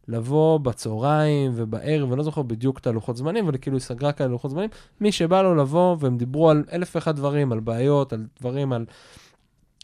לבוא 0.08 0.58
בצהריים 0.58 1.52
ובערב, 1.54 2.08
אני 2.08 2.18
לא 2.18 2.24
זוכר 2.24 2.42
בדיוק 2.42 2.78
את 2.78 2.86
הלוחות 2.86 3.16
זמנים, 3.16 3.44
אבל 3.44 3.56
כאילו 3.60 3.76
היא 3.76 3.82
סגרה 3.82 4.12
כאלה 4.12 4.28
לוחות 4.30 4.50
זמנים, 4.50 4.70
מי 5.00 5.12
שבא 5.12 5.42
לו 5.42 5.54
לבוא, 5.54 5.96
והם 6.00 6.16
דיברו 6.16 6.50
על 6.50 6.64
אלף 6.72 6.96
ואחד 6.96 7.16
דברים, 7.16 7.52
על 7.52 7.60
בעיות, 7.60 8.12
על 8.12 8.26
דברים, 8.40 8.72
על... 8.72 8.84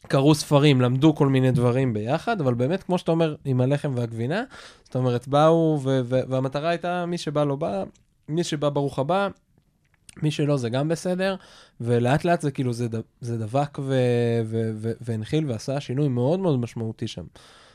קראו 0.08 0.34
ספרים, 0.34 0.80
למדו 0.80 1.14
כל 1.14 1.28
מיני 1.28 1.50
דברים 1.50 1.92
ביחד, 1.92 2.40
אבל 2.40 2.54
באמת, 2.54 2.82
כמו 2.82 2.98
שאתה 2.98 3.10
אומר, 3.10 3.34
עם 3.44 3.60
הלחם 3.60 3.92
והגבינה, 3.96 4.42
זאת 4.84 4.96
אומרת, 4.96 5.28
באו, 5.28 5.78
ו- 5.82 6.00
ו- 6.04 6.20
והמטרה 6.28 6.68
הייתה, 6.68 7.06
מי 7.06 7.18
שבא 7.18 7.44
לו 7.44 7.56
בא, 7.56 7.84
מי 8.28 8.44
שבא 8.44 8.68
ברוך 8.68 8.98
הבא, 8.98 9.28
מי 10.22 10.30
שלא 10.30 10.56
זה 10.56 10.68
גם 10.68 10.88
בסדר, 10.88 11.36
ולאט 11.80 12.24
לאט 12.24 12.40
זה 12.40 12.50
כאילו, 12.50 12.72
זה, 12.72 12.88
ד- 12.88 13.00
זה 13.20 13.38
דבק 13.38 13.78
והנחיל 15.00 15.50
ועשה 15.50 15.80
שינוי 15.80 16.08
מאוד 16.08 16.40
מאוד 16.40 16.58
משמעותי 16.58 17.06
שם. 17.08 17.24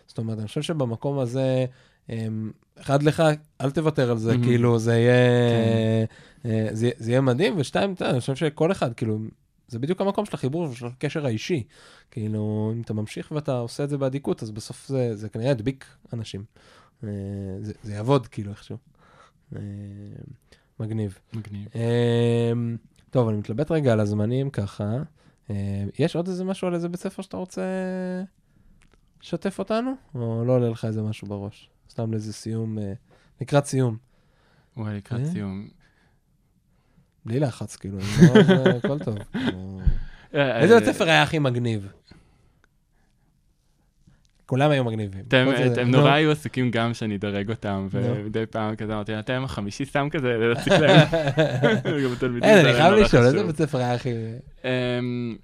זאת 0.08 0.18
אומרת, 0.18 0.40
אני 0.40 0.48
חושב 0.48 0.62
שבמקום 0.62 1.20
הזה, 1.20 1.66
אמ, 2.10 2.52
אחד 2.82 3.04
לך, 3.04 3.24
אל 3.62 3.72
תוותר 3.72 4.12
על 4.12 4.18
זה, 4.18 4.34
Mhm. 4.34 4.44
כאילו, 4.44 4.80
זה 4.80 4.98
יהיה, 4.98 6.06
אה, 6.46 6.68
זה, 6.72 6.90
זה 6.98 7.12
יהיה 7.12 7.22
מדהים, 7.22 7.54
ושתיים, 7.58 7.94
אתה 7.94 8.10
אני 8.10 8.20
חושב 8.20 8.36
שכל 8.36 8.72
אחד, 8.72 8.94
כאילו, 8.94 9.20
זה 9.70 9.80
בדיוק 9.80 10.02
המקום 10.02 10.26
של 10.26 10.32
החיבור 10.34 10.74
של 10.74 10.86
הקשר 10.86 11.26
האישי. 11.26 11.64
כאילו, 12.12 12.72
אם 12.76 12.82
אתה 12.82 12.94
ממשיך 12.94 13.32
ואתה 13.32 13.58
עושה 13.58 13.84
את 13.84 13.90
זה 13.90 13.98
באדיקות, 13.98 14.44
אז 14.44 14.52
בסוף 14.52 14.88
זה, 14.88 15.16
זה 15.16 15.30
כנראה 15.30 15.52
ידביק 15.52 15.86
אנשים. 16.14 16.44
אה, 17.04 17.10
זה, 17.62 17.74
זה 17.84 17.94
יעבוד, 17.94 18.28
כאילו, 18.28 18.52
איכשהו. 18.52 18.78
אה, 19.56 19.62
מגניב. 20.80 21.20
מגניב. 21.34 21.68
אה, 21.76 22.52
טוב, 23.10 23.28
אני 23.28 23.38
מתלבט 23.38 23.72
רגע 23.72 23.94
על 23.94 24.00
הזמנים 24.00 24.50
ככה. 24.50 24.98
יש 26.00 26.16
עוד 26.16 26.28
איזה 26.28 26.44
משהו 26.44 26.68
על 26.68 26.74
איזה 26.74 26.90
בית 26.90 27.00
ספר 27.00 27.22
שאתה 27.22 27.38
רוצה 27.38 27.62
לשתף 29.22 29.60
אותנו? 29.60 29.92
או 30.16 30.46
לא 30.46 30.54
עולה 30.56 30.70
לך 30.70 30.86
איזה 30.86 31.02
משהו 31.02 31.28
בראש? 31.28 31.70
סתם 31.90 32.12
לאיזה 32.12 32.34
סיום, 32.34 32.78
לקראת 33.42 33.66
סיום. 33.66 33.98
וואי, 34.78 34.98
לקראת? 34.98 35.26
סיום. 35.26 35.68
בלי 37.30 37.40
לחץ, 37.40 37.76
כאילו, 37.76 37.98
לא, 37.98 38.70
הכל 38.84 39.00
טוב. 39.00 39.18
כאילו. 39.32 39.80
איזה 40.34 40.80
בית 40.80 40.86
ספר 40.86 41.10
היה 41.10 41.24
הכי 41.24 41.40
מגניב? 41.40 41.88
כולם 44.46 44.72
היו 44.72 44.84
מגניבים. 44.84 45.24
אתם, 45.28 45.48
אתם 45.74 45.92
נו. 45.92 45.98
נורא 45.98 46.12
היו 46.12 46.32
עסוקים 46.32 46.72
גם 46.72 46.94
שאני 46.94 47.16
אדרג 47.16 47.50
אותם, 47.50 47.88
נו. 47.94 48.00
ומדי 48.02 48.46
פעם 48.46 48.76
כזה 48.76 48.94
אמרתי, 48.94 49.20
אתם 49.20 49.42
החמישי 49.44 49.86
סתם 49.86 50.08
כזה, 50.12 50.38
להציג 50.38 50.74
להם. 50.74 51.08
אין, 52.44 52.66
אני 52.66 52.74
חייב 52.74 52.94
לשאול, 52.94 53.26
איזה. 53.26 53.44
בית 53.44 53.58
ספר 53.58 53.78
היה 53.78 53.94
הכי... 53.94 54.10
אמ, 54.64 55.36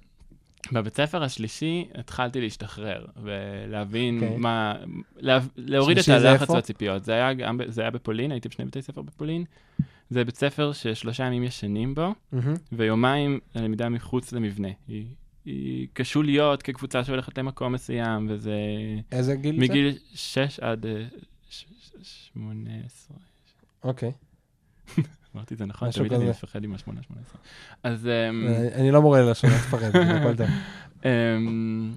בבית 0.72 0.96
ספר 0.96 1.22
השלישי 1.22 1.88
התחלתי 1.94 2.40
להשתחרר 2.40 3.04
ולהבין 3.22 4.22
אוקיי. 4.22 4.36
מה, 4.36 4.74
לה, 5.16 5.38
להוריד 5.56 5.98
את 5.98 6.08
הלחץ? 6.08 6.50
והציפיות. 6.50 7.04
זה 7.04 7.12
היה, 7.12 7.32
גם, 7.32 7.58
ב- 7.58 7.70
זה 7.70 7.82
היה 7.82 7.90
בפולין, 7.90 8.30
הייתי 8.32 8.48
בשני 8.48 8.64
בתי 8.64 8.82
ספר 8.82 9.02
בפולין. 9.02 9.44
זה 10.10 10.24
בית 10.24 10.36
ספר 10.36 10.72
ששלושה 10.72 11.24
ימים 11.24 11.42
ישנים 11.42 11.94
בו, 11.94 12.14
מהמם. 12.32 12.54
ויומיים 12.72 13.38
הלמידה 13.54 13.88
מחוץ 13.88 14.32
למבנה. 14.32 14.68
היא, 14.88 15.06
היא 15.44 15.86
קשור 15.92 16.24
להיות 16.24 16.62
כקבוצה 16.62 17.04
שהולכת 17.04 17.38
למקום 17.38 17.72
מסוים, 17.72 18.26
וזה 18.30 18.56
איזה 19.12 19.34
גיל 19.36 19.54
זה? 19.54 19.60
מגיל 19.60 19.98
6 20.14 20.60
עד 20.60 20.86
אה, 20.86 21.04
ש- 21.50 21.64
ש- 22.02 22.30
18. 22.34 23.16
אוקיי. 23.84 24.12
אמרתי 25.36 25.54
את 25.54 25.58
זה 25.58 25.66
נכון? 25.66 25.90
תמיד 25.90 26.12
אני. 26.12 26.30
מפחד 26.30 26.64
עם 26.64 26.72
ה-8, 26.72 26.78
18. 26.78 27.40
אז... 27.82 28.06
אמ, 28.06 28.46
אני- 28.74 28.90
לא 28.90 29.02
מורה 29.02 29.20
ללשון, 29.20 29.50
אל 29.50 29.56
תפחד, 29.58 29.96
הכל 29.96 30.36
טוב. 30.36 30.46
אמ, 31.04 31.94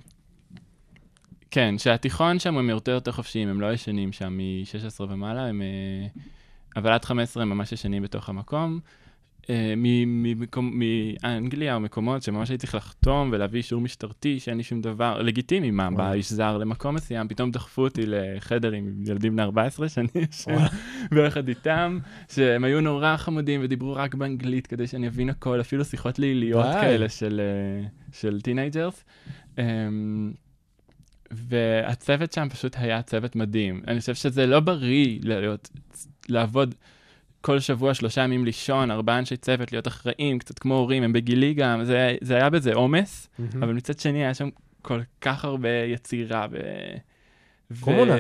כן, 1.52 1.78
שהתיכון 1.78 2.40
שם 2.40 2.58
הם 2.58 2.70
יותר 2.70 2.92
יותר 2.92 3.12
חופשיים, 3.12 3.50
הם 3.50 3.62
לא 3.62 3.74
ישנים 3.74 4.12
שם 4.12 4.38
מ-16 4.38 5.04
ומעלה, 5.10 5.46
הם... 5.46 5.62
אבל 6.80 6.92
עד 6.92 7.06
15 7.06 7.44
הם 7.44 7.50
ממש 7.50 7.72
ישנים 7.72 8.04
בתוך 8.04 8.30
המקום. 8.30 8.80
אה, 9.50 9.74
ממקום- 9.78 10.80
מאנגליה 10.80 11.76
או 11.76 11.80
מקומות 11.80 12.24
שממש 12.24 12.50
הייתי 12.50 12.62
צריך 12.68 12.76
לחתום 12.76 13.30
ולהביא 13.34 13.58
אישור 13.58 13.82
משטרתי 13.82 14.40
שאין 14.40 14.58
לי 14.58 14.64
שום 14.64 14.82
דבר, 14.82 15.22
לגיטימי, 15.22 15.72
מה, 15.72 15.92
בא. 15.92 16.14
איש 16.14 16.32
זר 16.32 16.58
למקום 16.58 16.96
מסוים, 16.96 17.28
פתאום 17.28 17.52
דחפו 17.52 17.82
אותי 17.84 18.02
לחדר 18.06 18.72
עם 18.72 19.04
ילדים 19.08 19.34
בני 19.34 19.42
14 19.42 19.90
שאני 19.90 20.08
יושב. 20.16 20.58
ביחד 21.12 21.48
איתם, 21.48 22.00
שהם 22.34 22.64
היו 22.64 22.82
נורא 22.82 23.18
חמודים 23.18 23.60
ודיברו 23.64 23.94
רק 23.94 24.16
באנגלית 24.16 24.68
כדי 24.68 24.88
שאני 24.88 25.08
אבין 25.08 25.30
הכל, 25.30 25.62
אפילו 25.62 25.86
שיחות 25.86 26.20
ליליות. 26.20 26.66
כאלה 26.82 27.10
של, 27.10 27.42
אה, 27.44 27.88
של 28.12 28.42
teenagers. 28.42 29.04
והצוות 31.32 32.34
שם 32.34 32.48
פשוט 32.50 32.76
היה 32.80 33.02
צוות 33.02 33.36
מדהים. 33.36 33.82
אני 33.88 34.00
חושב 34.00 34.16
שזה 34.16 34.46
לא 34.46 34.60
בריא 34.60 35.20
להיות, 35.24 35.70
לעבוד 36.30 36.76
כל 37.42 37.60
שבוע 37.60 37.94
שלושה 37.94 38.22
ימים 38.22 38.46
לישון, 38.46 38.92
ארבעה 38.92 39.20
אנשי 39.20 39.38
צוות, 39.38 39.72
להיות 39.72 39.88
אחראים, 39.88 40.40
קצת 40.40 40.60
כמו 40.60 40.76
הורים, 40.76 41.04
הם 41.04 41.14
בגילי 41.14 41.54
גם, 41.54 41.84
זה, 41.84 42.18
זה 42.22 42.36
היה 42.36 42.50
בזה 42.50 42.74
עומס, 42.74 43.28
מהמם. 43.40 43.64
אבל 43.64 43.74
מצד 43.74 44.00
שני 44.00 44.24
היה 44.24 44.34
שם 44.34 44.50
כל 44.82 45.02
כך 45.22 45.46
הרבה 45.46 45.70
יצירה 45.70 46.48
ו... 46.52 46.58
ו- 47.72 47.86
קומונה. 47.86 48.16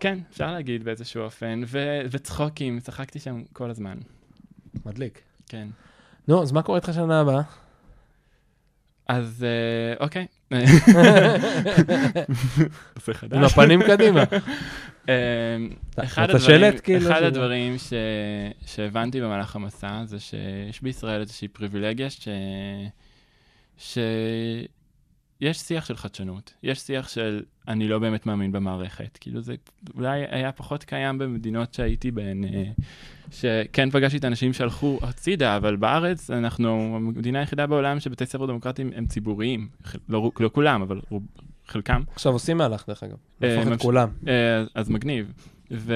כן, 0.00 0.18
אפשר 0.30 0.52
להגיד 0.52 0.84
באיזשהו 0.84 1.22
אופן, 1.22 1.62
ו- 1.66 2.00
וצחוקים, 2.10 2.80
צחקתי 2.80 3.18
שם 3.18 3.42
כל 3.52 3.70
הזמן, 3.70 3.98
מדליק. 4.86 5.22
כן. 5.48 5.68
נו, 6.28 6.42
אז 6.42 6.52
מה 6.52 6.62
קורה 6.62 6.78
איתך 6.78 6.90
שנה 6.94 7.20
הבאה? 7.20 7.42
אז 9.08 9.44
אה, 9.44 10.04
אוקיי. 10.04 10.26
עם 13.32 13.44
הפנים 13.44 13.82
קדימה. 13.82 14.22
אתה 14.22 16.02
אחד 16.04 16.30
הדברים, 16.30 16.78
כאילו, 16.78 17.06
אחד 17.10 17.16
שזה- 17.18 17.26
הדברים 17.26 17.78
ש... 17.78 17.92
שהבנתי 18.66 19.20
במהלך 19.20 19.56
המסע 19.56 20.02
זה 20.04 20.18
שיש 20.20 20.82
בישראל 20.82 21.20
איזושהי 21.20 21.48
פריבילגיה 21.48 22.10
ש... 22.10 22.28
שיש 23.78 25.58
שיח 25.58 25.84
של 25.84 25.96
חדשנות, 25.96 26.54
יש 26.62 26.78
שיח 26.80 27.08
של 27.08 27.42
אני 27.68 27.88
לא 27.88 27.98
באמת 27.98 28.26
מאמין 28.26 28.52
במערכת, 28.52 29.18
כאילו 29.20 29.40
זה 29.40 29.54
אולי 29.94 30.24
היה 30.30 30.52
פחות 30.52 30.84
קיים 30.84 31.18
במדינות 31.18 31.74
שהייתי 31.74 32.10
בהן, 32.10 32.44
אה, 32.44 32.64
שכן 33.30 33.90
פגשתי 33.90 34.16
את 34.18 34.24
האנשים 34.24 34.52
שהלכו 34.52 34.98
הצידה, 35.02 35.56
אבל 35.56 35.76
בארץ 35.76 36.30
אנחנו 36.30 36.68
המדינה 36.96 37.38
היחידה 37.38 37.66
בעולם 37.66 38.00
שבתי 38.00 38.26
ספר 38.26 38.46
דמוקרטיים 38.46 38.90
הם 38.96 39.06
ציבוריים, 39.06 39.68
לא, 40.08 40.30
לא 40.40 40.50
כולם, 40.52 40.82
אבל 40.82 41.00
רוב, 41.10 41.22
חלקם. 41.66 42.02
עכשיו 42.12 42.32
עושים 42.32 42.56
מהלך, 42.56 42.84
דרך 42.88 43.02
אגב. 43.02 43.16
אה, 43.42 43.48
להפוך 43.48 43.66
את 43.66 43.72
ממש- 43.72 43.82
כולם. 43.82 44.08
אה, 44.28 44.64
אז 44.74 44.88
מגניב. 44.90 45.32
ו... 45.70 45.94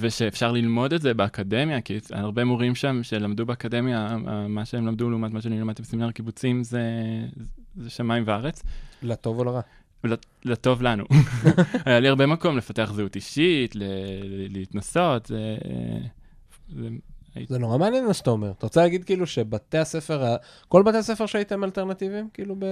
ושאפשר 0.00 0.52
ללמוד 0.52 0.92
את 0.92 1.02
זה 1.02 1.14
באקדמיה, 1.14 1.80
כי 1.80 1.98
הרבה 2.10 2.44
מורים 2.44 2.74
שם 2.74 3.02
שלמדו 3.02 3.46
באקדמיה, 3.46 4.16
אה, 4.28 4.48
מה 4.48 4.64
שהם 4.64 4.86
למדו 4.86 5.10
לעומת 5.10 5.32
מה 5.32 5.40
שאני 5.40 5.60
למדתי 5.60 5.82
בסמינר 5.82 6.08
הקיבוצים 6.08 6.64
זה, 6.64 6.82
זה 7.76 7.90
שמיים 7.90 8.22
וארץ, 8.26 8.62
לטוב 9.02 9.38
או 9.38 9.44
לרע. 9.44 9.60
לטוב 10.44 10.82
לנו. 10.82 11.04
היה 11.86 12.00
לי 12.00 12.08
הרבה 12.08 12.26
מקום 12.26 12.56
לפתח 12.56 12.92
זהות 12.94 13.16
אישית, 13.16 13.76
להתנסות, 14.48 15.26
זה... 15.26 15.56
נורא 17.50 17.78
מעניין 17.78 18.06
מה 18.06 18.14
שאתה 18.14 18.30
אומר. 18.30 18.50
אתה 18.50 18.66
רוצה 18.66 18.80
להגיד 18.80 19.04
כאילו 19.04 19.26
שבתי 19.26 19.78
הספר, 19.78 20.36
כל 20.68 20.82
בתי 20.82 20.96
הספר 20.96 21.26
שהייתם 21.26 21.64
אלטרנטיביים, 21.64 22.28
כאילו 22.34 22.56
ב... 22.58 22.64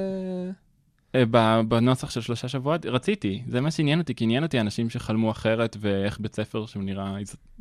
אה, 1.15 1.25
ב- 1.31 1.61
בנוסח 1.69 2.11
של 2.11 2.21
שלושה 2.21 2.49
שבועות, 2.49 2.87
רציתי, 2.87 3.43
זה 3.49 3.61
מה 3.61 3.71
שעניין 3.71 4.01
אותי, 4.01 4.15
כי 4.15 4.25
עניין 4.25 4.43
אותי 4.43 4.61
אנשים 4.61 4.91
שחלמו 4.91 5.31
אחרת, 5.31 5.77
ואיך 5.81 6.21
בית 6.21 6.35
ספר 6.35 6.67
שהוא 6.67 6.83
נראה 6.83 7.17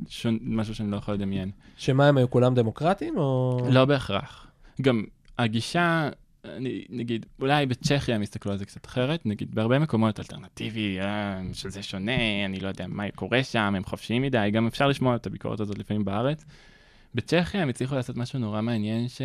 שון, 0.07 0.39
משהו 0.41 0.75
שאני 0.75 0.91
לא 0.91 0.97
יכול 0.97 1.13
לדמיין. 1.13 1.51
שמה, 1.77 2.07
הם 2.07 2.17
היו 2.17 2.29
כולם 2.29 2.55
דמוקרטים, 2.55 3.17
או... 3.17 3.59
לא 3.69 3.85
בהכרח. 3.85 4.47
גם 4.81 5.03
הגישה, 5.39 6.09
אני, 6.45 6.85
נגיד, 6.89 7.25
אולי 7.39 7.65
בצ'כיה 7.65 8.15
הם 8.15 8.21
יסתכלו 8.21 8.51
על 8.51 8.57
זה 8.57 8.65
קצת 8.65 8.85
אחרת, 8.85 9.25
נגיד 9.25 9.55
בהרבה 9.55 9.79
מקומות 9.79 10.19
אלטרנטיבי, 10.19 10.99
אה, 10.99 11.41
שזה 11.53 11.83
שונה, 11.83 12.45
אני 12.45 12.59
לא 12.59 12.67
יודע 12.67 12.87
מה 12.87 13.03
קורה 13.15 13.43
שם, 13.43 13.73
הם 13.77 13.83
חופשיים 13.83 14.21
מדי, 14.21 14.49
גם 14.53 14.67
אפשר 14.67 14.87
לשמוע 14.87 15.15
את 15.15 15.27
הביקורת 15.27 15.59
הזאת 15.59 15.77
לפעמים 15.77 16.05
בארץ. 16.05 16.45
בצ'כיה 17.15 17.61
הם 17.61 17.69
הצליחו 17.69 17.95
לעשות 17.95 18.17
משהו 18.17 18.39
נורא 18.39 18.61
מעניין, 18.61 19.07
ש... 19.07 19.21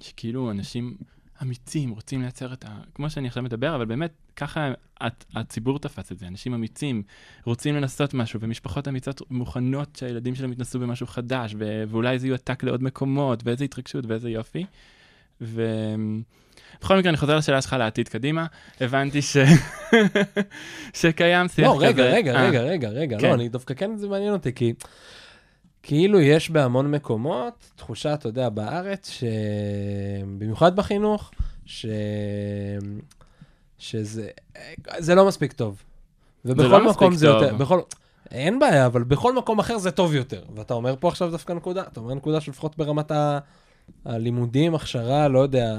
שכאילו 0.00 0.50
אנשים 0.50 0.96
אמיצים 1.42 1.90
רוצים 1.90 2.22
לייצר 2.22 2.52
את 2.52 2.64
ה... 2.64 2.68
כמו 2.94 3.10
שאני 3.10 3.28
עכשיו 3.28 3.42
מדבר, 3.42 3.74
אבל 3.74 3.84
באמת, 3.84 4.12
ככה 4.36 4.72
הת- 5.00 5.24
הציבור 5.34 5.78
תפס 5.78 6.12
את 6.12 6.18
זה, 6.18 6.26
אנשים 6.26 6.54
אמיצים 6.54 7.02
רוצים 7.44 7.76
לנסות 7.76 8.14
משהו, 8.14 8.40
ומשפחות 8.40 8.88
אמיצות 8.88 9.22
מוכנות 9.30 9.96
שהילדים 9.96 10.34
שלהם 10.34 10.52
יתנסו 10.52 10.80
במשהו 10.80 11.06
חדש, 11.06 11.54
ו... 11.58 11.84
ואולי 11.88 12.18
זה 12.18 12.28
יועתק 12.28 12.64
לעוד 12.64 12.82
מקומות, 12.82 13.42
ואיזה 13.44 13.64
התרגשות 13.64 14.06
ואיזה 14.06 14.30
יופי. 14.30 14.64
ובכל 15.42 16.96
מקרה, 16.96 17.10
אני 17.10 17.16
חוזר 17.16 17.36
לשאלה 17.36 17.62
שלך 17.62 17.72
לעתיד 17.78 18.08
קדימה, 18.08 18.46
הבנתי 18.80 19.22
ש... 19.22 19.36
שקיים 21.00 21.48
שיח 21.48 21.66
לא, 21.66 21.74
כזה. 21.76 21.86
רגע, 21.86 22.04
רגע, 22.04 22.34
אה, 22.34 22.48
רגע, 22.48 22.60
רגע, 22.60 22.88
רגע, 22.88 23.18
כן. 23.18 23.28
לא, 23.28 23.34
אני 23.34 23.48
דווקא 23.48 23.74
כן, 23.74 23.96
זה 23.96 24.08
מעניין 24.08 24.32
אותי, 24.32 24.52
כי 24.52 24.74
כאילו 25.82 26.20
יש 26.20 26.50
בהמון 26.50 26.90
מקומות 26.90 27.70
תחושה, 27.76 28.14
אתה 28.14 28.28
יודע, 28.28 28.48
בארץ, 28.48 29.10
ש... 29.10 29.24
במיוחד 30.38 30.76
בחינוך, 30.76 31.30
ש... 31.66 31.86
שזה 33.78 34.28
זה 34.98 35.14
לא 35.14 35.26
מספיק 35.26 35.52
טוב. 35.52 35.82
ובכל 36.44 36.68
לא 36.68 36.90
מקום 36.90 37.14
זה 37.14 37.26
טוב. 37.26 37.42
יותר, 37.42 37.54
בכל... 37.54 37.80
אין 38.30 38.58
בעיה, 38.58 38.86
אבל 38.86 39.02
בכל 39.02 39.36
מקום 39.36 39.58
אחר 39.58 39.78
זה 39.78 39.90
טוב 39.90 40.14
יותר. 40.14 40.42
ואתה 40.54 40.74
אומר 40.74 40.94
פה 41.00 41.08
עכשיו 41.08 41.30
דווקא 41.30 41.52
נקודה, 41.52 41.82
אתה 41.82 42.00
אומר 42.00 42.14
נקודה 42.14 42.40
שלפחות 42.40 42.76
ברמת 42.76 43.10
ה... 43.10 43.38
הלימודים, 44.04 44.74
הכשרה, 44.74 45.28
לא 45.28 45.38
יודע, 45.38 45.74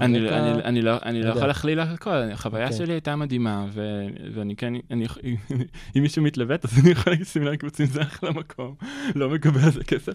אני, 0.00 0.18
הרקע- 0.18 0.36
אני, 0.38 0.50
אני 0.64 0.82
לא, 0.82 0.96
אני 1.04 1.22
לא. 1.22 1.28
יכול 1.30 1.46
להכליל 1.46 1.80
הכל, 1.80 2.10
החוויה 2.10 2.64
אוקיי. 2.64 2.78
שלי 2.78 2.92
הייתה 2.92 3.16
מדהימה, 3.16 3.66
ו, 3.70 4.06
ואני 4.34 4.56
כן, 4.56 4.72
אני, 4.90 5.06
אם 5.96 6.02
מישהו 6.02 6.22
מתלבט, 6.22 6.64
אז 6.64 6.78
אני 6.78 6.90
יכול 6.90 7.12
להגיד 7.12 7.26
סמינר 7.26 7.56
קיבוצים 7.56 7.86
זה 7.86 8.02
אחלה 8.02 8.30
מקום, 8.30 8.74
לא 9.14 9.30
מקבל 9.30 9.60
על 9.64 9.70
זה 9.70 9.84
כסף. 9.84 10.12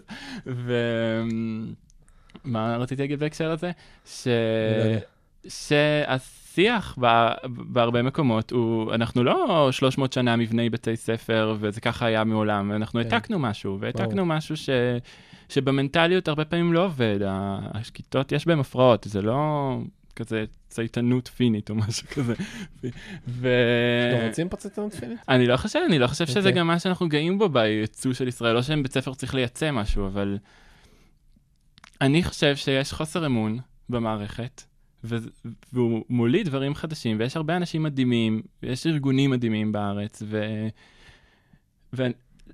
ומה 2.46 2.78
רציתי 2.78 3.02
להגיד 3.02 3.20
בהקשר 3.20 3.52
הזה? 3.52 3.72
ש... 4.06 4.28
שהשיח 5.48 6.98
בהרבה 7.48 8.02
מקומות 8.02 8.52
הוא, 8.52 8.93
אנחנו 8.93 9.24
לא 9.24 9.70
300 9.72 10.14
שנה 10.14 10.36
מבני 10.36 10.70
בתי 10.70 10.96
ספר, 10.96 11.56
וזה 11.60 11.82
ככה 11.82 12.06
היה 12.06 12.24
מעולם, 12.24 12.72
אנחנו 12.72 13.04
כן. 13.04 13.14
העתקנו 13.14 13.39
משהו, 13.39 13.78
והעתקנו. 13.80 14.26
משהו 14.26 14.58
ש... 14.58 14.70
שבמנטליות 15.50 16.28
הרבה 16.28 16.46
פעמים 16.46 16.74
לא 16.74 16.86
עובד, 16.86 17.20
ה- 17.28 17.60
הכיתות 17.74 18.32
יש 18.32 18.48
בהן 18.48 18.60
הפרעות, 18.60 19.04
זה 19.10 19.22
לא 19.22 19.78
כזה 20.16 20.46
צייתנות 20.68 21.28
פינית 21.28 21.70
או 21.70 21.76
משהו 21.76 22.08
כזה. 22.08 22.34
ו... 23.28 23.50
אתם 24.14 24.28
רוצים 24.28 24.50
פה 24.50 24.58
צייתנות 24.58 24.93
פינית? 24.93 25.20
אני 25.30 25.48
לא 25.48 25.58
חושב, 25.58 25.80
אני 25.88 26.00
לא 26.00 26.08
חושב 26.08 26.26
שזה 26.26 26.39
אוקיי. 26.39 26.52
גם 26.52 26.68
מה 26.68 26.80
שאנחנו 26.80 27.10
גאים 27.10 27.39
בו 27.39 27.50
בייצוא 27.50 28.14
של 28.14 28.28
ישראל, 28.28 28.54
לא 28.56 28.62
שהם 28.62 28.84
בית 28.84 28.93
ספר 28.93 29.14
צריך 29.14 29.36
לייצא 29.36 29.72
משהו, 29.72 30.08
אבל 30.08 30.38
אני 32.02 32.24
חושב 32.24 32.56
שיש 32.56 32.93
חוסר 32.93 33.26
אמון 33.26 33.60
במערכת, 33.89 34.64
והוא 35.74 36.04
מוליד 36.10 36.46
דברים 36.46 36.76
חדשים, 36.76 37.20
ויש 37.20 37.38
הרבה 37.38 37.58
אנשים 37.58 37.84
מדהימים, 37.84 38.41
ויש 38.64 38.88
ארגונים 38.88 39.32
מדהימים 39.32 39.72
בארץ, 39.72 40.24
ו... 40.26 40.68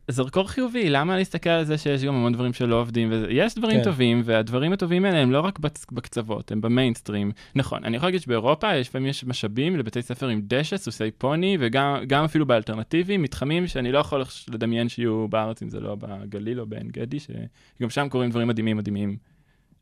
וזרקור 0.10 0.48
חיובי, 0.48 0.89
למה 0.89 1.18
להסתכל 1.18 1.50
על 1.50 1.66
זה 1.66 1.78
שיש 1.78 2.04
גם 2.04 2.14
המון 2.16 2.34
דברים 2.34 2.54
שלא 2.54 2.82
עובדים, 2.82 3.12
ויש 3.12 3.56
דברים 3.56 3.78
כן. 3.78 3.84
טובים, 3.84 4.22
והדברים 4.26 4.74
הטובים 4.74 5.06
האלה 5.06 5.18
הם 5.18 5.32
לא 5.32 5.39
רק 5.39 5.60
בצ- 5.60 5.86
בקצוות, 5.92 6.52
הם 6.52 6.62
במיינסטרים. 6.62 7.32
נכון, 7.56 7.84
אני 7.84 7.98
יכול 7.98 8.08
להגיד 8.08 8.22
שבאירופה 8.22 8.76
יש 8.76 8.89
לפעמים 8.89 9.08
יש 9.08 9.24
משאבים 9.24 9.78
לבתי 9.78 10.02
ספר 10.02 10.28
עם 10.28 10.42
דשא, 10.44 10.78
סוסי 10.78 11.12
פוני, 11.12 11.58
וגם 11.60 11.96
גם 12.08 12.24
אפילו 12.24 12.46
באלטרנטיבים, 12.46 13.22
מתחמים 13.22 13.68
שאני 13.68 13.92
לא 13.92 14.00
יכול 14.00 14.24
לדמיין 14.54 14.89
שיהיו 14.89 15.28
בארץ, 15.28 15.62
אם 15.64 15.70
זה 15.70 15.80
לא 15.80 15.96
בגליל 15.96 16.60
או 16.60 16.66
בעין 16.66 16.88
גדי, 16.88 17.18
שגם 17.20 17.89
שם 17.89 18.10
קורים 18.10 18.30
דברים 18.30 18.48
מדהימים 18.48 18.78
מדהימים, 18.78 19.18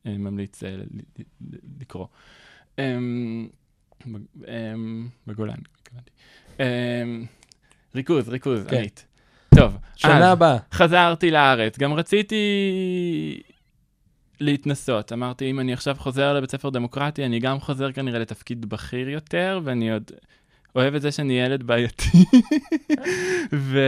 אה, 0.05 0.18
ממליץ 0.18 0.64
אה, 0.64 0.76
לקרוא. 1.82 2.07
אמ, 2.80 3.47
אמ, 4.47 5.07
בגולן, 5.28 5.55
התכוונתי. 5.82 6.12
אמ, 6.60 7.26
ריכוז, 7.95 8.30
ריכוז, 8.30 8.66
כן. 8.68 8.78
עמית. 8.78 9.05
טוב, 9.55 9.77
שנה 9.95 10.31
הבאה. 10.31 10.57
חזרתי 10.73 11.31
לארץ, 11.31 11.79
גם 11.79 11.93
רציתי 11.93 12.43
להתנסות. 14.39 15.13
אמרתי, 15.13 15.49
אם 15.49 15.59
אני 15.59 15.73
עכשיו 15.73 15.95
חוזר 15.99 16.33
לבית 16.33 16.51
ספר 16.51 16.69
דמוקרטי, 16.69 17.25
אני 17.25 17.39
גם 17.39 17.59
חוזר 17.59 17.91
כנראה 17.91 18.19
לתפקיד 18.19 18.65
בכיר 18.65 19.09
יותר, 19.09 19.59
ואני 19.63 19.91
עוד 19.91 20.11
אוהב 20.75 20.95
את 20.95 21.01
זה 21.01 21.11
שאני 21.11 21.39
ילד 21.39 21.63
בעייתי. 21.63 22.25
ו... 23.53 23.79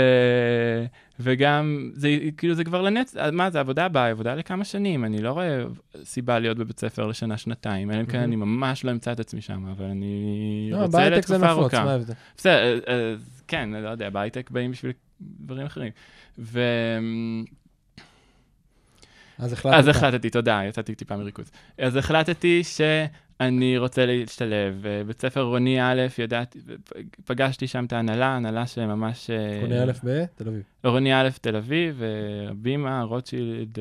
וגם, 1.20 1.92
זה 1.94 2.18
כאילו 2.38 2.54
זה 2.54 2.64
כבר 2.64 2.82
לנצ... 2.82 3.16
מה 3.32 3.50
זה, 3.50 3.60
עבודה 3.60 3.86
הבאה, 3.86 4.10
עבודה 4.10 4.36
לכמה 4.36 4.66
שנים. 4.66 5.06
אני 5.06 5.22
לא 5.22 5.32
רואה 5.32 5.64
סיבה 6.04 6.40
להיות 6.40 6.58
בבית 6.58 6.80
ספר 6.80 7.08
לשנה-שנתיים, 7.08 7.92
אלא 7.92 8.00
אם 8.00 8.06
כן. 8.06 8.20
אני 8.20 8.36
ממש 8.36 8.86
לא 8.86 8.92
אמצא 8.92 9.12
את 9.12 9.20
עצמי 9.20 9.42
שם, 9.42 9.66
אבל 9.66 9.86
אני 9.86 10.70
לא, 10.72 10.78
רוצה 10.78 10.98
בהייטק 10.98 11.28
זה 11.28 11.34
לתקופה 11.34 11.52
נפוץ, 11.52 11.74
ארוכה. 11.74 11.84
מה 11.84 11.92
ההבדל? 11.92 12.14
בסדר, 12.38 12.80
אז 12.88 13.44
כן, 13.48 13.70
לא 13.70 13.90
יודע, 13.90 14.10
בהייטק 14.10 14.50
באים 14.52 14.72
בשביל 14.72 14.92
דברים 15.22 15.66
אחרים. 15.66 15.92
ו... 16.40 16.62
אז 19.42 19.54
החלטת. 19.54 19.78
אז 19.78 19.88
החלטתי, 19.88 20.30
תודה, 20.30 20.62
יצאתי 20.68 20.96
טיפה 20.96 21.18
מריכוז. 21.18 21.52
אז 21.78 21.96
החלטתי 21.96 22.64
שאני 22.64 23.78
רוצה 23.78 24.06
להשתלב. 24.06 24.86
אה, 24.86 25.04
בית 25.08 25.22
ספר 25.22 25.42
רוני 25.42 25.82
א', 25.82 26.02
ידעתי, 26.18 26.60
פגשתי 27.26 27.68
שם 27.68 27.86
את 27.86 27.94
ההנהלה, 27.94 28.36
הנהלה 28.36 28.68
שממש... 28.68 29.30
אה, 29.30 29.60
קונה 29.62 29.84
א' 29.84 29.92
בתל 30.04 30.48
אביב. 30.48 30.62
רוני 30.84 31.14
א', 31.14 31.30
תל 31.42 31.56
אביב, 31.56 32.02
אה, 32.04 32.50
הבימה, 32.52 33.04
רוטשילד, 33.04 33.78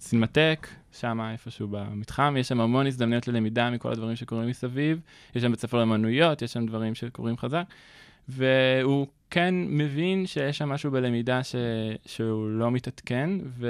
סינמטק, 0.00 0.68
שם 1.00 1.20
איפשהו 1.32 1.68
במתחם, 1.68 2.34
יש 2.38 2.48
שם 2.48 2.60
המון 2.60 2.86
הזדמנויות 2.86 3.28
ללמידה 3.28 3.70
מכל 3.70 3.92
הדברים 3.92 4.16
שקורים 4.16 4.48
מסביב, 4.48 5.00
יש 5.34 5.42
שם 5.42 5.50
בית 5.50 5.60
ספר 5.60 5.78
לאמנויות, 5.78 6.42
יש 6.42 6.52
שם 6.52 6.66
דברים 6.66 6.94
שקורים 6.94 7.36
חזק, 7.36 7.64
והוא 8.28 9.06
כן 9.30 9.54
מבין 9.68 10.26
שיש 10.26 10.58
שם 10.58 10.68
משהו 10.68 10.90
בלמידה 10.90 11.42
ש... 11.44 11.54
שהוא 12.06 12.50
לא 12.50 12.70
מתעדכן, 12.70 13.30
ו... 13.58 13.68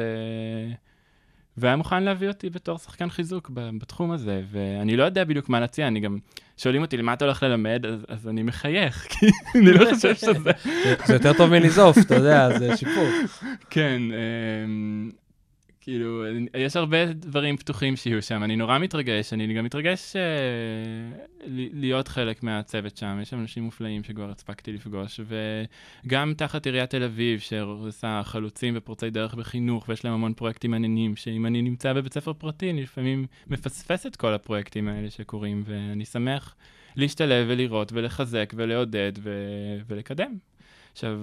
והיה 1.56 1.76
מוכן 1.76 2.02
להביא 2.02 2.28
אותי 2.28 2.50
בתור 2.50 2.78
שחקן 2.78 3.10
חיזוק 3.10 3.50
בתחום 3.54 4.10
הזה, 4.10 4.42
ואני 4.50 4.96
לא 4.96 5.04
יודע 5.04 5.24
בדיוק 5.24 5.48
מה 5.48 5.60
להציע, 5.60 5.86
אני 5.88 6.00
גם, 6.00 6.18
שואלים 6.56 6.82
אותי 6.82 6.96
למה 6.96 7.12
אתה 7.12 7.24
הולך 7.24 7.42
ללמד, 7.42 7.86
אז, 7.86 8.04
אז 8.08 8.28
אני 8.28 8.42
מחייך, 8.42 9.06
כי 9.10 9.26
אני 9.54 9.72
לא 9.72 9.94
חושב 9.94 10.14
שזה... 10.14 10.32
זה- 11.06 11.12
יותר 11.14 11.32
טוב 11.32 11.50
מלזעוף, 11.50 11.96
אתה 11.98 12.14
יודע, 12.14 12.58
זה 12.58 12.76
שיפור. 12.76 13.08
כן, 13.70 14.02
אמ, 14.64 15.10
כאילו, 15.86 16.24
יש 16.56 16.76
הרבה 16.76 17.12
דברים 17.12 17.56
פתוחים 17.56 17.96
שיהיו 17.96 18.22
שם, 18.22 18.42
אני 18.44 18.56
נורא 18.56 18.78
מתרגש, 18.78 19.32
אני 19.32 19.54
גם 19.54 19.64
מתרגש 19.64 20.16
ל- 21.46 21.80
להיות 21.80 22.08
חלק 22.08 22.42
מהצוות 22.42 22.96
שם, 22.96 23.18
יש 23.22 23.30
שם 23.30 23.40
אנשים 23.40 23.62
מופלאים 23.62 24.04
שכבר 24.04 24.30
הספקתי 24.30 24.72
לפגוש, 24.72 25.20
וגם 26.04 26.34
תחת 26.36 26.66
עיריית 26.66 26.90
תל 26.90 27.02
אביב, 27.02 27.40
שעושה 27.40 28.20
חלוצים 28.24 28.74
ופורצי 28.76 29.10
דרך 29.10 29.34
בחינוך, 29.34 29.88
ויש 29.88 30.04
להם 30.04 30.14
המון 30.14 30.34
פרויקטים 30.34 30.70
מעניינים, 30.70 31.16
שאם 31.16 31.46
אני 31.46 31.62
נמצא 31.62 31.92
בבית 31.92 32.14
ספר 32.14 32.32
פרטי, 32.32 32.70
אני 32.70 32.82
לפעמים 32.82 33.26
מפספס 33.46 34.06
את 34.06 34.16
כל 34.16 34.34
הפרויקטים 34.34 34.88
האלה 34.88 35.10
שקורים, 35.10 35.62
ואני 35.66 36.04
שמח 36.04 36.54
להשתלב 36.96 37.46
ולראות 37.50 37.92
ולחזק 37.92 38.52
ולעודד 38.56 39.12
ו- 39.18 39.78
ולקדם. 39.86 40.34
עכשיו, 40.92 41.20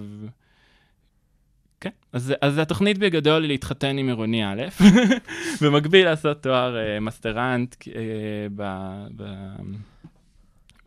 כן, 1.83 1.89
אז, 2.13 2.33
אז 2.41 2.57
התוכנית 2.57 2.97
בגדול 2.97 3.41
היא 3.41 3.47
להתחתן 3.47 3.97
עם 3.97 4.07
עירוני 4.07 4.45
א', 4.45 4.61
במקביל 5.61 6.05
לעשות 6.05 6.43
תואר 6.43 6.77
אה, 6.77 6.99
מסטרנט 6.99 7.75
אה, 7.87 8.01
ב, 8.55 8.63
ב, 9.15 9.23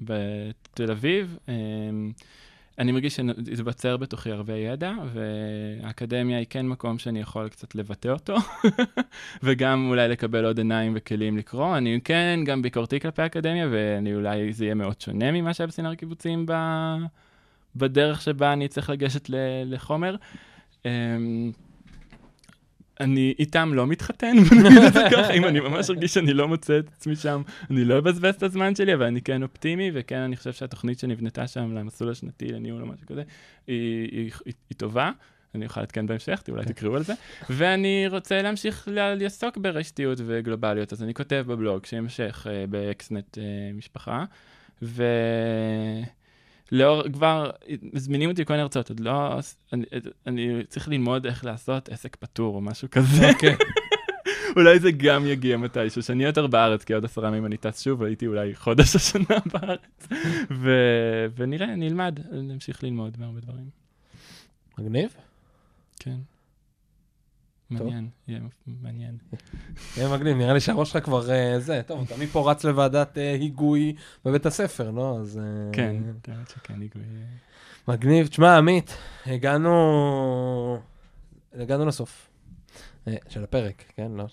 בתל 0.00 0.90
אביב. 0.90 1.38
אה, 1.48 1.54
אני 2.78 2.92
מרגיש 2.92 3.20
שיווצר 3.56 3.96
בתוכי 3.96 4.30
הרבה 4.30 4.54
ידע, 4.54 4.92
והאקדמיה 5.12 6.38
היא 6.38 6.46
כן 6.50 6.68
מקום 6.68 6.98
שאני 6.98 7.20
יכול 7.20 7.48
קצת 7.48 7.74
לבטא 7.74 8.08
אותו, 8.08 8.36
וגם 9.42 9.88
אולי 9.88 10.08
לקבל 10.08 10.44
עוד 10.44 10.58
עיניים 10.58 10.92
וכלים 10.96 11.36
לקרוא. 11.36 11.76
אני 11.76 12.00
כן 12.04 12.40
גם 12.44 12.62
ביקורתי 12.62 13.00
כלפי 13.00 13.22
האקדמיה, 13.22 13.68
ואני 13.70 14.14
אולי 14.14 14.52
זה 14.52 14.64
יהיה 14.64 14.74
מאוד 14.74 15.00
שונה 15.00 15.32
ממה 15.32 15.54
שהיה 15.54 15.66
בסינר 15.66 15.94
קיבוצים 15.94 16.46
ב... 16.46 16.52
בדרך 17.76 18.22
שבה 18.22 18.52
אני 18.52 18.68
צריך 18.68 18.90
לגשת 18.90 19.30
ל... 19.30 19.34
לחומר. 19.64 20.16
אמ, 20.86 21.52
אני 23.00 23.34
איתם 23.38 23.74
לא 23.74 23.86
מתחתן, 23.86 24.36
נגיד 24.64 24.82
את 24.82 24.92
זה 24.92 25.00
ככה, 25.10 25.32
אם 25.32 25.44
אני 25.44 25.60
ממש 25.60 25.90
ארגיש 25.90 26.14
שאני 26.14 26.34
לא 26.34 26.48
מוצא 26.48 26.78
את 26.78 26.88
עצמי 26.96 27.16
שם, 27.16 27.42
אני 27.70 27.84
לא 27.84 27.98
אבזבז 27.98 28.34
את 28.34 28.42
הזמן 28.42 28.74
שלי, 28.74 28.94
אבל 28.94 29.06
אני 29.06 29.22
כן 29.22 29.42
אופטימי, 29.42 29.90
וכן, 29.94 30.18
אני 30.18 30.36
חושב 30.36 30.52
שהתוכנית 30.52 30.98
שנבנתה 30.98 31.46
שם 31.46 31.72
למסלול 31.72 32.10
השנתי, 32.10 32.48
לניהול 32.48 32.82
או 32.82 32.86
משהו 32.86 33.06
כזה, 33.06 33.22
היא, 33.66 34.08
היא, 34.12 34.30
היא, 34.44 34.54
היא 34.68 34.76
טובה. 34.76 35.10
אני 35.54 35.66
אוכל 35.66 35.80
לעדכן 35.80 36.06
בהמשך, 36.06 36.42
אולי 36.48 36.64
תקראו 36.64 36.96
על 36.96 37.02
זה. 37.02 37.14
ואני 37.50 38.06
רוצה 38.10 38.42
להמשיך 38.42 38.88
לעסוק 38.94 39.56
ברשתיות 39.56 40.18
וגלובליות, 40.26 40.92
אז 40.92 41.02
אני 41.02 41.14
כותב 41.14 41.44
בבלוג 41.46 41.86
שהמשך 41.86 42.46
uh, 42.46 42.70
באקסנט 42.70 43.38
uh, 43.38 43.40
משפחה, 43.76 44.24
ו... 44.82 45.04
לאור, 46.72 47.02
כבר 47.12 47.50
מזמינים 47.92 48.30
אותי 48.30 48.42
לכל 48.42 48.52
מיני 48.52 48.62
הרצאות, 48.62 48.88
עוד 48.88 49.00
לא, 49.00 49.38
אני, 49.72 49.84
אני 50.26 50.62
צריך 50.68 50.88
ללמוד 50.88 51.26
איך 51.26 51.44
לעשות 51.44 51.88
עסק 51.88 52.16
פטור 52.16 52.54
או 52.54 52.60
משהו 52.60 52.88
כזה. 52.90 53.30
אוקיי. 53.30 53.56
אולי 54.56 54.78
זה 54.78 54.90
גם 54.90 55.26
יגיע 55.26 55.56
מתישהו, 55.56 56.02
שאני 56.02 56.24
יותר 56.24 56.46
בארץ, 56.46 56.84
כי 56.84 56.94
עוד 56.94 57.04
עשרה 57.04 57.28
ימים 57.28 57.46
אני 57.46 57.56
טס 57.56 57.82
שוב, 57.82 58.02
הייתי 58.02 58.26
אולי 58.26 58.54
חודש 58.54 58.96
השנה 58.96 59.38
בארץ. 59.52 60.08
ו... 60.50 60.70
ונראה, 61.36 61.66
נלמד, 61.66 62.20
נמשיך 62.32 62.84
ללמוד 62.84 63.16
בהרבה 63.16 63.40
דברים. 63.40 63.70
מגניב. 64.78 65.10
כן. 65.98 66.16
מעניין, 67.70 68.08
יהיה 68.28 68.40
מעניין. 68.66 69.16
יהיה 69.96 70.08
מגניב, 70.08 70.36
נראה 70.36 70.54
לי 70.54 70.60
שהראש 70.60 70.92
שלך 70.92 71.04
כבר 71.04 71.30
אה, 71.30 71.60
זה, 71.60 71.80
טוב, 71.86 72.02
אתה 72.06 72.14
מפה 72.16 72.50
רץ 72.50 72.64
לוועדת 72.64 73.18
אה, 73.18 73.32
היגוי 73.32 73.94
בבית 74.24 74.46
הספר, 74.46 74.90
לא? 74.90 75.18
אז... 75.20 75.38
אה, 75.38 75.72
כן, 75.72 75.96
האמת 76.28 76.48
שכן, 76.48 76.80
היגוי. 76.80 77.02
מגניב. 77.88 78.26
תשמע, 78.26 78.56
עמית, 78.56 78.96
הגענו... 79.26 80.78
הגענו 81.54 81.86
לסוף. 81.86 82.28
של 83.28 83.44
הפרק, 83.44 83.84
כן? 83.96 84.12
לא? 84.16 84.24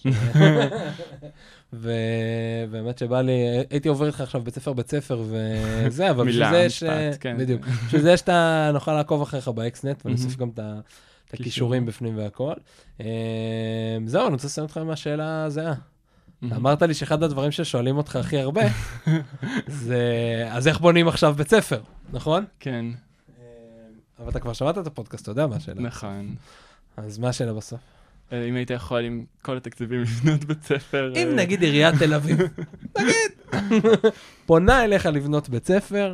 ובאמת 1.74 2.98
שבא 2.98 3.22
לי, 3.22 3.32
הייתי 3.70 3.90
עובר 3.90 4.08
איתך 4.08 4.22
עכשיו 4.22 4.42
בית 4.42 4.56
ספר 4.56 4.74
בית 4.74 4.90
ספר 4.90 5.24
וזה, 5.28 6.10
אבל 6.10 6.28
בשביל 6.28 6.50
זה 6.50 6.58
יש... 6.58 6.84
כן. 7.20 7.38
בדיוק. 7.38 7.62
בשביל 7.66 8.02
זה 8.02 8.12
יש 8.12 8.22
את 8.22 8.30
ה... 8.30 8.70
נוכל 8.74 8.94
לעקוב 8.94 9.22
אחריך 9.22 9.48
באקסנט, 9.48 10.06
ונוסיף 10.06 10.38
גם 10.38 10.50
את 10.50 10.60
ה... 10.60 10.80
את 11.34 11.40
הכישורים 11.40 11.86
בפנים 11.86 12.18
והכל. 12.18 12.54
זהו, 14.06 14.26
אני 14.26 14.34
רוצה 14.34 14.48
לסיים 14.48 14.66
אותך 14.66 14.78
עם 14.78 14.90
השאלה 14.90 15.44
הזהה. 15.44 15.74
אמרת 16.44 16.82
לי 16.82 16.94
שאחד 16.94 17.24
הדברים 17.24 17.52
ששואלים 17.52 17.98
אותך 17.98 18.16
הכי 18.16 18.40
הרבה, 18.40 18.62
זה 19.68 20.04
אז 20.52 20.68
איך 20.68 20.80
בונים 20.80 21.08
עכשיו 21.08 21.34
בית 21.34 21.50
ספר, 21.50 21.82
נכון? 22.14 22.46
כן. 22.60 22.86
אבל 24.20 24.30
אתה 24.30 24.40
כבר 24.40 24.54
שמעת 24.54 24.78
את 24.78 24.88
הפודקאסט, 24.88 25.24
אתה 25.24 25.32
יודע 25.32 25.48
מה 25.48 25.56
השאלה. 25.56 25.82
נכון. 25.82 26.36
אז 26.98 27.18
מה 27.18 27.30
השאלה 27.30 27.54
בסוף? 27.54 27.80
אם 28.32 28.56
היית 28.56 28.70
יכול 28.70 29.06
עם 29.06 29.26
כל 29.42 29.58
התקציבים 29.58 30.02
לבנות 30.04 30.44
בית 30.44 30.64
ספר... 30.64 31.14
אם 31.16 31.36
נגיד 31.36 31.62
עיריית 31.62 31.96
תל 32.00 32.14
אביב, 32.14 32.40
נגיד, 33.00 33.32
פונה 34.46 34.84
אליך 34.84 35.06
לבנות 35.06 35.50
בית 35.50 35.68
ספר, 35.68 36.14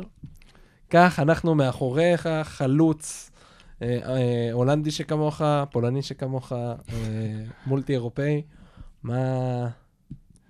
כך 0.90 1.18
אנחנו 1.18 1.54
מאחוריך, 1.54 2.28
חלוץ 2.42 3.29
אה, 3.29 3.29
אה, 3.29 3.29
הולנדי 4.52 4.90
שכמוך, 4.90 5.42
פולני 5.70 6.02
שכמוך, 6.02 6.52
אה, 6.52 6.74
מולטי 7.66 7.92
אירופאי, 7.92 8.42
מה... 9.02 9.68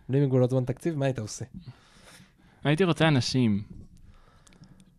בלי 0.09 0.21
מגבולות 0.21 0.51
זמן 0.51 0.65
תקציב, 0.65 0.97
מה 0.97 1.05
היית 1.05 1.19
עושה? 1.19 1.45
הייתי 2.65 2.85
רוצה 2.85 3.09
אנשים, 3.09 3.63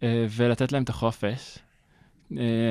ולתת 0.04 0.72
להם 0.72 0.84
את 0.84 0.90
החופש. 0.90 1.58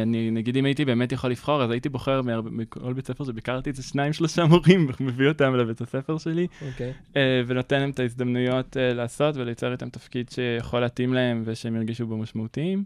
אני, 0.02 0.30
נגיד 0.30 0.56
אם 0.56 0.64
הייתי 0.64 0.84
באמת 0.84 1.12
יכול 1.12 1.30
לבחור, 1.30 1.62
אז 1.62 1.70
הייתי 1.70 1.88
בוחר 1.88 2.20
מכל 2.44 2.92
בית 2.92 3.06
ספר 3.06 3.24
שביקרתי 3.24 3.72
זה 3.72 3.82
שניים, 3.82 4.12
שלושה 4.12 4.44
מורים, 4.44 4.88
מביא 5.00 5.28
אותם 5.28 5.54
לבית 5.54 5.80
הספר 5.80 6.18
שלי, 6.18 6.46
okay. 6.60 6.64
אוקיי. 6.72 6.92
ונותן 7.46 7.80
להם 7.80 7.90
את 7.90 7.98
ההזדמנויות 7.98 8.76
לעשות 8.80 9.36
וליצור 9.36 9.72
איתם 9.72 9.88
תפקיד 9.88 10.30
שיכול 10.30 10.80
להתאים 10.80 11.14
להם 11.14 11.42
ושהם 11.44 11.76
ירגישו 11.76 12.06
בו 12.06 12.16
משמעותיים. 12.16 12.84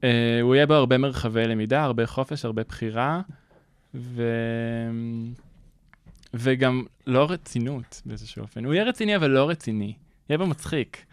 Uh, 0.00 0.04
הוא 0.42 0.54
יהיה 0.54 0.66
בו 0.66 0.74
הרבה 0.74 0.98
מרחבי 0.98 1.44
למידה, 1.44 1.82
הרבה 1.82 2.06
חופש, 2.06 2.44
הרבה 2.44 2.62
בחירה, 2.62 3.20
ו... 3.94 4.22
וגם 6.34 6.84
לא 7.06 7.26
רצינות 7.30 8.02
באיזשהו 8.06 8.42
אופן. 8.42 8.64
הוא 8.64 8.74
יהיה 8.74 8.84
רציני, 8.84 9.16
אבל 9.16 9.30
לא 9.30 9.48
רציני. 9.48 9.94
יהיה 10.28 10.38
בו 10.38 10.46
מצחיק. 10.46 11.04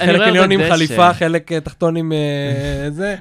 חלק 0.00 0.20
עליון 0.20 0.50
עם 0.50 0.60
חליפה, 0.68 1.14
חלק 1.14 1.52
אה, 1.52 1.60
תחתון 1.60 1.96
עם 1.96 2.12
אה, 2.12 2.90
זה. 2.98 3.16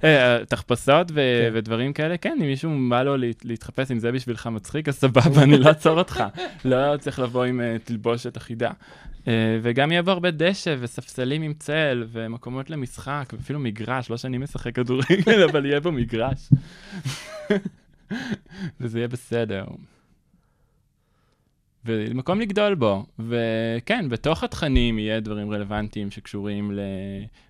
תחפושות 0.47 1.11
כן. 1.11 1.15
ודברים 1.53 1.93
כאלה, 1.93 2.17
כן, 2.17 2.37
אם 2.41 2.45
מישהו 2.45 2.71
בא 2.89 3.03
לו 3.03 3.15
להתחפש, 3.43 3.91
אם 3.91 3.99
זה 3.99 4.11
בשבילך 4.11 4.47
מצחיק, 4.47 4.87
אז 4.87 4.95
סבבה, 4.95 5.43
אני 5.43 5.57
לא 5.57 5.67
אעצור 5.67 5.99
אותך. 5.99 6.23
לא 6.65 6.97
צריך 6.97 7.19
לבוא 7.19 7.43
עם 7.43 7.61
תלבושת 7.83 8.37
אחידה. 8.37 8.71
אה, 9.27 9.59
וגם 9.61 9.91
יהיה 9.91 10.01
בו 10.01 10.11
הרבה 10.11 10.31
דשא 10.31 10.75
וספסלים 10.79 11.41
עם 11.41 11.53
צל 11.53 12.03
ומקומות 12.11 12.69
למשחק, 12.69 13.33
ואפילו 13.33 13.59
מגרש, 13.59 14.09
לא 14.09 14.17
שאני 14.17 14.37
משחק 14.37 14.75
כדורגל, 14.75 15.43
אבל 15.51 15.65
יהיה 15.65 15.79
בו 15.79 15.91
מגרש. 15.91 16.49
וזה 18.81 18.99
יהיה 18.99 19.07
בסדר. 19.07 19.65
ומקום 21.87 22.41
לגדול 22.41 22.75
בו. 22.75 23.05
וכן, 23.19 24.09
בתוך 24.09 24.43
התכנים 24.43 24.99
יהיה 24.99 25.19
דברים 25.19 25.51
רלוונטיים 25.51 26.11
שקשורים 26.11 26.79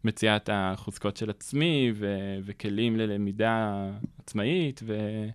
למציאת 0.04 0.50
החוזקות 0.54 1.18
של 1.18 1.30
עצמי 1.30 1.92
ו- 1.96 2.38
וכלים 2.46 2.98
ללמידה 2.98 3.86
עצמאית, 4.24 4.82
ו- 4.84 5.28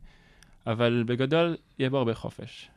אבל 0.67 1.05
בגדול 1.07 1.57
יהיה 1.79 1.91
בו 1.91 1.99
הרבה 1.99 2.15
חופש. 2.15 2.69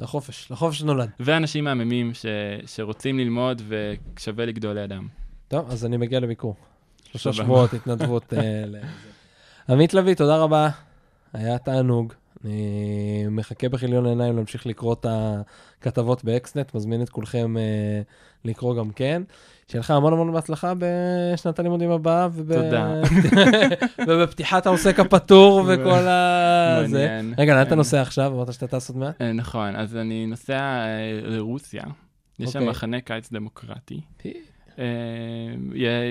לחופש, 0.00 0.50
לחופש 0.50 0.82
נולד. 0.82 1.10
ואנשים 1.20 1.64
מהממים 1.64 2.14
ש... 2.14 2.26
שרוצים 2.66 3.18
ללמוד 3.18 3.62
ושווה 3.68 4.46
לגדול 4.46 4.78
לידם. 4.78 5.08
טוב, 5.48 5.70
אז 5.70 5.84
אני 5.84 5.96
מגיע 5.96 6.20
לביקור. 6.20 6.56
שלושה 7.04 7.32
שבועות 7.32 7.72
התנדבות. 7.72 8.32
אה, 8.34 8.64
עמית 9.68 9.94
לביא, 9.94 10.14
תודה 10.14 10.36
רבה. 10.36 10.68
היה 11.32 11.58
תענוג. 11.58 12.12
אני 12.44 13.26
מחכה 13.30 13.68
בכיליון 13.68 14.06
עיניים 14.06 14.36
להמשיך 14.36 14.66
לקרוא 14.66 14.92
את 14.92 15.06
הכתבות 15.08 16.24
באקסנט, 16.24 16.74
מזמין 16.74 17.02
את 17.02 17.08
כולכם 17.08 17.56
uh, 17.56 18.48
לקרוא 18.48 18.76
גם 18.76 18.90
כן. 18.90 19.22
שיהיה 19.68 19.80
לך 19.80 19.90
המון 19.90 20.12
המון 20.12 20.32
בהצלחה 20.32 20.72
בשנת 20.78 21.58
הלימודים 21.58 21.90
הבאה. 21.90 22.28
וב... 22.32 22.52
תודה. 22.54 23.02
ובפתיחת 24.08 24.66
העוסק 24.66 25.00
הפטור 25.00 25.64
וכל 25.68 26.06
ה... 26.08 26.78
מעניין. 26.82 27.34
רגע, 27.38 27.54
לאן 27.54 27.66
אתה 27.66 27.74
נוסע 27.74 28.02
עכשיו? 28.02 28.32
אמרת 28.34 28.52
שאתה 28.52 28.66
טס 28.66 28.88
עוד 28.88 28.98
מעט? 28.98 29.22
אה, 29.22 29.32
נכון, 29.32 29.76
אז 29.76 29.96
אני 29.96 30.26
נוסע 30.26 30.58
אה, 30.58 31.20
לרוסיה. 31.22 31.82
יש 32.38 32.50
שם 32.50 32.58
אוקיי. 32.58 32.70
מחנה 32.70 33.00
קיץ 33.00 33.32
דמוקרטי. 33.32 34.00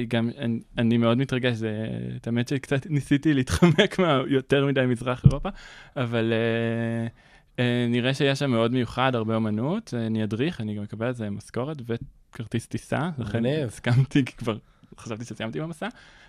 גם, 0.08 0.30
אני 0.78 0.98
מאוד 0.98 1.18
מתרגש, 1.18 1.56
זה, 1.56 1.88
את 2.16 2.28
האמת 2.28 2.48
שקצת 2.48 2.86
ניסיתי 2.90 3.34
להתחמק 3.34 4.00
מיותר 4.00 4.66
מדי 4.66 4.86
מזרח 4.88 5.26
אירופה, 5.26 5.50
אבל 5.98 6.34
uh, 6.34 7.58
uh, 7.58 7.62
נראה 7.90 8.14
שיש 8.14 8.40
שם 8.40 8.52
מאוד 8.52 8.72
מיוחד, 8.72 9.16
הרבה 9.16 9.36
אומנות, 9.36 9.94
אני 9.94 10.24
אדריך, 10.24 10.62
אני 10.62 10.76
גם 10.76 10.84
אקבל 10.84 11.06
על 11.06 11.14
זה 11.14 11.30
משכורת 11.30 11.78
וכרטיס 11.86 12.68
טיסה, 12.68 13.10
לכן 13.18 13.46
הסכמתי, 13.46 14.26
כי 14.26 14.38
כבר 14.38 14.58
חשבתי 14.98 15.26
שסיימתי 15.26 15.60
במסע, 15.60 15.88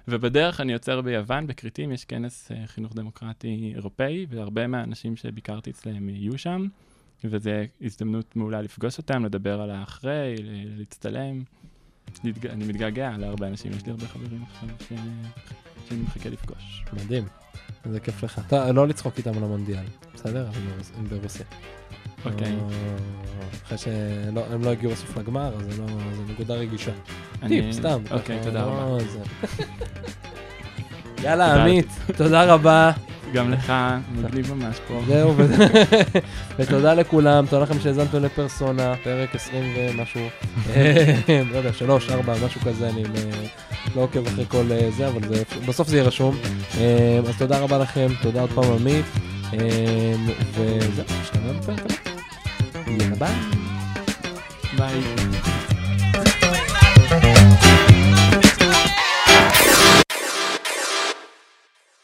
ובדרך 0.09 0.61
אני 0.61 0.73
עוצר 0.73 1.01
ביוון, 1.01 1.47
בכריתים, 1.47 1.93
יש 1.93 2.05
כנס 2.05 2.51
uh, 2.51 2.55
חינוך 2.67 2.95
דמוקרטי 2.95 3.73
אירופאי, 3.75 4.27
והרבה 4.31 4.67
מהאנשים 4.67 5.17
שביקרתי 5.17 5.71
אצלם 5.71 6.09
יהיו 6.09 6.39
שם. 6.39 6.67
וזו 7.25 7.51
הזדמנות 7.83 8.37
מעולה 8.37 8.63
לפגוש 8.63 8.99
אותם, 8.99 9.25
לדבר 9.25 9.61
על 9.61 9.71
האחרי, 9.71 10.35
להצטלם. 10.79 11.43
אני 12.51 12.65
מתגעגע 12.65 13.11
להרבה 13.19 13.47
אנשים, 13.47 13.73
יש 13.73 13.87
לי 13.87 13.91
הרבה 13.91 14.07
חברים 14.09 14.45
עכשיו 14.51 14.69
שאני 15.89 16.03
מחכה 16.03 16.29
לפגוש. 16.29 16.85
מדהים, 16.93 17.25
איזה 17.85 18.01
כיף 18.01 18.23
לך. 18.23 18.41
אתה 18.47 18.73
לא 18.73 18.89
לצחוק 18.89 19.19
איתם 19.19 19.37
על 19.37 19.45
המונדיאל, 19.45 19.85
בסדר? 20.15 20.49
הם 20.99 21.05
ברוסיה. 21.05 21.47
אוקיי. 22.25 22.57
אחרי 23.65 23.79
שהם 23.79 24.65
לא 24.65 24.71
הגיעו 24.71 24.93
בסוף 24.93 25.17
לגמר, 25.17 25.55
אז 25.57 25.77
זה 26.17 26.33
נקודה 26.33 26.55
רגישה. 26.55 26.93
טיפ, 27.49 27.73
סתם. 27.73 28.03
אוקיי, 28.11 28.41
תודה 28.43 28.63
רבה. 28.63 28.99
יאללה, 31.23 31.63
עמית, 31.63 31.89
תודה 32.17 32.45
רבה. 32.45 32.91
גם 33.33 33.51
לך, 33.51 33.73
מגניב 34.15 34.55
ממש 34.55 34.77
פה. 34.89 35.01
זהו, 35.07 35.35
ותודה 36.59 36.95
לכולם, 36.95 37.47
תודה 37.47 37.63
לכם 37.63 37.81
שהאזנתם 37.81 38.25
לפרסונה, 38.25 38.95
פרק 39.05 39.35
20 39.35 39.75
ומשהו, 39.77 40.21
לא 41.53 41.59
יודע, 41.59 41.73
3, 41.73 42.11
4, 42.11 42.35
משהו 42.47 42.61
כזה, 42.61 42.89
אני 42.89 43.03
לא 43.97 44.01
עוקב 44.01 44.27
אחרי 44.27 44.45
כל 44.49 44.65
זה, 44.97 45.09
אבל 45.09 45.21
בסוף 45.67 45.89
זה 45.89 45.97
יהיה 45.97 46.07
רשום. 46.07 46.37
אז 47.29 47.39
תודה 47.39 47.59
רבה 47.59 47.79
לכם, 47.79 48.09
תודה 48.23 48.41
עוד 48.41 48.51
פעם 48.51 48.73
עמית, 48.73 49.07
וזהו, 50.55 51.05
נשתמע 51.23 51.53
בפרק 51.53 51.81
הבא. 51.81 51.95
יאללה 52.87 53.15
ביי. 54.77 55.01
ביי. 57.19 57.70